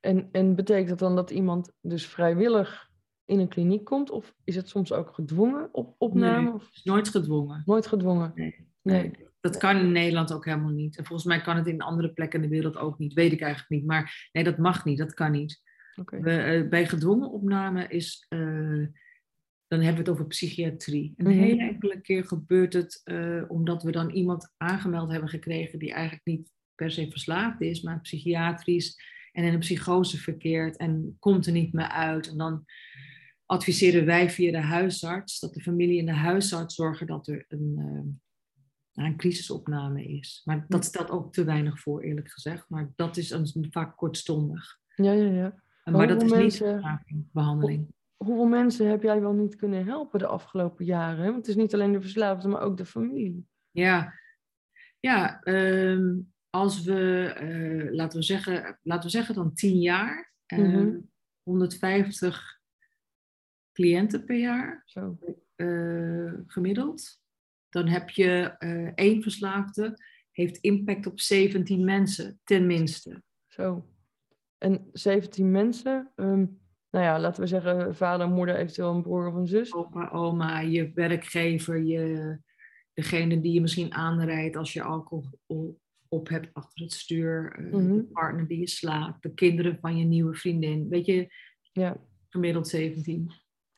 En, 0.00 0.28
en 0.32 0.54
betekent 0.54 0.88
dat 0.88 0.98
dan 0.98 1.16
dat 1.16 1.30
iemand 1.30 1.72
dus 1.80 2.06
vrijwillig 2.06 2.89
in 3.30 3.38
een 3.38 3.48
kliniek 3.48 3.84
komt? 3.84 4.10
Of 4.10 4.34
is 4.44 4.56
het 4.56 4.68
soms 4.68 4.92
ook 4.92 5.14
gedwongen 5.14 5.68
op 5.72 5.94
opname? 5.98 6.42
Nee. 6.44 6.52
Of 6.52 6.66
Het 6.66 6.74
is 6.76 6.82
nooit 6.84 7.08
gedwongen. 7.08 7.62
nooit 7.66 7.86
gedwongen? 7.86 8.32
Nee. 8.34 8.68
Nee. 8.82 9.02
Nee, 9.02 9.12
dat 9.40 9.56
kan 9.56 9.76
in 9.76 9.92
Nederland 9.92 10.32
ook 10.32 10.44
helemaal 10.44 10.70
niet. 10.70 10.96
En 10.96 11.04
volgens 11.04 11.28
mij 11.28 11.40
kan 11.40 11.56
het 11.56 11.66
in 11.66 11.80
andere 11.80 12.12
plekken 12.12 12.42
in 12.42 12.48
de 12.48 12.54
wereld 12.54 12.76
ook 12.76 12.98
niet. 12.98 13.12
Weet 13.12 13.32
ik 13.32 13.40
eigenlijk 13.40 13.70
niet. 13.70 13.84
Maar 13.86 14.28
nee, 14.32 14.44
dat 14.44 14.58
mag 14.58 14.84
niet. 14.84 14.98
Dat 14.98 15.14
kan 15.14 15.30
niet. 15.30 15.60
We, 16.04 16.30
eh, 16.30 16.68
bij 16.68 16.86
gedwongen 16.86 17.30
opname 17.30 17.86
is, 17.88 18.26
eh, 18.28 18.38
dan 19.68 19.80
hebben 19.80 19.92
we 19.92 19.98
het 19.98 20.08
over 20.08 20.26
psychiatrie. 20.26 21.14
Een 21.16 21.26
Mhm. 21.26 21.38
hele 21.38 21.62
enkele 21.62 22.00
keer 22.00 22.24
gebeurt 22.24 22.72
het 22.72 23.00
eh, 23.04 23.42
omdat 23.48 23.82
we 23.82 23.90
dan 23.90 24.10
iemand 24.10 24.52
aangemeld 24.56 25.10
hebben 25.10 25.28
gekregen 25.28 25.78
die 25.78 25.92
eigenlijk 25.92 26.24
niet 26.26 26.50
per 26.74 26.90
se 26.90 27.10
verslaafd 27.10 27.60
is, 27.60 27.82
maar 27.82 28.00
psychiatrisch 28.00 29.18
en 29.32 29.44
in 29.44 29.52
een 29.52 29.58
psychose 29.58 30.18
verkeert 30.18 30.76
en 30.76 31.16
komt 31.18 31.46
er 31.46 31.52
niet 31.52 31.72
meer 31.72 31.88
uit. 31.88 32.28
En 32.30 32.36
dan 32.36 32.64
adviseren 33.50 34.04
wij 34.06 34.30
via 34.30 34.50
de 34.50 34.60
huisarts 34.60 35.40
dat 35.40 35.54
de 35.54 35.60
familie 35.60 35.98
en 35.98 36.06
de 36.06 36.12
huisarts 36.12 36.74
zorgen 36.74 37.06
dat 37.06 37.26
er 37.28 37.44
een, 37.48 37.74
eh, 37.78 39.04
een 39.04 39.16
crisisopname 39.16 40.04
is. 40.04 40.42
Maar 40.44 40.64
dat 40.68 40.84
stelt 40.84 41.10
ook 41.10 41.32
te 41.32 41.44
weinig 41.44 41.80
voor, 41.80 42.02
eerlijk 42.02 42.30
gezegd. 42.30 42.68
Maar 42.68 42.92
dat 42.96 43.16
is 43.16 43.30
een, 43.30 43.66
vaak 43.70 43.96
kortstondig. 43.96 44.78
Ja, 44.94 45.12
ja, 45.12 45.30
ja. 45.30 45.62
Maar, 45.84 45.94
Maar 45.94 46.06
dat 46.08 46.22
is 46.22 46.30
niet 46.30 46.40
mensen- 46.40 46.70
verslaving, 46.72 47.26
behandeling. 47.32 47.86
Hoeveel 48.16 48.46
mensen 48.46 48.88
heb 48.88 49.02
jij 49.02 49.20
wel 49.20 49.32
niet 49.32 49.56
kunnen 49.56 49.84
helpen 49.84 50.18
de 50.18 50.26
afgelopen 50.26 50.84
jaren? 50.84 51.24
Want 51.24 51.36
het 51.36 51.48
is 51.48 51.56
niet 51.56 51.74
alleen 51.74 51.92
de 51.92 52.00
verslaafde, 52.00 52.48
maar 52.48 52.62
ook 52.62 52.76
de 52.76 52.84
familie. 52.84 53.46
Ja, 53.70 54.12
ja 55.00 55.40
ehm, 55.42 56.14
als 56.50 56.82
we, 56.82 57.22
eh, 57.36 57.92
laten, 57.94 58.18
we 58.18 58.24
zeggen, 58.24 58.78
laten 58.82 59.04
we 59.04 59.10
zeggen 59.16 59.34
dan 59.34 59.54
10 59.54 59.78
jaar, 59.80 60.32
ehm, 60.46 60.62
Mhm. 60.86 60.98
150 61.42 62.59
cliënten 63.80 64.24
per 64.24 64.38
jaar 64.38 64.82
Zo. 64.84 65.18
eh, 65.56 66.32
gemiddeld. 66.46 67.18
Dan 67.68 67.86
heb 67.88 68.10
je 68.10 68.54
eh, 68.58 68.92
één 68.94 69.22
verslaafde, 69.22 69.96
heeft 70.30 70.56
impact 70.56 71.06
op 71.06 71.20
17 71.20 71.84
mensen, 71.84 72.40
tenminste. 72.44 73.22
Zo. 73.48 73.88
En 74.58 74.88
17 74.92 75.50
mensen, 75.50 76.12
ehm, 76.16 76.46
nou 76.90 77.04
ja, 77.04 77.20
laten 77.20 77.42
we 77.42 77.48
zeggen 77.48 77.96
vader, 77.96 78.28
moeder, 78.28 78.56
eventueel 78.56 78.94
een 78.94 79.02
broer 79.02 79.26
of 79.28 79.34
een 79.34 79.46
zus. 79.46 79.74
Opa, 79.74 80.08
oma, 80.08 80.60
je 80.60 80.90
werkgever, 80.94 81.82
je, 81.84 82.38
degene 82.94 83.40
die 83.40 83.52
je 83.52 83.60
misschien 83.60 83.92
aanrijdt 83.94 84.56
als 84.56 84.72
je 84.72 84.82
alcohol 84.82 85.78
op 86.08 86.28
hebt 86.28 86.48
achter 86.54 86.82
het 86.82 86.92
stuur, 86.92 87.56
Mhm. 87.72 87.96
de 87.96 88.02
partner 88.02 88.46
die 88.46 88.58
je 88.58 88.68
slaapt, 88.68 89.22
de 89.22 89.34
kinderen 89.34 89.78
van 89.80 89.96
je 89.96 90.04
nieuwe 90.04 90.34
vriendin. 90.34 90.88
Weet 90.88 91.06
je, 91.06 91.28
Ja, 91.72 91.96
gemiddeld 92.28 92.68
17. 92.68 93.30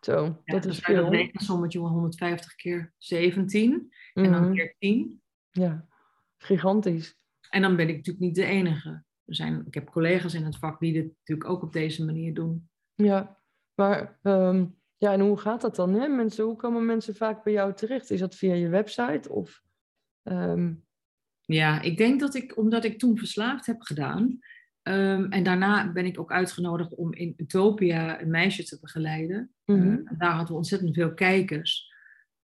Zo. 0.05 0.25
Ja, 0.45 0.53
dat 0.53 0.63
dus 0.63 0.73
is 0.73 0.83
dat 0.83 0.95
veel. 0.97 1.11
rekensommetje 1.11 1.79
van 1.79 1.89
150 1.91 2.55
keer 2.55 2.93
17 2.99 3.93
en 4.15 4.31
dan 4.33 4.43
Mhm. 4.43 4.53
keer 4.53 4.75
10. 4.79 5.23
Ja, 5.51 5.87
gigantisch. 6.39 7.17
En 7.51 7.63
dan 7.63 7.77
ben 7.77 7.89
ik 7.89 7.97
natuurlijk 7.97 8.25
niet 8.25 8.35
de 8.35 8.45
enige. 8.45 8.89
Er 9.25 9.35
zijn, 9.35 9.67
ik 9.67 9.75
heb 9.75 9.91
collega's 9.91 10.35
in 10.35 10.45
het 10.45 10.57
vak 10.59 10.81
die 10.81 10.93
dit 10.93 11.13
natuurlijk 11.19 11.51
ook 11.51 11.63
op 11.63 11.73
deze 11.73 12.05
manier 12.05 12.35
doen. 12.35 12.69
Ja, 12.95 13.39
maar 13.75 14.19
ehm, 14.23 14.67
ja, 14.97 15.13
en 15.13 15.21
hoe 15.21 15.37
gaat 15.39 15.61
dat 15.61 15.77
dan? 15.77 15.93
Hè? 15.95 16.09
Mensen, 16.09 16.45
hoe 16.45 16.57
komen 16.57 16.87
mensen 16.87 17.15
vaak 17.15 17.45
bij 17.45 17.53
jou 17.53 17.75
terecht? 17.75 18.11
Is 18.11 18.21
dat 18.21 18.35
via 18.35 18.55
je 18.55 18.69
website 18.69 19.29
of 19.31 19.63
ehm, 20.23 20.75
Ja, 21.45 21.81
ik 21.81 21.97
denk 21.97 22.21
dat 22.21 22.35
ik, 22.35 22.57
omdat 22.57 22.85
ik 22.85 22.99
toen 22.99 23.19
verslaafd 23.19 23.67
heb 23.67 23.81
gedaan. 23.83 24.39
Ehm, 24.83 25.25
en 25.25 25.43
daarna 25.43 25.93
ben 25.93 26.07
ik 26.07 26.21
ook 26.21 26.33
uitgenodigd 26.33 26.95
om 26.95 27.15
in 27.15 27.35
Utopia 27.37 28.21
een 28.21 28.31
meisje 28.31 28.65
te 28.65 28.79
begeleiden. 28.81 29.53
mhm, 29.65 29.81
Eh, 29.81 29.87
en 29.87 30.15
daar 30.19 30.31
hadden 30.31 30.49
we 30.51 30.55
ontzettend 30.55 30.95
veel 30.95 31.15
kijkers. 31.15 31.91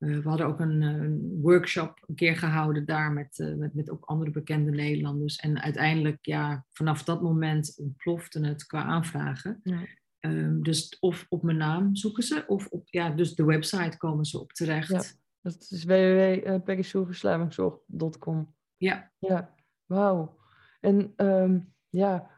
Eh, 0.04 0.18
we 0.18 0.30
hadden 0.30 0.48
ook 0.48 0.60
een, 0.60 0.82
eh, 0.82 0.90
een 0.90 1.40
workshop 1.42 2.04
een 2.08 2.16
keer 2.16 2.38
gehouden 2.38 2.86
daar 2.86 3.12
met, 3.12 3.40
eh, 3.40 3.54
met, 3.54 3.74
met 3.74 3.90
ook 3.90 4.06
andere 4.06 4.32
bekende 4.32 4.72
Nederlanders. 4.72 5.36
En 5.36 5.62
uiteindelijk, 5.62 6.18
ja, 6.22 6.66
vanaf 6.70 7.04
dat 7.04 7.22
moment 7.22 7.74
ontplofte 7.78 8.46
het 8.46 8.66
qua 8.66 8.84
aanvragen. 8.84 9.60
ja. 9.64 9.80
Ehm, 10.20 10.62
dus 10.62 10.98
of 11.00 11.26
op 11.30 11.44
mijn 11.44 11.58
naam 11.58 11.96
zoeken 11.96 12.24
ze, 12.24 12.44
of 12.48 12.68
op 12.68 12.88
ja, 12.90 13.10
dus 13.10 13.36
de 13.36 13.46
website 13.46 13.98
komen 13.98 14.26
ze 14.26 14.40
op 14.40 14.54
terecht. 14.54 14.90
Ja. 14.90 15.02
Dat 15.42 15.68
is 15.70 15.84
www.peggysoeverslavingszorg.com. 15.84 18.56
ja. 18.78 19.12
Ja, 19.20 19.54
wauw. 19.86 20.38
En 20.80 21.14
ehm, 21.16 21.60
ja, 21.94 22.30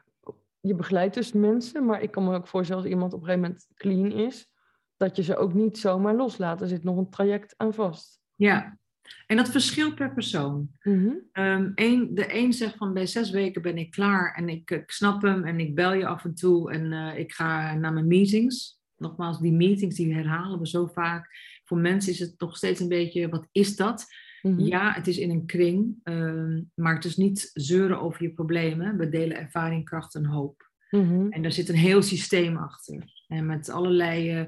je 0.60 0.74
begeleidt 0.74 1.14
dus 1.14 1.32
mensen, 1.32 1.84
maar 1.84 2.02
ik 2.02 2.10
kan 2.10 2.24
me 2.24 2.34
ook 2.34 2.46
voorstellen 2.46 2.82
als 2.82 2.90
iemand 2.92 3.12
op 3.12 3.20
een 3.20 3.26
gegeven 3.26 3.48
moment 3.48 3.68
clean 3.74 4.26
is, 4.26 4.50
dat 4.96 5.16
je 5.16 5.22
ze 5.22 5.36
ook 5.36 5.54
niet 5.54 5.78
zomaar 5.78 6.14
loslaat. 6.14 6.60
Er 6.60 6.68
zit 6.68 6.84
nog 6.84 6.96
een 6.96 7.10
traject 7.10 7.54
aan 7.56 7.74
vast. 7.74 8.20
ja. 8.34 8.78
En 9.26 9.36
dat 9.36 9.48
verschilt 9.50 9.94
per 9.94 10.12
persoon. 10.12 10.70
Mhm, 10.82 11.12
Ehm, 11.32 11.70
een, 11.74 12.14
de 12.14 12.34
een 12.34 12.52
zegt 12.52 12.76
van 12.76 12.92
bij 12.94 13.06
zes 13.06 13.30
weken 13.30 13.62
ben 13.62 13.78
ik 13.78 13.90
klaar 13.90 14.34
en 14.34 14.48
ik, 14.48 14.70
ik 14.70 14.90
snap 14.90 15.22
hem 15.22 15.44
en 15.44 15.60
ik 15.60 15.74
bel 15.74 15.92
je 15.92 16.06
af 16.06 16.24
en 16.24 16.34
toe 16.34 16.72
en 16.72 16.92
eh, 16.92 17.18
ik 17.18 17.32
ga 17.32 17.74
naar 17.74 17.92
mijn 17.92 18.06
meetings. 18.06 18.80
Nogmaals, 18.96 19.40
die 19.40 19.52
meetings 19.52 19.96
die 19.96 20.14
herhalen 20.14 20.58
we 20.58 20.68
zo 20.68 20.86
vaak. 20.86 21.28
Voor 21.64 21.78
mensen 21.78 22.12
is 22.12 22.18
het 22.18 22.34
nog 22.38 22.56
steeds 22.56 22.80
een 22.80 22.88
beetje, 22.88 23.28
wat 23.28 23.48
is 23.52 23.76
dat? 23.76 24.06
Mhm. 24.50 24.60
Ja, 24.60 24.92
het 24.92 25.06
is 25.06 25.18
in 25.18 25.30
een 25.30 25.46
kring, 25.46 25.94
ehm, 26.02 26.62
maar 26.74 26.94
het 26.94 27.04
is 27.04 27.16
niet 27.16 27.50
zeuren 27.54 28.00
over 28.00 28.22
je 28.22 28.30
problemen. 28.32 28.96
We 28.96 29.08
delen 29.08 29.36
ervaring, 29.36 29.84
kracht 29.84 30.14
en 30.14 30.24
hoop. 30.24 30.70
Mhm, 30.90 31.26
En 31.30 31.42
daar 31.42 31.52
zit 31.52 31.68
een 31.68 31.74
heel 31.74 32.02
systeem 32.02 32.56
achter. 32.56 33.04
En 33.28 33.46
met 33.46 33.70
allerlei 33.70 34.30
eh, 34.30 34.44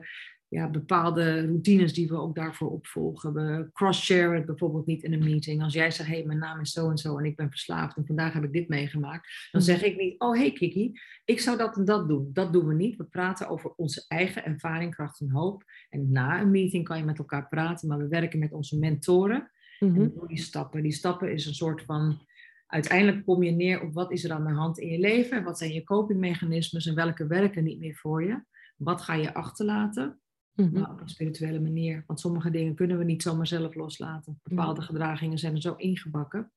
ja, 0.49 0.71
bepaalde 0.71 1.47
routines 1.47 1.93
die 1.95 2.09
we 2.09 2.17
ook 2.17 2.35
daarvoor 2.35 2.71
opvolgen. 2.71 3.35
We 3.35 3.69
cross-share 3.73 4.35
het 4.37 4.47
bijvoorbeeld 4.47 4.87
niet 4.87 5.03
in 5.03 5.13
een 5.13 5.25
meeting. 5.25 5.63
Als 5.63 5.73
jij 5.73 5.91
zegt, 5.91 6.09
hé, 6.09 6.15
hey, 6.15 6.25
mijn 6.27 6.39
naam 6.39 6.61
is 6.61 6.73
zo 6.73 6.91
en 6.91 6.99
zo 6.99 7.19
en 7.19 7.25
ik 7.25 7.37
ben 7.37 7.51
verslaafd 7.51 7.97
en 7.97 8.07
vandaag 8.07 8.33
heb 8.33 8.45
ik 8.45 8.53
dit 8.53 8.69
meegemaakt. 8.69 9.49
Dan 9.51 9.61
Mhm. 9.63 9.71
zeg 9.71 9.83
ik 9.83 9.97
niet, 9.97 10.21
oh 10.21 10.37
hey 10.37 10.53
Kiki, 10.53 10.93
ik 11.25 11.41
zou 11.41 11.57
dat 11.57 11.77
en 11.77 11.85
dat 11.85 12.09
doen. 12.09 12.31
Dat 12.33 12.53
doen 12.53 12.67
we 12.67 12.75
niet. 12.75 12.97
We 12.97 13.05
praten 13.05 13.49
over 13.49 13.73
onze 13.77 14.05
eigen 14.09 14.45
ervaring, 14.45 14.95
kracht 14.95 15.21
en 15.21 15.31
hoop. 15.31 15.65
En 15.89 16.13
na 16.13 16.41
een 16.41 16.51
meeting 16.51 16.85
kan 16.85 16.99
je 16.99 17.05
met 17.05 17.19
elkaar 17.19 17.49
praten, 17.49 17.89
maar 17.89 17.99
we 17.99 18.09
werken 18.09 18.39
met 18.39 18.53
onze 18.53 18.79
mentoren. 18.79 19.51
Mhm. 19.79 20.01
En 20.01 20.13
door 20.15 20.29
die 20.29 20.39
stappen. 20.39 20.83
Die 20.83 20.93
stappen 20.93 21.33
is 21.33 21.47
een 21.47 21.55
soort 21.55 21.83
van. 21.83 22.27
Uiteindelijk 22.67 23.25
kom 23.25 23.43
je 23.43 23.51
neer 23.51 23.83
op 23.83 23.93
wat 23.93 24.13
is 24.13 24.25
er 24.25 24.33
aan 24.33 24.45
de 24.45 24.53
hand 24.53 24.79
in 24.79 24.89
je 24.89 24.99
leven. 24.99 25.37
En 25.37 25.45
wat 25.45 25.59
zijn 25.59 25.73
je 25.73 25.85
copingmechanismes 25.85 26.87
en 26.87 26.95
welke 26.95 27.27
werken 27.27 27.65
niet 27.65 27.79
meer 27.79 27.95
voor 27.95 28.25
je. 28.25 28.43
Wat 28.77 29.03
ga 29.03 29.15
je 29.15 29.35
achterlaten? 29.35 30.21
Mhm. 30.55 30.81
Maar 30.81 30.91
op 30.91 31.01
een 31.01 31.09
spirituele 31.09 31.61
manier. 31.61 32.05
Want 32.07 32.21
sommige 32.21 32.51
dingen 32.51 32.75
kunnen 32.75 32.99
we 32.99 33.05
niet 33.05 33.23
zomaar 33.23 33.47
zelf 33.47 33.75
loslaten. 33.75 34.41
Bepaalde 34.43 34.83
gedragingen 34.83 35.39
zijn 35.39 35.55
er 35.55 35.61
zo 35.61 35.75
ingebakken. 35.75 36.53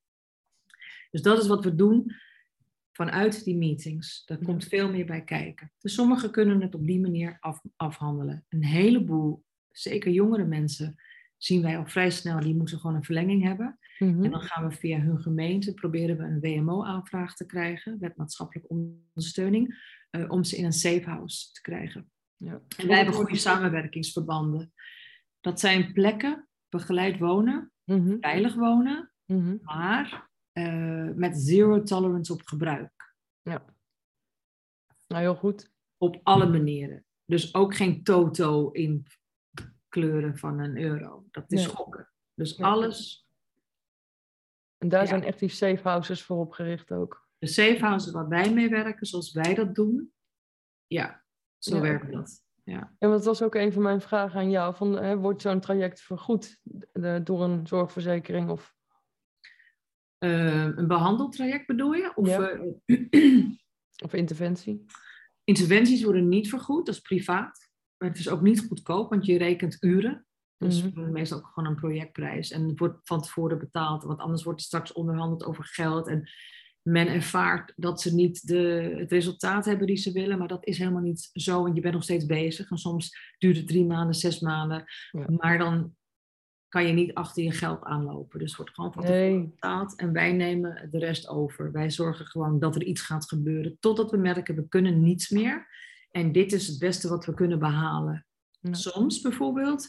Dus 1.11 1.21
dat 1.21 1.41
is 1.41 1.47
wat 1.47 1.63
we 1.63 1.75
doen 1.75 2.13
vanuit 2.91 3.43
die 3.43 3.57
meetings. 3.57 4.25
Daar 4.25 4.37
komt 4.37 4.63
veel 4.63 4.89
meer 4.89 5.05
bij 5.05 5.23
kijken. 5.23 5.71
Dus 5.79 5.93
sommigen 5.93 6.31
kunnen 6.31 6.61
het 6.61 6.75
op 6.75 6.87
die 6.87 6.99
manier 6.99 7.37
af, 7.39 7.61
afhandelen. 7.75 8.45
Een 8.49 8.63
heleboel, 8.65 9.43
zeker 9.69 10.11
jongere 10.11 10.45
mensen, 10.45 10.95
zien 11.43 11.61
wij 11.61 11.77
al 11.77 11.85
vrij 11.85 12.09
snel, 12.09 12.39
die 12.39 12.55
moeten 12.55 12.79
gewoon 12.79 12.95
een 12.95 13.03
verlenging 13.03 13.43
hebben. 13.43 13.79
Mhm. 13.99 14.23
En 14.23 14.31
dan 14.31 14.41
gaan 14.41 14.67
we 14.67 14.75
via 14.75 14.99
hun 14.99 15.21
gemeente, 15.21 15.73
proberen 15.73 16.17
we 16.17 16.23
een 16.23 16.39
WMO-aanvraag 16.39 17.35
te 17.35 17.45
krijgen, 17.45 17.99
wet 17.99 18.17
maatschappelijke 18.17 18.69
ondersteuning, 18.69 19.83
eh, 20.09 20.31
om 20.31 20.43
ze 20.43 20.57
in 20.57 20.65
een 20.65 20.73
safe 20.73 21.09
house 21.09 21.51
te 21.51 21.61
krijgen. 21.61 22.11
Ja. 22.37 22.61
En 22.77 22.87
wij 22.87 22.95
hebben 22.95 23.13
goede 23.15 23.35
samenwerkingsverbanden. 23.35 24.73
Dat 25.39 25.59
zijn 25.59 25.93
plekken, 25.93 26.47
begeleid 26.69 27.19
wonen, 27.19 27.71
Mhm, 27.83 28.17
veilig 28.19 28.55
wonen, 28.55 29.11
mhm. 29.25 29.57
maar 29.61 30.29
eh, 30.51 31.09
met 31.15 31.37
zero 31.37 31.83
tolerance 31.83 32.33
op 32.33 32.41
gebruik. 32.41 33.15
Ja. 33.41 33.65
Nou, 35.07 35.21
heel 35.21 35.35
goed. 35.35 35.71
Op 35.97 36.19
alle 36.23 36.47
manieren. 36.47 37.05
Dus 37.25 37.53
ook 37.53 37.75
geen 37.75 38.03
toto 38.03 38.69
in 38.69 39.05
kleuren 39.91 40.37
van 40.37 40.59
een 40.59 40.77
euro. 40.77 41.25
Dat 41.31 41.51
is 41.51 41.65
Nee. 41.65 41.75
gokken. 41.75 42.09
Dus 42.33 42.55
Ja. 42.57 42.65
alles. 42.65 43.27
En 44.77 44.89
daar 44.89 45.01
Ja. 45.01 45.07
zijn 45.07 45.23
echt 45.23 45.39
die 45.39 45.49
safe 45.49 45.87
houses 45.87 46.23
voor 46.23 46.37
opgericht 46.37 46.91
ook. 46.91 47.29
De 47.37 47.47
safe 47.47 47.85
houses 47.85 48.11
waar 48.13 48.27
wij 48.27 48.53
mee 48.53 48.69
werken, 48.69 49.05
zoals 49.05 49.31
wij 49.31 49.53
dat 49.53 49.75
doen. 49.75 50.13
Ja, 50.87 51.23
zo 51.57 51.75
Ja, 51.75 51.81
werkt 51.81 52.11
dat. 52.11 52.43
Ja. 52.63 52.95
En 52.99 53.09
dat 53.09 53.25
was 53.25 53.41
ook 53.41 53.55
een 53.55 53.73
van 53.73 53.81
mijn 53.81 54.01
vragen 54.01 54.39
aan 54.39 54.49
jou. 54.49 54.75
Van, 54.75 54.93
hè, 54.97 55.17
wordt 55.17 55.41
zo'n 55.41 55.59
traject 55.59 56.01
vergoed 56.01 56.61
door 57.23 57.43
een 57.43 57.67
zorgverzekering? 57.67 58.49
Of... 58.49 58.75
Eh, 60.17 60.63
een 60.63 60.87
behandeltraject 60.87 61.67
bedoel 61.67 61.93
je? 61.93 62.11
Of, 62.15 62.27
eh, 62.27 62.61
Of 64.03 64.13
interventie? 64.13 64.85
interventies 65.43 66.03
worden 66.03 66.29
niet 66.29 66.49
vergoed, 66.49 66.85
dat 66.85 66.95
is 66.95 67.01
privaat. 67.01 67.70
Maar 68.01 68.09
het 68.09 68.19
is 68.19 68.29
ook 68.29 68.41
niet 68.41 68.65
goedkoop, 68.67 69.09
want 69.09 69.25
je 69.25 69.37
rekent 69.37 69.77
uren. 69.83 70.25
Dus 70.57 70.83
Mhm. 70.83 71.11
meestal 71.11 71.37
ook 71.37 71.51
gewoon 71.53 71.69
een 71.69 71.75
projectprijs. 71.79 72.51
En 72.51 72.67
het 72.69 72.79
wordt 72.79 72.99
van 73.03 73.21
tevoren 73.21 73.59
betaald, 73.59 74.03
want 74.03 74.19
anders 74.19 74.43
wordt 74.43 74.59
er 74.59 74.65
straks 74.65 74.93
onderhandeld 74.93 75.43
over 75.45 75.63
geld. 75.63 76.07
En 76.07 76.29
men 76.81 77.07
ervaart 77.07 77.73
dat 77.75 78.01
ze 78.01 78.13
niet 78.15 78.47
de, 78.47 78.93
het 78.97 79.11
resultaat 79.11 79.65
hebben 79.65 79.87
die 79.87 79.95
ze 79.95 80.11
willen, 80.11 80.37
maar 80.37 80.47
dat 80.47 80.65
is 80.65 80.77
helemaal 80.77 81.01
niet 81.01 81.29
zo. 81.33 81.61
Want 81.63 81.75
je 81.75 81.81
bent 81.81 81.93
nog 81.93 82.03
steeds 82.03 82.25
bezig. 82.25 82.69
En 82.69 82.77
soms 82.77 83.33
duurt 83.37 83.57
het 83.57 83.67
drie 83.67 83.85
maanden, 83.85 84.15
zes 84.15 84.39
maanden. 84.39 84.83
Ja. 85.11 85.25
Maar 85.37 85.57
dan 85.57 85.95
kan 86.67 86.87
je 86.87 86.93
niet 86.93 87.13
achter 87.13 87.43
je 87.43 87.51
geld 87.51 87.83
aanlopen. 87.83 88.39
Dus 88.39 88.47
het 88.47 88.57
wordt 88.57 88.73
gewoon 88.75 88.93
van 88.93 89.01
tevoren 89.01 89.31
Nee. 89.37 89.47
betaald 89.47 89.95
en 89.95 90.11
wij 90.13 90.31
nemen 90.33 90.87
de 90.91 90.99
rest 90.99 91.27
over. 91.27 91.71
Wij 91.71 91.89
zorgen 91.91 92.25
gewoon 92.25 92.59
dat 92.59 92.75
er 92.75 92.83
iets 92.83 93.01
gaat 93.01 93.27
gebeuren. 93.29 93.77
Totdat 93.79 94.11
we 94.11 94.17
merken, 94.17 94.55
we 94.55 94.67
kunnen 94.67 95.01
niets 95.01 95.29
meer. 95.29 95.67
En 96.11 96.31
dit 96.31 96.51
is 96.51 96.67
het 96.67 96.79
beste 96.79 97.09
wat 97.09 97.25
we 97.25 97.33
kunnen 97.33 97.59
behalen. 97.59 98.25
Ja. 98.59 98.73
Soms 98.73 99.21
bijvoorbeeld, 99.21 99.87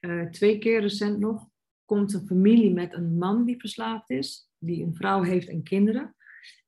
eh, 0.00 0.22
twee 0.22 0.58
keer 0.58 0.80
recent 0.80 1.18
nog, 1.18 1.48
komt 1.84 2.14
een 2.14 2.26
familie 2.26 2.72
met 2.72 2.94
een 2.94 3.18
man 3.18 3.44
die 3.44 3.60
verslaafd 3.60 4.10
is, 4.10 4.50
die 4.58 4.84
een 4.84 4.94
vrouw 4.94 5.22
heeft 5.22 5.48
en 5.48 5.62
kinderen. 5.62 6.14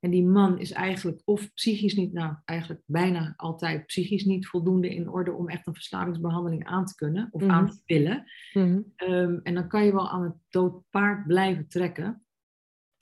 En 0.00 0.10
die 0.10 0.24
man 0.24 0.58
is 0.58 0.70
eigenlijk 0.70 1.22
of 1.24 1.54
psychisch 1.54 1.94
niet, 1.94 2.12
nou 2.12 2.34
eigenlijk 2.44 2.82
bijna 2.86 3.34
altijd 3.36 3.86
psychisch 3.86 4.24
niet 4.24 4.46
voldoende 4.46 4.94
in 4.94 5.08
orde 5.08 5.32
om 5.32 5.48
echt 5.48 5.66
een 5.66 5.74
verslavingsbehandeling 5.74 6.64
aan 6.66 6.86
te 6.86 6.94
kunnen 6.94 7.28
of 7.30 7.42
Mhm. 7.42 7.50
aan 7.50 7.70
te 7.70 7.80
willen. 7.86 8.24
Mhm. 8.52 8.80
Ehm, 8.96 9.38
en 9.42 9.54
dan 9.54 9.68
kan 9.68 9.84
je 9.84 9.92
wel 9.92 10.10
aan 10.10 10.22
het 10.22 10.34
dood 10.48 10.82
paard 10.90 11.26
blijven 11.26 11.68
trekken. 11.68 12.24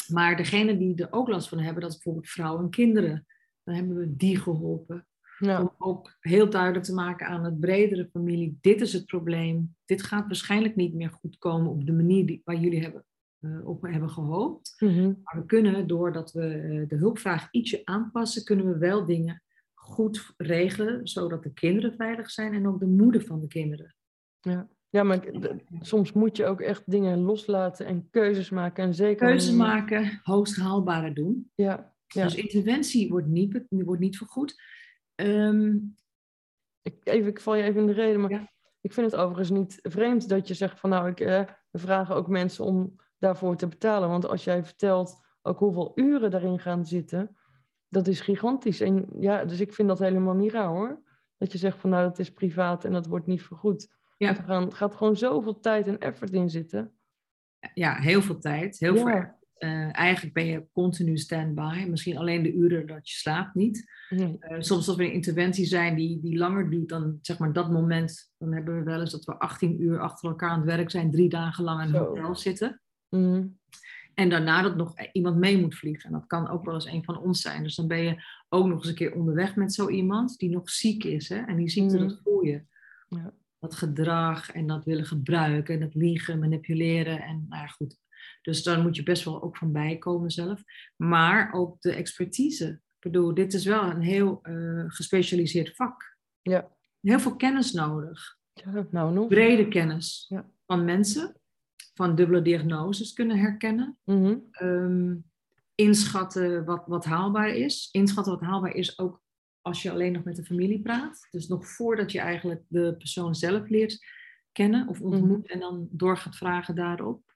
Maar 0.08 0.36
degene 0.36 0.78
die 0.78 0.94
er 0.94 1.12
ook 1.12 1.28
last 1.28 1.48
van 1.48 1.58
hebben, 1.58 1.82
dat 1.82 1.90
is 1.90 1.96
bijvoorbeeld 1.96 2.28
vrouwen 2.32 2.62
en 2.64 2.70
kinderen. 2.70 3.26
Dan 3.64 3.74
hebben 3.74 3.96
we 3.96 4.16
die 4.16 4.36
geholpen. 4.36 5.06
Ja. 5.40 5.60
Om 5.60 5.70
ook 5.78 6.16
heel 6.20 6.50
duidelijk 6.50 6.84
te 6.84 6.94
maken 6.94 7.26
aan 7.26 7.44
het 7.44 7.60
bredere 7.60 8.08
familie, 8.12 8.58
dit 8.60 8.80
is 8.80 8.92
het 8.92 9.06
probleem. 9.06 9.74
Dit 9.84 10.02
gaat 10.02 10.26
waarschijnlijk 10.26 10.76
niet 10.76 10.94
meer 10.94 11.10
goed 11.10 11.38
komen 11.38 11.70
op 11.70 11.86
de 11.86 11.92
manier 11.92 12.26
die, 12.26 12.40
waar 12.44 12.56
jullie 12.56 12.80
hebben, 12.82 13.04
eh, 13.40 13.68
op 13.68 13.82
hebben 13.82 14.10
gehoopt. 14.10 14.74
Mhm. 14.78 15.06
Maar 15.22 15.34
we 15.40 15.46
kunnen, 15.46 15.86
doordat 15.86 16.32
we 16.32 16.46
eh, 16.46 16.88
de 16.88 16.96
hulpvraag 16.96 17.48
ietsje 17.50 17.80
aanpassen, 17.84 18.44
kunnen 18.44 18.66
we 18.72 18.78
wel 18.78 19.06
dingen 19.06 19.42
goed 19.74 20.34
regelen, 20.36 21.08
zodat 21.08 21.42
de 21.42 21.52
kinderen 21.52 21.94
veilig 21.96 22.30
zijn 22.30 22.54
en 22.54 22.68
ook 22.68 22.80
de 22.80 22.86
moeder 22.86 23.22
van 23.24 23.40
de 23.40 23.48
kinderen. 23.48 23.94
Ja, 24.88 25.02
maar 25.02 25.26
ik- 25.26 25.40
d- 25.42 25.86
soms 25.86 26.12
moet 26.12 26.36
je 26.36 26.44
ook 26.46 26.60
echt 26.60 26.82
dingen 26.90 27.18
loslaten 27.18 27.86
en 27.86 28.08
keuzes 28.10 28.50
maken. 28.50 28.84
En 28.84 28.94
zeker 28.94 29.26
Keuzes 29.26 29.54
maken, 29.54 30.20
hoogst 30.22 30.56
haalbare 30.56 31.12
doen. 31.12 31.50
Ja, 31.54 31.94
ja. 32.06 32.24
Dus 32.24 32.34
interventie 32.34 33.08
wordt 33.08 33.26
niet, 33.26 33.60
wordt 33.68 34.00
niet 34.00 34.16
vergoed. 34.16 34.54
Ehm, 35.20 35.76
Ik, 36.82 36.94
even, 37.02 37.28
ik 37.30 37.40
val 37.40 37.54
je 37.54 37.62
even 37.62 37.80
in 37.80 37.86
de 37.86 37.92
reden, 37.92 38.20
maar 38.20 38.30
Ja. 38.30 38.50
ik 38.80 38.92
vind 38.92 39.10
het 39.10 39.20
overigens 39.20 39.50
niet 39.50 39.78
vreemd 39.82 40.28
dat 40.28 40.48
je 40.48 40.54
zegt 40.54 40.80
van 40.80 40.90
nou, 40.90 41.08
ik, 41.08 41.20
eh, 41.20 41.44
we 41.70 41.78
vragen 41.78 42.14
ook 42.14 42.28
mensen 42.28 42.64
om 42.64 42.94
daarvoor 43.18 43.56
te 43.56 43.66
betalen. 43.68 44.08
Want 44.08 44.28
als 44.28 44.44
jij 44.44 44.64
vertelt 44.64 45.24
ook 45.42 45.58
hoeveel 45.58 45.92
uren 45.94 46.30
daarin 46.30 46.58
gaan 46.58 46.86
zitten, 46.86 47.36
dat 47.88 48.06
is 48.06 48.20
gigantisch. 48.20 48.80
En 48.80 49.06
ja, 49.18 49.44
dus 49.44 49.60
ik 49.60 49.72
vind 49.74 49.88
dat 49.88 49.98
helemaal 49.98 50.34
niet 50.34 50.52
raar 50.52 50.68
hoor. 50.68 51.02
Dat 51.38 51.52
je 51.52 51.58
zegt 51.58 51.78
van 51.78 51.90
nou, 51.90 52.02
dat 52.08 52.18
is 52.18 52.32
privaat 52.32 52.84
en 52.84 52.92
dat 52.92 53.06
wordt 53.06 53.26
niet 53.26 53.42
vergoed. 53.42 53.88
Ja. 54.16 54.28
Er 54.36 54.42
gaan, 54.44 54.74
gaat 54.74 54.94
gewoon 54.94 55.16
zoveel 55.16 55.60
tijd 55.60 55.86
en 55.86 55.98
effort 55.98 56.32
in 56.32 56.50
zitten. 56.50 56.94
ja, 57.74 57.94
heel 57.94 58.22
veel 58.22 58.38
tijd, 58.38 58.78
heel 58.78 58.94
Ja. 58.94 59.00
veel 59.00 59.38
eh, 59.60 59.96
eigenlijk 59.96 60.34
ben 60.34 60.46
je 60.46 60.66
continu 60.72 61.18
stand-by. 61.18 61.86
Misschien 61.88 62.16
alleen 62.18 62.42
de 62.42 62.52
uren 62.52 62.86
dat 62.86 63.08
je 63.08 63.14
slaapt 63.14 63.54
niet. 63.54 63.90
Nee. 64.08 64.36
Eh, 64.38 64.60
soms 64.60 64.88
als 64.88 64.96
we 64.96 65.04
een 65.04 65.12
interventie 65.12 65.64
zijn 65.64 65.94
die, 65.94 66.20
die 66.20 66.36
langer 66.38 66.70
duurt 66.70 66.88
dan 66.88 67.18
zeg 67.22 67.38
maar 67.38 67.52
dat 67.52 67.70
moment. 67.70 68.32
Dan 68.38 68.52
hebben 68.52 68.78
we 68.78 68.82
wel 68.82 69.00
eens 69.00 69.10
dat 69.10 69.24
we 69.24 69.38
18 69.38 69.82
uur 69.82 70.00
achter 70.00 70.28
elkaar 70.28 70.50
aan 70.50 70.58
het 70.58 70.66
werk 70.66 70.90
zijn. 70.90 71.10
Drie 71.10 71.28
dagen 71.28 71.64
lang 71.64 71.82
in 71.82 71.94
een 71.94 72.00
hotel 72.00 72.36
zitten. 72.36 72.80
Mhm. 73.08 73.46
En 74.14 74.28
daarna 74.28 74.62
dat 74.62 74.76
nog 74.76 74.94
iemand 75.12 75.36
mee 75.36 75.58
moet 75.60 75.74
vliegen. 75.74 76.06
En 76.06 76.12
dat 76.12 76.26
kan 76.26 76.48
ook 76.48 76.64
wel 76.64 76.74
eens 76.74 76.86
een 76.86 77.04
van 77.04 77.18
ons 77.18 77.40
zijn. 77.40 77.62
Dus 77.62 77.74
dan 77.74 77.86
ben 77.88 77.98
je 78.02 78.22
ook 78.48 78.66
nog 78.66 78.78
eens 78.78 78.88
een 78.88 78.94
keer 78.94 79.14
onderweg 79.14 79.56
met 79.56 79.74
zo 79.74 79.88
iemand 79.88 80.38
die 80.38 80.50
nog 80.50 80.70
ziek 80.70 81.04
is. 81.04 81.28
Hè? 81.28 81.36
En 81.36 81.56
die 81.56 81.68
ziekte, 81.68 81.96
Mhm. 81.96 82.08
dat 82.08 82.20
voel 82.24 82.44
je. 82.44 82.62
Ja. 83.08 83.32
Dat 83.58 83.74
gedrag 83.74 84.50
en 84.52 84.66
dat 84.66 84.84
willen 84.84 85.04
gebruiken. 85.06 85.74
En 85.74 85.80
dat 85.80 85.94
liegen, 85.94 86.38
manipuleren. 86.38 87.22
En 87.22 87.46
nou 87.48 87.62
ja, 87.62 87.68
goed. 87.68 87.96
Dus 88.42 88.62
daar 88.62 88.80
moet 88.80 88.96
je 88.96 89.02
best 89.02 89.24
wel 89.24 89.42
ook 89.42 89.56
van 89.56 89.72
bijkomen 89.72 90.30
zelf. 90.30 90.62
Maar 90.96 91.52
ook 91.52 91.80
de 91.80 91.92
expertise. 91.92 92.66
Ik 92.68 93.10
bedoel, 93.12 93.34
dit 93.34 93.54
is 93.54 93.64
wel 93.64 93.82
een 93.82 94.00
heel 94.02 94.38
eh, 94.42 94.84
gespecialiseerd 94.86 95.76
vak. 95.76 96.16
Ja. 96.42 96.68
Heel 97.00 97.20
veel 97.20 97.36
kennis 97.36 97.72
nodig. 97.72 98.38
ja, 98.52 98.86
nou 98.90 99.12
nog. 99.12 99.28
Brede 99.28 99.68
kennis 99.68 100.26
Ja. 100.28 100.50
van 100.66 100.84
mensen. 100.84 101.34
Van 101.94 102.14
dubbele 102.14 102.42
diagnoses 102.42 103.12
kunnen 103.12 103.38
herkennen. 103.38 103.98
Mhm. 104.04 104.36
Ehm, 104.50 105.14
inschatten 105.74 106.64
wat, 106.64 106.82
wat 106.86 107.04
haalbaar 107.04 107.48
is. 107.48 107.88
Inschatten 107.92 108.32
wat 108.32 108.42
haalbaar 108.42 108.74
is 108.74 108.98
ook 108.98 109.22
als 109.62 109.82
je 109.82 109.90
alleen 109.90 110.12
nog 110.12 110.24
met 110.24 110.36
de 110.36 110.44
familie 110.44 110.80
praat. 110.80 111.26
Dus 111.30 111.48
nog 111.48 111.66
voordat 111.68 112.12
je 112.12 112.18
eigenlijk 112.20 112.62
de 112.68 112.94
persoon 112.98 113.34
zelf 113.34 113.68
leert 113.68 114.04
kennen 114.52 114.88
of 114.88 115.00
ontmoet 115.00 115.48
en 115.48 115.60
dan 115.60 115.88
door 115.90 116.16
gaat 116.16 116.36
vragen 116.36 116.74
daarop. 116.74 117.29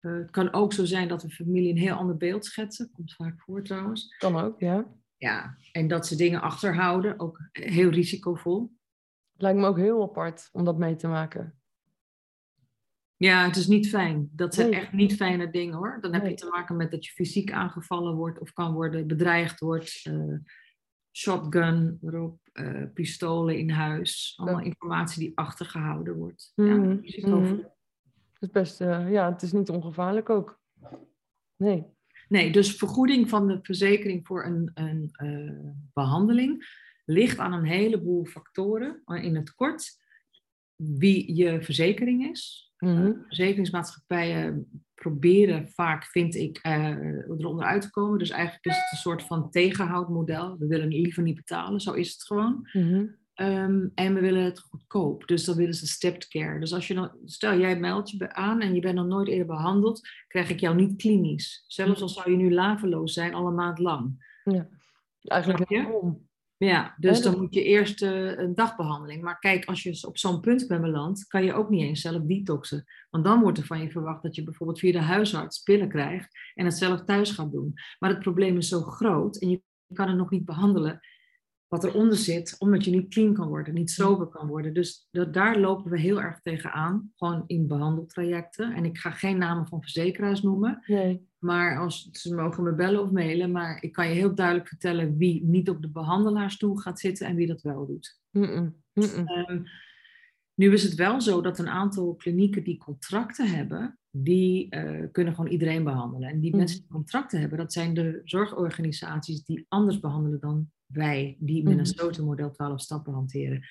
Eh, 0.00 0.12
het 0.12 0.30
kan 0.30 0.52
ook 0.52 0.72
zo 0.72 0.84
zijn 0.84 1.08
dat 1.08 1.20
de 1.20 1.30
familie 1.30 1.70
een 1.70 1.78
heel 1.78 1.94
ander 1.94 2.16
beeld 2.16 2.44
schetsen. 2.44 2.90
Komt 2.92 3.14
vaak 3.14 3.40
voor 3.40 3.62
trouwens. 3.62 4.14
Kan 4.18 4.36
ook, 4.36 4.60
ja. 4.60 4.86
Ja, 5.16 5.56
en 5.72 5.88
dat 5.88 6.06
ze 6.06 6.16
dingen 6.16 6.40
achterhouden. 6.40 7.20
Ook 7.20 7.48
heel 7.52 7.90
risicovol. 7.90 8.72
Lijkt 9.36 9.58
me 9.58 9.66
ook 9.66 9.76
heel 9.76 10.02
apart 10.02 10.48
om 10.52 10.64
dat 10.64 10.78
mee 10.78 10.96
te 10.96 11.08
maken. 11.08 11.54
Ja, 13.16 13.44
het 13.46 13.56
is 13.56 13.66
niet 13.66 13.88
fijn. 13.88 14.28
Dat 14.32 14.54
zijn 14.54 14.70
Nee. 14.70 14.80
echt 14.80 14.92
niet 14.92 15.14
fijne 15.16 15.50
dingen 15.50 15.74
hoor. 15.74 15.98
Dan 16.00 16.12
heb 16.12 16.22
Nee. 16.22 16.30
je 16.30 16.36
te 16.36 16.46
maken 16.46 16.76
met 16.76 16.90
dat 16.90 17.04
je 17.06 17.12
fysiek 17.12 17.52
aangevallen 17.52 18.14
wordt 18.14 18.38
of 18.38 18.52
kan 18.52 18.72
worden, 18.72 19.06
bedreigd 19.06 19.60
wordt. 19.60 20.00
eh, 20.04 20.34
shotgun 21.12 21.98
erop, 22.02 22.38
eh, 22.52 22.82
pistolen 22.94 23.58
in 23.58 23.70
huis. 23.70 24.34
Allemaal 24.36 24.60
Ja. 24.60 24.64
informatie 24.66 25.20
die 25.20 25.38
achtergehouden 25.38 26.14
wordt. 26.16 26.52
Ja, 26.54 26.96
risicovol. 27.00 27.40
mhm. 27.40 27.60
Het 28.38 28.48
is 28.48 28.50
best, 28.50 28.80
eh, 28.80 29.10
ja, 29.10 29.32
het 29.32 29.42
is 29.42 29.52
niet 29.52 29.68
ongevaarlijk 29.68 30.30
ook. 30.30 30.60
Nee. 31.56 31.84
Nee, 32.28 32.52
dus 32.52 32.76
vergoeding 32.76 33.28
van 33.28 33.46
de 33.46 33.58
verzekering 33.62 34.26
voor 34.26 34.44
een, 34.44 34.70
een 34.74 35.08
eh, 35.12 35.72
behandeling 35.92 36.64
ligt 37.04 37.38
aan 37.38 37.52
een 37.52 37.64
heleboel 37.64 38.24
factoren. 38.24 39.02
In 39.04 39.36
het 39.36 39.54
kort, 39.54 39.96
wie 40.76 41.34
je 41.34 41.62
verzekering 41.62 42.30
is. 42.30 42.72
Mhm. 42.78 43.12
Verzekeringsmaatschappijen 43.26 44.84
proberen 44.94 45.68
vaak, 45.68 46.04
vind 46.04 46.34
ik, 46.34 46.60
eronder 46.62 47.64
uit 47.64 47.82
te 47.82 47.90
komen. 47.90 48.18
Dus 48.18 48.30
eigenlijk 48.30 48.64
is 48.64 48.76
het 48.76 48.92
een 48.92 48.98
soort 48.98 49.22
van 49.22 49.50
tegenhoudmodel. 49.50 50.58
We 50.58 50.66
willen 50.66 50.88
liever 50.88 51.22
niet 51.22 51.36
betalen, 51.36 51.80
zo 51.80 51.92
is 51.92 52.12
het 52.12 52.24
gewoon. 52.24 52.68
Mhm. 52.72 53.06
Ehm, 53.36 53.88
en 53.94 54.14
we 54.14 54.20
willen 54.20 54.44
het 54.44 54.58
goedkoop. 54.58 55.26
Dus 55.26 55.44
dan 55.44 55.56
willen 55.56 55.74
ze 55.74 55.86
stepped 55.86 56.28
care. 56.28 56.60
Dus 56.60 56.72
als 56.72 56.86
je 56.86 56.94
dan, 56.94 57.10
stel 57.24 57.58
jij 57.58 57.78
meldt 57.78 58.10
je 58.10 58.34
aan 58.34 58.60
en 58.60 58.74
je 58.74 58.80
bent 58.80 58.94
nog 58.94 59.06
nooit 59.06 59.28
eerder 59.28 59.46
behandeld, 59.46 60.08
krijg 60.28 60.50
ik 60.50 60.60
jou 60.60 60.76
niet 60.76 60.96
klinisch. 60.96 61.64
Zelfs 61.66 62.02
al 62.02 62.08
zou 62.08 62.30
je 62.30 62.36
nu 62.36 62.52
laveloos 62.52 63.12
zijn, 63.12 63.34
al 63.34 63.46
een 63.46 63.54
maand 63.54 63.78
lang. 63.78 64.24
Eigenlijk 65.20 65.68
je? 65.68 65.82
waarom? 65.82 66.28
Ja, 66.56 66.94
dus 66.98 67.18
Ja, 67.18 67.30
dan 67.30 67.40
moet 67.40 67.54
je 67.54 67.62
eerst 67.62 68.02
eh, 68.02 68.38
een 68.38 68.54
dagbehandeling. 68.54 69.22
Maar 69.22 69.38
kijk, 69.38 69.64
als 69.64 69.82
je 69.82 70.06
op 70.06 70.18
zo'n 70.18 70.40
punt 70.40 70.66
bent 70.66 70.80
beland, 70.80 71.26
kan 71.26 71.44
je 71.44 71.54
ook 71.54 71.70
niet 71.70 71.82
eens 71.82 72.00
zelf 72.00 72.22
detoxen. 72.22 72.84
Want 73.10 73.24
dan 73.24 73.40
wordt 73.40 73.58
er 73.58 73.66
van 73.66 73.80
je 73.80 73.90
verwacht 73.90 74.22
dat 74.22 74.34
je 74.34 74.44
bijvoorbeeld 74.44 74.78
via 74.78 74.92
de 74.92 74.98
huisarts 74.98 75.62
pillen 75.62 75.88
krijgt 75.88 76.38
en 76.54 76.64
het 76.64 76.74
zelf 76.74 77.04
thuis 77.04 77.30
gaat 77.30 77.52
doen. 77.52 77.72
Maar 77.98 78.10
het 78.10 78.18
probleem 78.18 78.56
is 78.56 78.68
zo 78.68 78.80
groot 78.80 79.36
en 79.36 79.50
je 79.50 79.62
kan 79.92 80.08
het 80.08 80.16
nog 80.16 80.30
niet 80.30 80.44
behandelen 80.44 81.00
wat 81.68 81.84
eronder 81.84 82.16
zit, 82.16 82.54
omdat 82.58 82.84
je 82.84 82.90
niet 82.90 83.08
clean 83.08 83.34
kan 83.34 83.48
worden, 83.48 83.74
niet 83.74 83.90
sober 83.90 84.26
kan 84.26 84.46
worden. 84.48 84.74
Dus 84.74 85.08
dat, 85.10 85.34
daar 85.34 85.58
lopen 85.58 85.90
we 85.90 85.98
heel 86.00 86.20
erg 86.20 86.40
tegenaan, 86.40 87.12
gewoon 87.16 87.44
in 87.46 87.66
behandeltrajecten. 87.66 88.72
En 88.74 88.84
ik 88.84 88.98
ga 88.98 89.10
geen 89.10 89.38
namen 89.38 89.66
van 89.66 89.80
verzekeraars 89.82 90.42
noemen, 90.42 90.82
Nee. 90.86 91.28
maar 91.38 91.78
als, 91.78 92.08
ze 92.12 92.34
mogen 92.34 92.62
me 92.62 92.74
bellen 92.74 93.02
of 93.02 93.10
mailen, 93.10 93.52
maar 93.52 93.82
ik 93.82 93.92
kan 93.92 94.08
je 94.08 94.14
heel 94.14 94.34
duidelijk 94.34 94.68
vertellen 94.68 95.16
wie 95.16 95.44
niet 95.44 95.70
op 95.70 95.82
de 95.82 95.90
behandelaarsstoel 95.90 96.76
gaat 96.76 97.00
zitten 97.00 97.26
en 97.26 97.36
wie 97.36 97.46
dat 97.46 97.62
wel 97.62 97.86
doet. 97.86 98.20
Mm-mm. 98.30 98.82
Ehm, 98.92 99.62
nu 100.54 100.72
is 100.72 100.82
het 100.82 100.94
wel 100.94 101.20
zo 101.20 101.40
dat 101.40 101.58
een 101.58 101.68
aantal 101.68 102.14
klinieken 102.14 102.64
die 102.64 102.76
contracten 102.78 103.48
hebben, 103.48 103.98
die 104.10 104.68
eh, 104.70 105.06
kunnen 105.12 105.34
gewoon 105.34 105.50
iedereen 105.50 105.84
behandelen. 105.84 106.28
En 106.28 106.40
die 106.40 106.48
Mhm. 106.50 106.58
mensen 106.58 106.78
die 106.78 106.88
contracten 106.90 107.40
hebben, 107.40 107.58
dat 107.58 107.72
zijn 107.72 107.94
de 107.94 108.20
zorgorganisaties 108.24 109.44
die 109.44 109.66
anders 109.68 110.00
behandelen 110.00 110.40
dan 110.40 110.70
wij, 110.86 111.36
die 111.40 111.60
Mhm. 111.62 111.68
Minnesota 111.68 112.22
model 112.22 112.50
12 112.50 112.80
stappen 112.80 113.12
hanteren. 113.12 113.62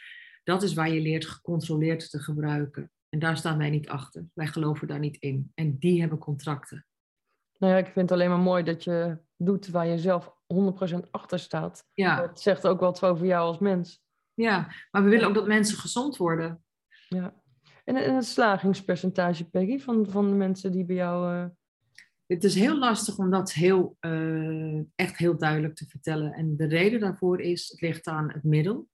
Dat 0.44 0.64
is 0.64 0.74
waar 0.74 0.90
je 0.90 1.02
leert 1.02 1.26
gecontroleerd 1.26 2.10
te 2.10 2.20
gebruiken. 2.20 2.92
En 3.10 3.20
daar 3.20 3.38
staan 3.38 3.58
wij 3.58 3.70
niet 3.70 3.90
achter. 3.90 4.26
Wij 4.34 4.48
geloven 4.48 4.88
daar 4.88 5.00
niet 5.00 5.18
in. 5.18 5.52
En 5.54 5.78
die 5.78 6.00
hebben 6.00 6.18
contracten. 6.18 6.86
Nou 7.58 7.74
ja, 7.74 7.80
ik 7.80 7.86
vind 7.86 8.10
het 8.10 8.12
alleen 8.12 8.30
maar 8.30 8.40
mooi 8.40 8.64
dat 8.64 8.84
je 8.84 9.18
doet 9.38 9.68
waar 9.68 9.88
je 9.88 9.98
zelf 9.98 10.34
100% 10.48 11.12
achter 11.12 11.40
staat. 11.40 11.88
Ja, 11.94 12.22
Het 12.22 12.40
zegt 12.40 12.68
ook 12.68 12.80
wat 12.80 13.04
over 13.04 13.26
jou 13.26 13.48
als 13.48 13.60
mens. 13.60 14.04
ja, 14.34 14.72
maar 14.92 15.04
we 15.04 15.10
willen 15.10 15.28
ook 15.28 15.34
dat 15.34 15.48
mensen 15.48 15.78
gezond 15.78 16.18
worden. 16.18 16.64
Ja. 17.10 17.42
En, 17.84 17.96
en 17.96 18.16
het 18.16 18.26
slagingspercentage, 18.26 19.50
Peggy, 19.50 19.80
van, 19.80 20.10
van 20.10 20.30
de 20.30 20.36
mensen 20.36 20.72
die 20.72 20.86
bij 20.86 20.96
jou... 20.96 21.34
Uh... 21.36 21.46
Het 22.28 22.44
is 22.44 22.56
heel 22.56 22.78
lastig 22.78 23.18
om 23.18 23.30
dat 23.30 23.54
heel, 23.54 23.98
uh, 24.02 24.82
echt 24.96 25.18
heel 25.18 25.38
duidelijk 25.38 25.76
te 25.76 25.86
vertellen. 25.86 26.34
En 26.34 26.56
de 26.56 26.68
reden 26.68 27.00
daarvoor 27.00 27.42
is, 27.42 27.68
het 27.68 27.82
ligt 27.82 28.08
aan 28.08 28.32
het 28.32 28.44
middel. 28.44 28.88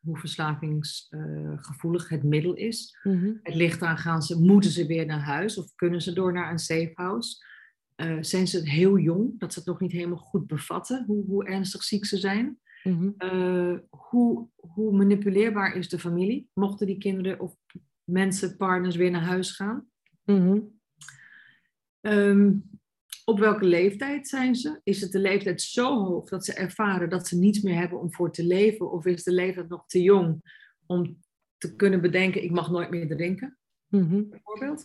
Hoe 0.00 0.18
verslavingsgevoelig 0.18 2.04
uh, 2.04 2.10
het 2.10 2.22
middel 2.22 2.54
is. 2.54 2.98
Mm-hmm. 3.02 3.40
Het 3.42 3.54
ligt 3.54 3.82
aan, 3.82 3.98
gaan 3.98 4.22
ze, 4.22 4.40
moeten 4.40 4.70
ze 4.70 4.86
weer 4.86 5.06
naar 5.06 5.20
huis 5.20 5.58
of 5.58 5.74
kunnen 5.74 6.02
ze 6.02 6.12
door 6.12 6.32
naar 6.32 6.50
een 6.50 6.58
safe 6.58 6.90
house? 6.94 7.50
zijn 8.20 8.46
ze 8.46 8.70
heel 8.70 8.98
jong, 8.98 9.38
dat 9.38 9.52
ze 9.52 9.58
het 9.58 9.68
nog 9.68 9.80
niet 9.80 9.92
helemaal 9.92 10.16
goed 10.16 10.46
bevatten, 10.46 11.04
hoe, 11.06 11.24
hoe 11.24 11.44
ernstig 11.44 11.82
ziek 11.82 12.04
ze 12.04 12.16
zijn? 12.16 12.58
Mm-hmm. 12.82 13.14
hoe, 13.90 14.48
hoe 14.56 14.96
manipuleerbaar 14.96 15.76
is 15.76 15.88
de 15.88 15.98
familie? 15.98 16.48
Mochten 16.54 16.86
die 16.86 16.98
kinderen 16.98 17.40
of 17.40 17.56
mensen, 18.04 18.56
partners 18.56 18.96
weer 18.96 19.10
naar 19.10 19.24
huis 19.24 19.50
gaan? 19.50 19.86
Mm-hmm. 20.24 20.81
Um, 22.06 22.70
op 23.24 23.38
welke 23.38 23.64
leeftijd 23.64 24.28
zijn 24.28 24.54
ze? 24.54 24.80
Is 24.82 25.00
het 25.00 25.12
de 25.12 25.18
leeftijd 25.18 25.62
zo 25.62 26.04
hoog 26.04 26.28
dat 26.28 26.44
ze 26.44 26.52
ervaren 26.52 27.10
dat 27.10 27.28
ze 27.28 27.38
niets 27.38 27.60
meer 27.60 27.74
hebben 27.74 28.00
om 28.00 28.12
voor 28.12 28.32
te 28.32 28.44
leven? 28.44 28.92
Of 28.92 29.06
is 29.06 29.22
de 29.22 29.32
leeftijd 29.32 29.68
nog 29.68 29.86
te 29.86 30.02
jong 30.02 30.42
om 30.86 31.18
te 31.56 31.76
kunnen 31.76 32.00
bedenken, 32.00 32.44
ik 32.44 32.50
mag 32.50 32.70
nooit 32.70 32.90
meer 32.90 33.08
drinken? 33.08 33.58
Mm-hmm. 33.88 34.28
Bijvoorbeeld. 34.30 34.84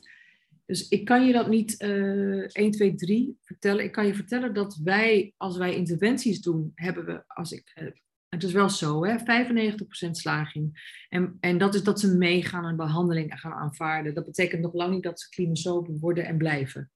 Dus 0.65 0.87
ik 0.87 1.05
kan 1.05 1.25
je 1.25 1.33
dat 1.33 1.49
niet 1.49 1.81
uh, 1.81 2.47
1, 2.51 2.71
2, 2.71 2.95
3 2.95 3.37
vertellen. 3.41 3.83
Ik 3.83 3.91
kan 3.91 4.05
je 4.05 4.15
vertellen 4.15 4.53
dat 4.53 4.79
wij, 4.83 5.33
als 5.37 5.57
wij 5.57 5.75
interventies 5.75 6.41
doen, 6.41 6.71
hebben 6.75 7.05
we, 7.05 7.23
als 7.27 7.51
ik 7.51 7.71
uh, 7.81 7.87
het 8.29 8.43
is 8.43 8.51
wel 8.51 8.69
zo, 8.69 9.05
hè? 9.05 9.17
95% 9.19 10.09
slaging. 10.11 10.95
En, 11.09 11.37
en 11.39 11.57
dat 11.57 11.75
is 11.75 11.83
dat 11.83 11.99
ze 11.99 12.17
meegaan 12.17 12.65
en 12.65 12.75
behandeling 12.75 13.39
gaan 13.39 13.53
aanvaarden. 13.53 14.13
Dat 14.13 14.25
betekent 14.25 14.61
nog 14.61 14.73
lang 14.73 14.93
niet 14.93 15.03
dat 15.03 15.19
ze 15.19 15.29
klinisch 15.29 15.65
worden 15.99 16.25
en 16.25 16.37
blijven. 16.37 16.91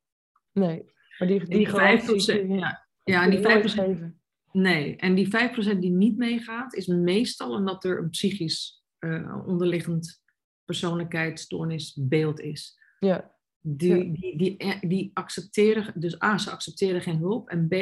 Nee, 0.52 0.92
maar 1.18 1.28
die, 1.28 1.46
die, 1.46 1.58
die 1.58 1.68
5%, 1.68 1.72
ja, 2.48 2.88
ja, 3.04 3.24
en 3.24 3.30
die 3.30 4.12
5%, 4.12 4.16
nee, 4.52 4.96
en 4.96 5.16
die 5.16 5.28
5% 5.28 5.78
die 5.80 5.92
niet 5.92 6.18
meegaat, 6.18 6.74
is 6.74 6.88
meestal 6.88 7.52
omdat 7.52 7.84
er 7.84 7.98
een 7.98 8.10
psychisch 8.10 8.84
uh, 9.00 9.48
onderliggend 9.48 10.22
persoonlijkheidsstoornisbeeld 10.66 12.40
is. 12.40 12.80
Ja. 13.00 13.40
Die, 13.60 14.06
ja. 14.06 14.14
die, 14.18 14.38
die, 14.38 14.88
die 14.88 15.12
accepteren, 15.14 15.94
dus 15.96 16.22
A, 16.22 16.38
ze 16.38 16.52
accepteren 16.52 17.02
geen 17.02 17.18
hulp. 17.18 17.50
En 17.50 17.68
B, 17.68 17.74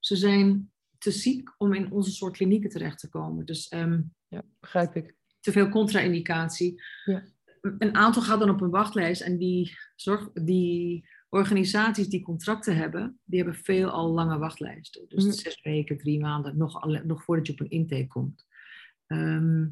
ze 0.00 0.16
zijn 0.16 0.72
te 0.98 1.10
ziek 1.10 1.54
om 1.58 1.74
in 1.74 1.90
onze 1.90 2.10
soort 2.10 2.36
klinieken 2.36 2.70
terecht 2.70 2.98
te 2.98 3.08
komen. 3.08 3.46
Dus 3.46 3.72
um, 3.72 4.14
ja, 4.28 4.42
begrijp 4.60 4.96
ik. 4.96 5.16
Te 5.40 5.52
veel 5.52 5.68
contra-indicatie. 5.68 6.82
Ja. 7.04 7.24
Een 7.60 7.94
aantal 7.94 8.22
gaat 8.22 8.40
dan 8.40 8.50
op 8.50 8.60
een 8.60 8.70
wachtlijst 8.70 9.20
en 9.20 9.38
die, 9.38 9.76
zorg, 9.96 10.32
die 10.32 11.08
organisaties 11.34 12.08
die 12.08 12.22
contracten 12.22 12.76
hebben, 12.76 13.20
die 13.24 13.38
hebben 13.42 13.58
veel 13.58 13.90
al 13.90 14.10
lange 14.12 14.38
wachtlijsten. 14.38 15.04
Dus 15.08 15.24
Mm. 15.24 15.32
zes 15.32 15.62
weken, 15.62 15.96
drie 15.98 16.20
maanden, 16.20 16.56
nog, 16.56 16.86
nog 17.04 17.24
voordat 17.24 17.46
je 17.46 17.52
op 17.52 17.60
een 17.60 17.70
intake 17.70 18.06
komt. 18.06 18.46
Ehm, 19.06 19.66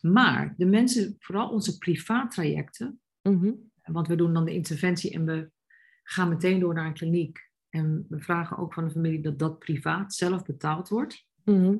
maar 0.00 0.54
de 0.56 0.66
mensen, 0.66 1.16
vooral 1.18 1.48
onze 1.50 1.78
privaattrajecten, 1.78 3.00
Mhm. 3.22 3.52
want 3.82 4.06
we 4.08 4.16
doen 4.16 4.32
dan 4.34 4.44
de 4.44 4.54
interventie 4.54 5.10
en 5.12 5.24
we 5.24 5.50
gaan 6.02 6.28
meteen 6.28 6.60
door 6.60 6.74
naar 6.74 6.86
een 6.86 6.94
kliniek. 6.94 7.48
En 7.68 8.06
we 8.08 8.20
vragen 8.20 8.58
ook 8.58 8.74
van 8.74 8.84
de 8.84 8.90
familie 8.90 9.20
dat 9.20 9.38
dat 9.38 9.58
privaat 9.58 10.14
zelf 10.14 10.42
betaald 10.44 10.88
wordt. 10.88 11.26
Mhm. 11.44 11.76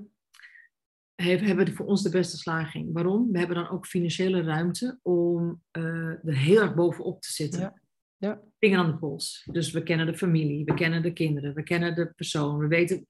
He- 1.15 1.37
hebben 1.37 1.75
voor 1.75 1.87
ons 1.87 2.03
de 2.03 2.11
beste 2.11 2.37
slaging. 2.37 2.93
Waarom? 2.93 3.33
We 3.33 3.39
hebben 3.39 3.57
dan 3.57 3.69
ook 3.69 3.87
financiële 3.87 4.43
ruimte 4.43 4.99
om 5.03 5.63
eh, 5.71 5.85
er 6.25 6.37
heel 6.37 6.61
erg 6.61 6.75
bovenop 6.75 7.21
te 7.23 7.33
zitten. 7.33 7.61
Ja. 7.61 7.80
Ja. 8.21 8.41
Vinger 8.59 8.79
aan 8.79 8.91
de 8.91 8.99
pols. 8.99 9.49
Dus 9.53 9.71
we 9.71 9.83
kennen 9.83 10.07
de 10.07 10.17
familie, 10.17 10.65
we 10.65 10.75
kennen 10.75 11.03
de 11.03 11.13
kinderen, 11.13 11.55
we 11.55 11.63
kennen 11.63 11.95
de 11.95 12.13
persoon, 12.13 12.59
we 12.59 12.67
weten 12.67 13.07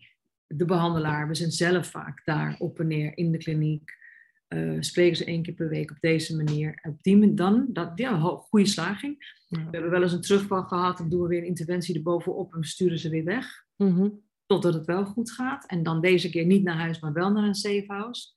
de 0.46 0.64
behandelaar. 0.64 1.28
We 1.28 1.34
zijn 1.34 1.50
zelf 1.50 1.86
vaak 1.86 2.24
daar 2.24 2.56
op 2.58 2.80
en 2.80 2.86
neer 2.86 3.16
in 3.16 3.32
de 3.32 3.38
kliniek. 3.38 3.98
Eh, 4.48 4.76
spreken 4.80 5.16
ze 5.16 5.24
één 5.24 5.42
keer 5.42 5.54
per 5.54 5.68
week 5.68 5.90
op 5.90 5.96
deze 6.00 6.36
manier. 6.36 6.78
Op 6.88 7.02
die 7.02 7.16
manier 7.16 7.36
dan, 7.36 7.66
dat, 7.72 7.92
ja, 7.94 8.18
goede 8.18 8.66
slaging. 8.66 9.44
Ja. 9.48 9.58
We 9.58 9.70
hebben 9.70 9.90
wel 9.90 10.02
eens 10.02 10.12
een 10.12 10.20
terugval 10.20 10.62
gehad, 10.62 10.98
dan 10.98 11.08
doen 11.08 11.22
we 11.22 11.28
weer 11.28 11.38
een 11.38 11.46
interventie 11.46 11.94
erbovenop 11.94 12.52
en 12.52 12.60
we 12.60 12.66
sturen 12.66 12.98
ze 12.98 13.08
weer 13.08 13.24
weg. 13.24 13.64
Mhm. 13.76 14.08
Totdat 14.46 14.74
het 14.74 14.86
wel 14.86 15.04
goed 15.04 15.30
gaat. 15.30 15.66
En 15.66 15.82
dan 15.82 16.00
deze 16.00 16.30
keer 16.30 16.46
niet 16.46 16.62
naar 16.62 16.76
huis, 16.76 17.00
maar 17.00 17.12
wel 17.12 17.32
naar 17.32 17.44
een 17.44 17.54
safe 17.54 17.84
house. 17.86 18.28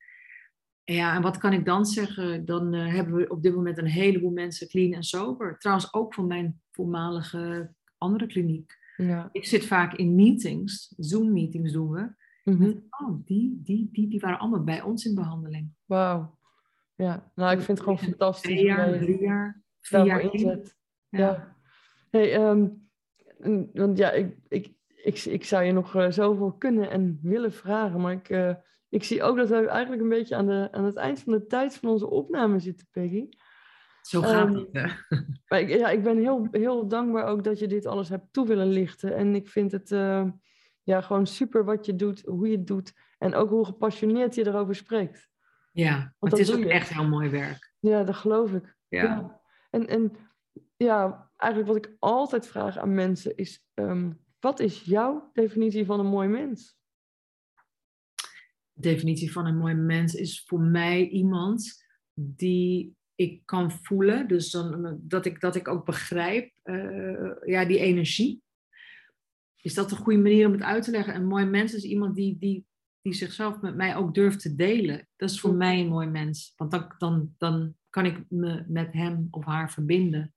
Ja, 0.83 1.15
en 1.15 1.21
wat 1.21 1.37
kan 1.37 1.53
ik 1.53 1.65
dan 1.65 1.85
zeggen? 1.85 2.45
Dan 2.45 2.73
eh, 2.73 2.93
hebben 2.93 3.15
we 3.15 3.29
op 3.29 3.43
dit 3.43 3.55
moment 3.55 3.77
een 3.77 3.85
heleboel 3.85 4.31
mensen 4.31 4.67
clean 4.67 4.93
en 4.93 5.03
sober. 5.03 5.57
Trouwens 5.57 5.93
ook 5.93 6.13
van 6.13 6.27
mijn 6.27 6.61
voormalige 6.71 7.73
andere 7.97 8.25
kliniek. 8.25 8.77
Ja. 8.97 9.29
Ik 9.31 9.45
zit 9.45 9.65
vaak 9.65 9.93
in 9.93 10.15
meetings, 10.15 10.93
Zoom-meetings 10.97 11.71
doen 11.71 11.91
we. 11.91 12.13
Mhm. 12.43 12.73
Oh, 12.89 13.25
die, 13.25 13.61
die, 13.63 13.89
die, 13.91 14.07
die 14.07 14.19
waren 14.19 14.39
allemaal 14.39 14.63
bij 14.63 14.81
ons 14.81 15.05
in 15.05 15.15
behandeling. 15.15 15.73
Wauw. 15.85 16.37
Ja, 16.95 17.31
nou, 17.35 17.51
ik 17.51 17.61
vind 17.61 17.77
het 17.77 17.79
gewoon 17.79 17.99
fantastisch. 17.99 18.51
Twee 18.51 18.65
jaar, 18.65 18.99
drie 18.99 19.21
jaar, 19.21 19.61
vier 19.79 20.05
jaar. 20.05 20.33
inzet. 20.33 20.75
Ja. 21.09 21.19
Ja. 21.19 21.55
Hey, 22.09 22.33
ehm, 22.33 22.67
want 23.73 23.97
ja, 23.97 24.11
ik, 24.11 24.37
ik, 24.47 24.73
ik, 25.03 25.19
ik 25.19 25.43
zou 25.43 25.63
je 25.63 25.71
nog 25.71 25.95
eh, 25.95 26.11
zoveel 26.11 26.51
kunnen 26.51 26.89
en 26.89 27.19
willen 27.21 27.53
vragen, 27.53 28.01
maar 28.01 28.13
ik, 28.13 28.29
eh, 28.29 28.55
ik 28.93 29.03
zie 29.03 29.23
ook 29.23 29.37
dat 29.37 29.49
we 29.49 29.67
eigenlijk 29.67 30.01
een 30.01 30.09
beetje 30.09 30.35
aan, 30.35 30.45
de, 30.45 30.67
aan 30.71 30.83
het 30.83 30.95
eind 30.95 31.19
van 31.19 31.33
de 31.33 31.45
tijd 31.45 31.75
van 31.75 31.89
onze 31.89 32.09
opname 32.09 32.59
zitten, 32.59 32.87
Peggy. 32.91 33.29
Zo 34.01 34.21
gaat 34.21 34.47
Ehm, 34.47 34.55
het. 34.55 34.67
hè. 34.71 34.87
Maar 35.47 35.59
ik, 35.59 35.69
ja, 35.69 35.89
ik 35.89 36.03
ben 36.03 36.17
heel, 36.17 36.47
heel 36.51 36.87
dankbaar 36.87 37.25
ook 37.25 37.43
dat 37.43 37.59
je 37.59 37.67
dit 37.67 37.85
alles 37.85 38.09
hebt 38.09 38.33
toe 38.33 38.47
willen 38.47 38.67
lichten. 38.67 39.15
En 39.15 39.35
ik 39.35 39.47
vind 39.47 39.71
het 39.71 39.91
eh, 39.91 40.25
ja, 40.83 41.01
gewoon 41.01 41.27
super 41.27 41.65
wat 41.65 41.85
je 41.85 41.95
doet, 41.95 42.21
hoe 42.21 42.47
je 42.47 42.57
het 42.57 42.67
doet 42.67 42.93
en 43.17 43.35
ook 43.35 43.49
hoe 43.49 43.65
gepassioneerd 43.65 44.35
je 44.35 44.47
erover 44.47 44.75
spreekt. 44.75 45.29
Ja, 45.71 46.13
dat 46.19 46.31
het 46.31 46.39
is 46.39 46.55
ook 46.55 46.63
echt 46.63 46.89
heel 46.89 47.07
mooi 47.07 47.29
werk. 47.29 47.73
Ja, 47.79 48.03
dat 48.03 48.15
geloof 48.15 48.51
ik. 48.53 48.75
Ja. 48.87 49.41
En, 49.69 49.87
en 49.87 50.11
ja, 50.77 51.31
eigenlijk 51.37 51.73
wat 51.73 51.85
ik 51.85 51.95
altijd 51.99 52.47
vraag 52.47 52.77
aan 52.77 52.93
mensen 52.93 53.35
is: 53.35 53.65
ehm, 53.73 54.11
wat 54.39 54.59
is 54.59 54.81
jouw 54.81 55.29
definitie 55.33 55.85
van 55.85 55.99
een 55.99 56.05
mooi 56.05 56.27
mens? 56.27 56.81
De 58.73 58.89
definitie 58.89 59.31
van 59.31 59.45
een 59.45 59.57
mooi 59.57 59.73
mens 59.73 60.13
is 60.13 60.43
voor 60.45 60.59
mij 60.59 61.07
iemand 61.07 61.85
die 62.13 62.95
ik 63.15 63.41
kan 63.45 63.71
voelen. 63.71 64.27
Dus 64.27 64.51
dan, 64.51 64.99
dat, 65.01 65.25
ik, 65.25 65.39
dat 65.39 65.55
ik 65.55 65.67
ook 65.67 65.85
begrijp, 65.85 66.51
eh, 66.61 67.31
ja, 67.45 67.65
die 67.65 67.79
energie. 67.79 68.41
Is 69.61 69.73
dat 69.73 69.91
een 69.91 69.97
goede 69.97 70.19
manier 70.19 70.47
om 70.47 70.53
het 70.53 70.61
uit 70.61 70.83
te 70.83 70.91
leggen? 70.91 71.15
Een 71.15 71.27
mooi 71.27 71.45
mens 71.45 71.73
is 71.73 71.83
iemand 71.83 72.15
die, 72.15 72.37
die, 72.37 72.65
die 73.01 73.13
zichzelf 73.13 73.61
met 73.61 73.75
mij 73.75 73.95
ook 73.95 74.13
durft 74.13 74.41
te 74.41 74.55
delen. 74.55 75.07
Dat 75.15 75.29
is 75.29 75.39
voor 75.39 75.53
mij 75.53 75.79
een 75.79 75.87
mooi 75.87 76.07
mens. 76.07 76.53
Want 76.55 76.71
dan, 76.71 76.93
dan, 76.97 77.33
dan 77.37 77.75
kan 77.89 78.05
ik 78.05 78.25
me 78.29 78.65
met 78.67 78.93
hem 78.93 79.27
of 79.31 79.45
haar 79.45 79.71
verbinden. 79.71 80.33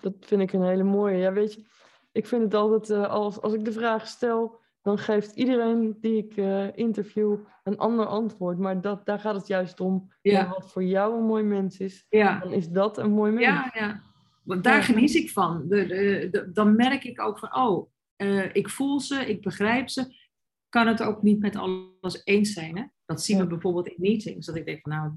Dat 0.00 0.14
vind 0.20 0.40
ik 0.40 0.52
een 0.52 0.66
hele 0.66 0.82
mooie. 0.82 1.16
Ja, 1.16 1.32
weet 1.32 1.54
je, 1.54 1.66
ik 2.12 2.26
vind 2.26 2.42
het 2.42 2.54
altijd, 2.54 2.90
eh, 2.90 3.10
als, 3.10 3.40
als 3.40 3.54
ik 3.54 3.64
de 3.64 3.72
vraag 3.72 4.06
stel, 4.06 4.59
dan 4.82 4.98
geeft 4.98 5.34
iedereen 5.36 5.96
die 6.00 6.16
ik 6.16 6.36
eh, 6.36 6.76
interview 6.76 7.36
een 7.64 7.78
ander 7.78 8.06
antwoord. 8.06 8.58
Maar 8.58 8.80
dat, 8.80 9.06
daar 9.06 9.18
gaat 9.20 9.34
het 9.34 9.46
juist 9.46 9.80
om. 9.80 10.12
Ja. 10.22 10.48
Wat 10.48 10.72
voor 10.72 10.84
jou 10.84 11.18
een 11.18 11.26
mooi 11.26 11.42
mens 11.44 11.78
is, 11.78 12.06
Ja. 12.08 12.38
dan 12.38 12.52
is 12.52 12.68
dat 12.68 12.98
een 12.98 13.10
mooi 13.10 13.32
mens. 13.32 13.44
Ja, 13.46 13.70
ja. 13.74 14.00
Want 14.42 14.64
daar 14.64 14.76
Ja. 14.76 14.82
geniet 14.82 15.14
ik 15.14 15.30
van. 15.30 15.68
De, 15.68 15.86
de, 15.86 16.28
de- 16.30 16.50
dan 16.52 16.76
merk 16.76 17.04
ik 17.04 17.20
ook 17.20 17.38
van, 17.38 17.56
oh, 17.56 17.90
eh, 18.16 18.54
ik 18.54 18.68
voel 18.68 19.00
ze, 19.00 19.14
ik 19.26 19.42
begrijp 19.42 19.88
ze. 19.88 20.28
Kan 20.68 20.86
het 20.86 21.02
ook 21.02 21.22
niet 21.22 21.40
met 21.40 21.56
alles 21.56 22.20
eens 22.24 22.52
zijn. 22.52 22.76
Hè? 22.78 22.84
Dat 23.06 23.22
zien 23.22 23.38
we 23.38 23.46
bijvoorbeeld 23.46 23.86
in 23.88 23.94
meetings. 23.98 24.46
Dat 24.46 24.56
ik 24.56 24.66
denk 24.66 24.80
van, 24.82 24.92
nou, 24.92 25.12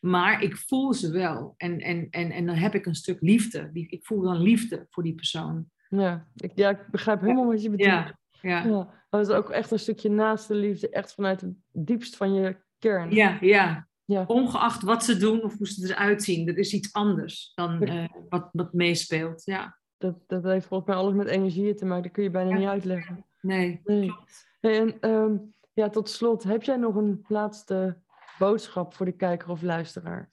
maar 0.00 0.42
ik 0.42 0.56
voel 0.56 0.92
ze 0.94 1.10
wel. 1.10 1.54
En, 1.56 1.78
en, 1.80 2.06
en, 2.10 2.30
en 2.30 2.46
dan 2.46 2.54
heb 2.54 2.74
ik 2.74 2.86
een 2.86 2.94
stuk 2.94 3.20
liefde. 3.20 3.70
Die, 3.72 3.86
ik 3.88 4.04
voel 4.06 4.20
dan 4.22 4.42
liefde 4.42 4.86
voor 4.90 5.02
die 5.02 5.14
persoon. 5.14 5.70
Ja, 5.88 6.26
ik, 6.36 6.52
ja, 6.54 6.70
ik 6.70 6.86
begrijp 6.90 7.20
helemaal 7.20 7.46
wat 7.46 7.62
je 7.62 7.70
bedoelt. 7.70 7.88
Ja, 7.90 8.18
ja. 8.42 8.64
Ja, 8.64 8.88
dat 9.10 9.28
is 9.28 9.34
ook 9.34 9.50
echt 9.50 9.70
een 9.70 9.78
stukje 9.78 10.10
naast 10.10 10.48
de 10.48 10.54
liefde, 10.54 10.88
echt 10.90 11.14
vanuit 11.14 11.40
het 11.40 11.54
diepst 11.72 12.16
van 12.16 12.34
je 12.34 12.56
kern. 12.78 13.10
Ja, 13.14 13.38
ja. 13.40 13.88
Ja. 14.04 14.24
Ongeacht 14.26 14.82
wat 14.82 15.04
ze 15.04 15.16
doen 15.16 15.42
of 15.42 15.58
hoe 15.58 15.66
ze 15.66 15.88
eruit 15.94 16.22
zien. 16.22 16.46
Dat 16.46 16.56
is 16.56 16.72
iets 16.72 16.92
anders 16.92 17.52
dan 17.54 17.82
eh, 17.82 18.08
wat, 18.28 18.48
wat 18.52 18.72
meespeelt. 18.72 19.44
Ja, 19.44 19.78
Dat, 19.98 20.14
dat 20.26 20.42
heeft 20.44 20.66
volgens 20.66 20.88
mij 20.88 20.98
alles 20.98 21.14
met 21.14 21.26
energieën 21.26 21.76
te 21.76 21.84
maken, 21.84 22.02
dat 22.02 22.12
kun 22.12 22.22
je 22.22 22.30
bijna 22.30 22.50
Ja. 22.50 22.56
niet 22.56 22.68
uitleggen. 22.68 23.24
nee. 23.40 23.80
Nee. 23.84 24.12
Hey, 24.60 24.78
en 24.80 25.00
ehm, 25.00 25.36
ja, 25.72 25.88
tot 25.88 26.08
slot, 26.08 26.42
heb 26.42 26.62
jij 26.62 26.76
nog 26.76 26.94
een 26.94 27.24
laatste 27.28 27.98
boodschap 28.38 28.94
voor 28.94 29.06
de 29.06 29.12
kijker 29.16 29.48
of 29.50 29.62
luisteraar? 29.62 30.30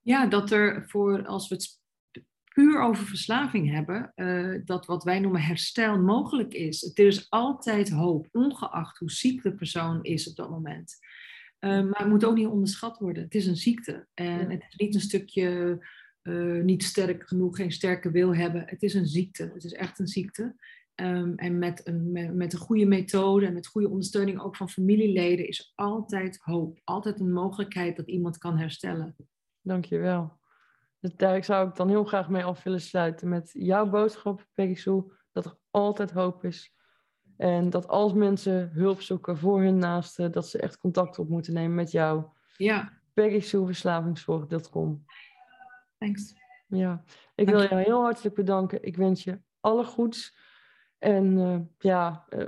Ja, 0.00 0.26
dat 0.26 0.50
er 0.50 0.88
voor, 0.88 1.26
als 1.26 1.48
we 1.48 1.54
het 1.54 1.80
puur 2.54 2.80
over 2.80 3.06
verslaving 3.06 3.70
hebben, 3.70 4.12
eh, 4.14 4.60
dat 4.64 4.86
wat 4.86 5.04
wij 5.04 5.20
noemen 5.20 5.40
herstel 5.40 5.98
mogelijk 5.98 6.52
is. 6.54 6.90
Er 6.94 7.06
is 7.06 7.30
altijd 7.30 7.90
hoop, 7.90 8.28
ongeacht 8.32 8.98
hoe 8.98 9.10
ziek 9.10 9.42
de 9.42 9.54
persoon 9.54 10.02
is 10.02 10.28
op 10.28 10.36
dat 10.36 10.50
moment. 10.50 10.96
maar 11.60 11.98
het 11.98 12.08
moet 12.08 12.24
ook 12.24 12.36
niet 12.36 12.46
onderschat 12.46 12.98
worden. 12.98 13.22
Het 13.22 13.34
is 13.34 13.46
een 13.46 13.56
ziekte. 13.56 14.06
En 14.14 14.40
Ja. 14.40 14.48
het 14.48 14.64
is 14.68 14.76
niet 14.76 14.94
een 14.94 15.00
stukje 15.00 15.78
eh, 16.24 16.60
niet 16.62 16.82
sterk 16.84 17.28
genoeg, 17.28 17.56
geen 17.56 17.72
sterke 17.72 18.10
wil 18.10 18.34
hebben. 18.34 18.62
Het 18.66 18.82
is 18.82 18.94
een 18.94 19.06
ziekte. 19.06 19.50
Het 19.54 19.64
is 19.64 19.72
echt 19.72 19.98
een 19.98 20.06
ziekte. 20.06 20.54
Ehm, 20.94 21.32
en 21.36 21.58
met 21.58 21.86
een, 21.86 22.12
met, 22.12 22.34
met 22.34 22.52
een 22.52 22.58
goede 22.58 22.86
methode 22.86 23.46
en 23.46 23.52
met 23.52 23.66
goede 23.66 23.88
ondersteuning 23.88 24.40
ook 24.40 24.56
van 24.56 24.68
familieleden 24.70 25.48
is 25.48 25.72
altijd 25.74 26.38
hoop. 26.42 26.80
Altijd 26.84 27.20
een 27.20 27.32
mogelijkheid 27.32 27.96
dat 27.96 28.08
iemand 28.08 28.38
kan 28.38 28.58
herstellen. 28.58 29.16
Dankjewel. 29.60 30.38
Dus 31.04 31.16
daar 31.16 31.44
zou 31.44 31.68
ik 31.68 31.76
dan 31.76 31.88
heel 31.88 32.04
graag 32.04 32.28
mee 32.28 32.44
af 32.44 32.62
willen 32.62 32.80
sluiten 32.80 33.28
met 33.28 33.50
jouw 33.52 33.86
boodschap, 33.86 34.46
Peggy 34.54 34.74
Sue, 34.74 35.12
dat 35.32 35.44
er 35.44 35.56
altijd 35.70 36.10
hoop 36.10 36.44
is. 36.44 36.74
En 37.36 37.70
dat 37.70 37.88
als 37.88 38.12
mensen 38.12 38.70
hulp 38.72 39.00
zoeken 39.00 39.38
voor 39.38 39.60
hun 39.60 39.78
naasten, 39.78 40.32
dat 40.32 40.48
ze 40.48 40.58
echt 40.58 40.78
contact 40.78 41.18
op 41.18 41.28
moeten 41.28 41.52
nemen 41.52 41.74
met 41.74 41.90
jou. 41.90 42.24
Ja, 42.56 42.92
Peggy 43.12 43.40
Sue, 43.40 43.66
verslavingszorg.com. 43.66 45.04
thanks. 45.98 46.34
Ja, 46.66 47.04
ik 47.34 47.48
wil 47.48 47.62
jou 47.62 47.82
heel 47.82 48.02
hartelijk 48.02 48.34
bedanken. 48.34 48.82
Ik 48.82 48.96
wens 48.96 49.24
je 49.24 49.40
alle 49.60 49.84
goeds. 49.84 50.36
En 50.98 51.38
eh, 51.38 51.60
ja, 51.78 52.24
eh, 52.28 52.46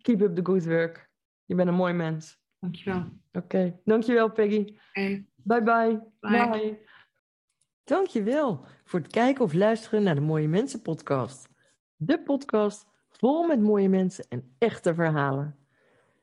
keep 0.00 0.20
up 0.20 0.34
the 0.34 0.44
good 0.44 0.64
work. 0.64 1.10
Je 1.44 1.54
bent 1.54 1.68
een 1.68 1.74
mooi 1.74 1.92
mens. 1.92 2.40
Dankjewel. 2.58 3.04
Oké, 3.32 3.80
dankjewel 3.84 4.30
Peggy. 4.30 4.76
Hey. 4.92 5.26
Bye 5.34 5.62
bye. 5.62 6.00
Bye. 6.20 6.48
Bye. 6.48 6.92
Dankjewel 7.84 8.60
voor 8.84 9.00
het 9.00 9.10
kijken 9.10 9.44
of 9.44 9.52
luisteren 9.52 10.02
naar 10.02 10.14
de 10.14 10.20
Mooie 10.20 10.48
Mensen 10.48 10.82
podcast. 10.82 11.48
De 11.96 12.22
podcast 12.22 12.86
vol 13.10 13.46
met 13.46 13.60
mooie 13.60 13.88
mensen 13.88 14.24
en 14.28 14.54
echte 14.58 14.94
verhalen. 14.94 15.56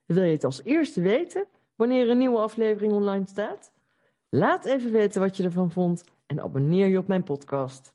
Wil 0.05 0.23
je 0.23 0.31
het 0.31 0.43
als 0.43 0.63
eerste 0.63 1.01
weten 1.01 1.47
wanneer 1.75 2.09
een 2.09 2.17
nieuwe 2.17 2.37
aflevering 2.37 2.93
online 2.93 3.27
staat? 3.27 3.71
Laat 4.29 4.65
even 4.65 4.91
weten 4.91 5.21
wat 5.21 5.37
je 5.37 5.43
ervan 5.43 5.71
vond 5.71 6.03
en 6.25 6.41
abonneer 6.41 6.87
je 6.87 6.97
op 6.97 7.07
mijn 7.07 7.23
podcast. 7.23 7.93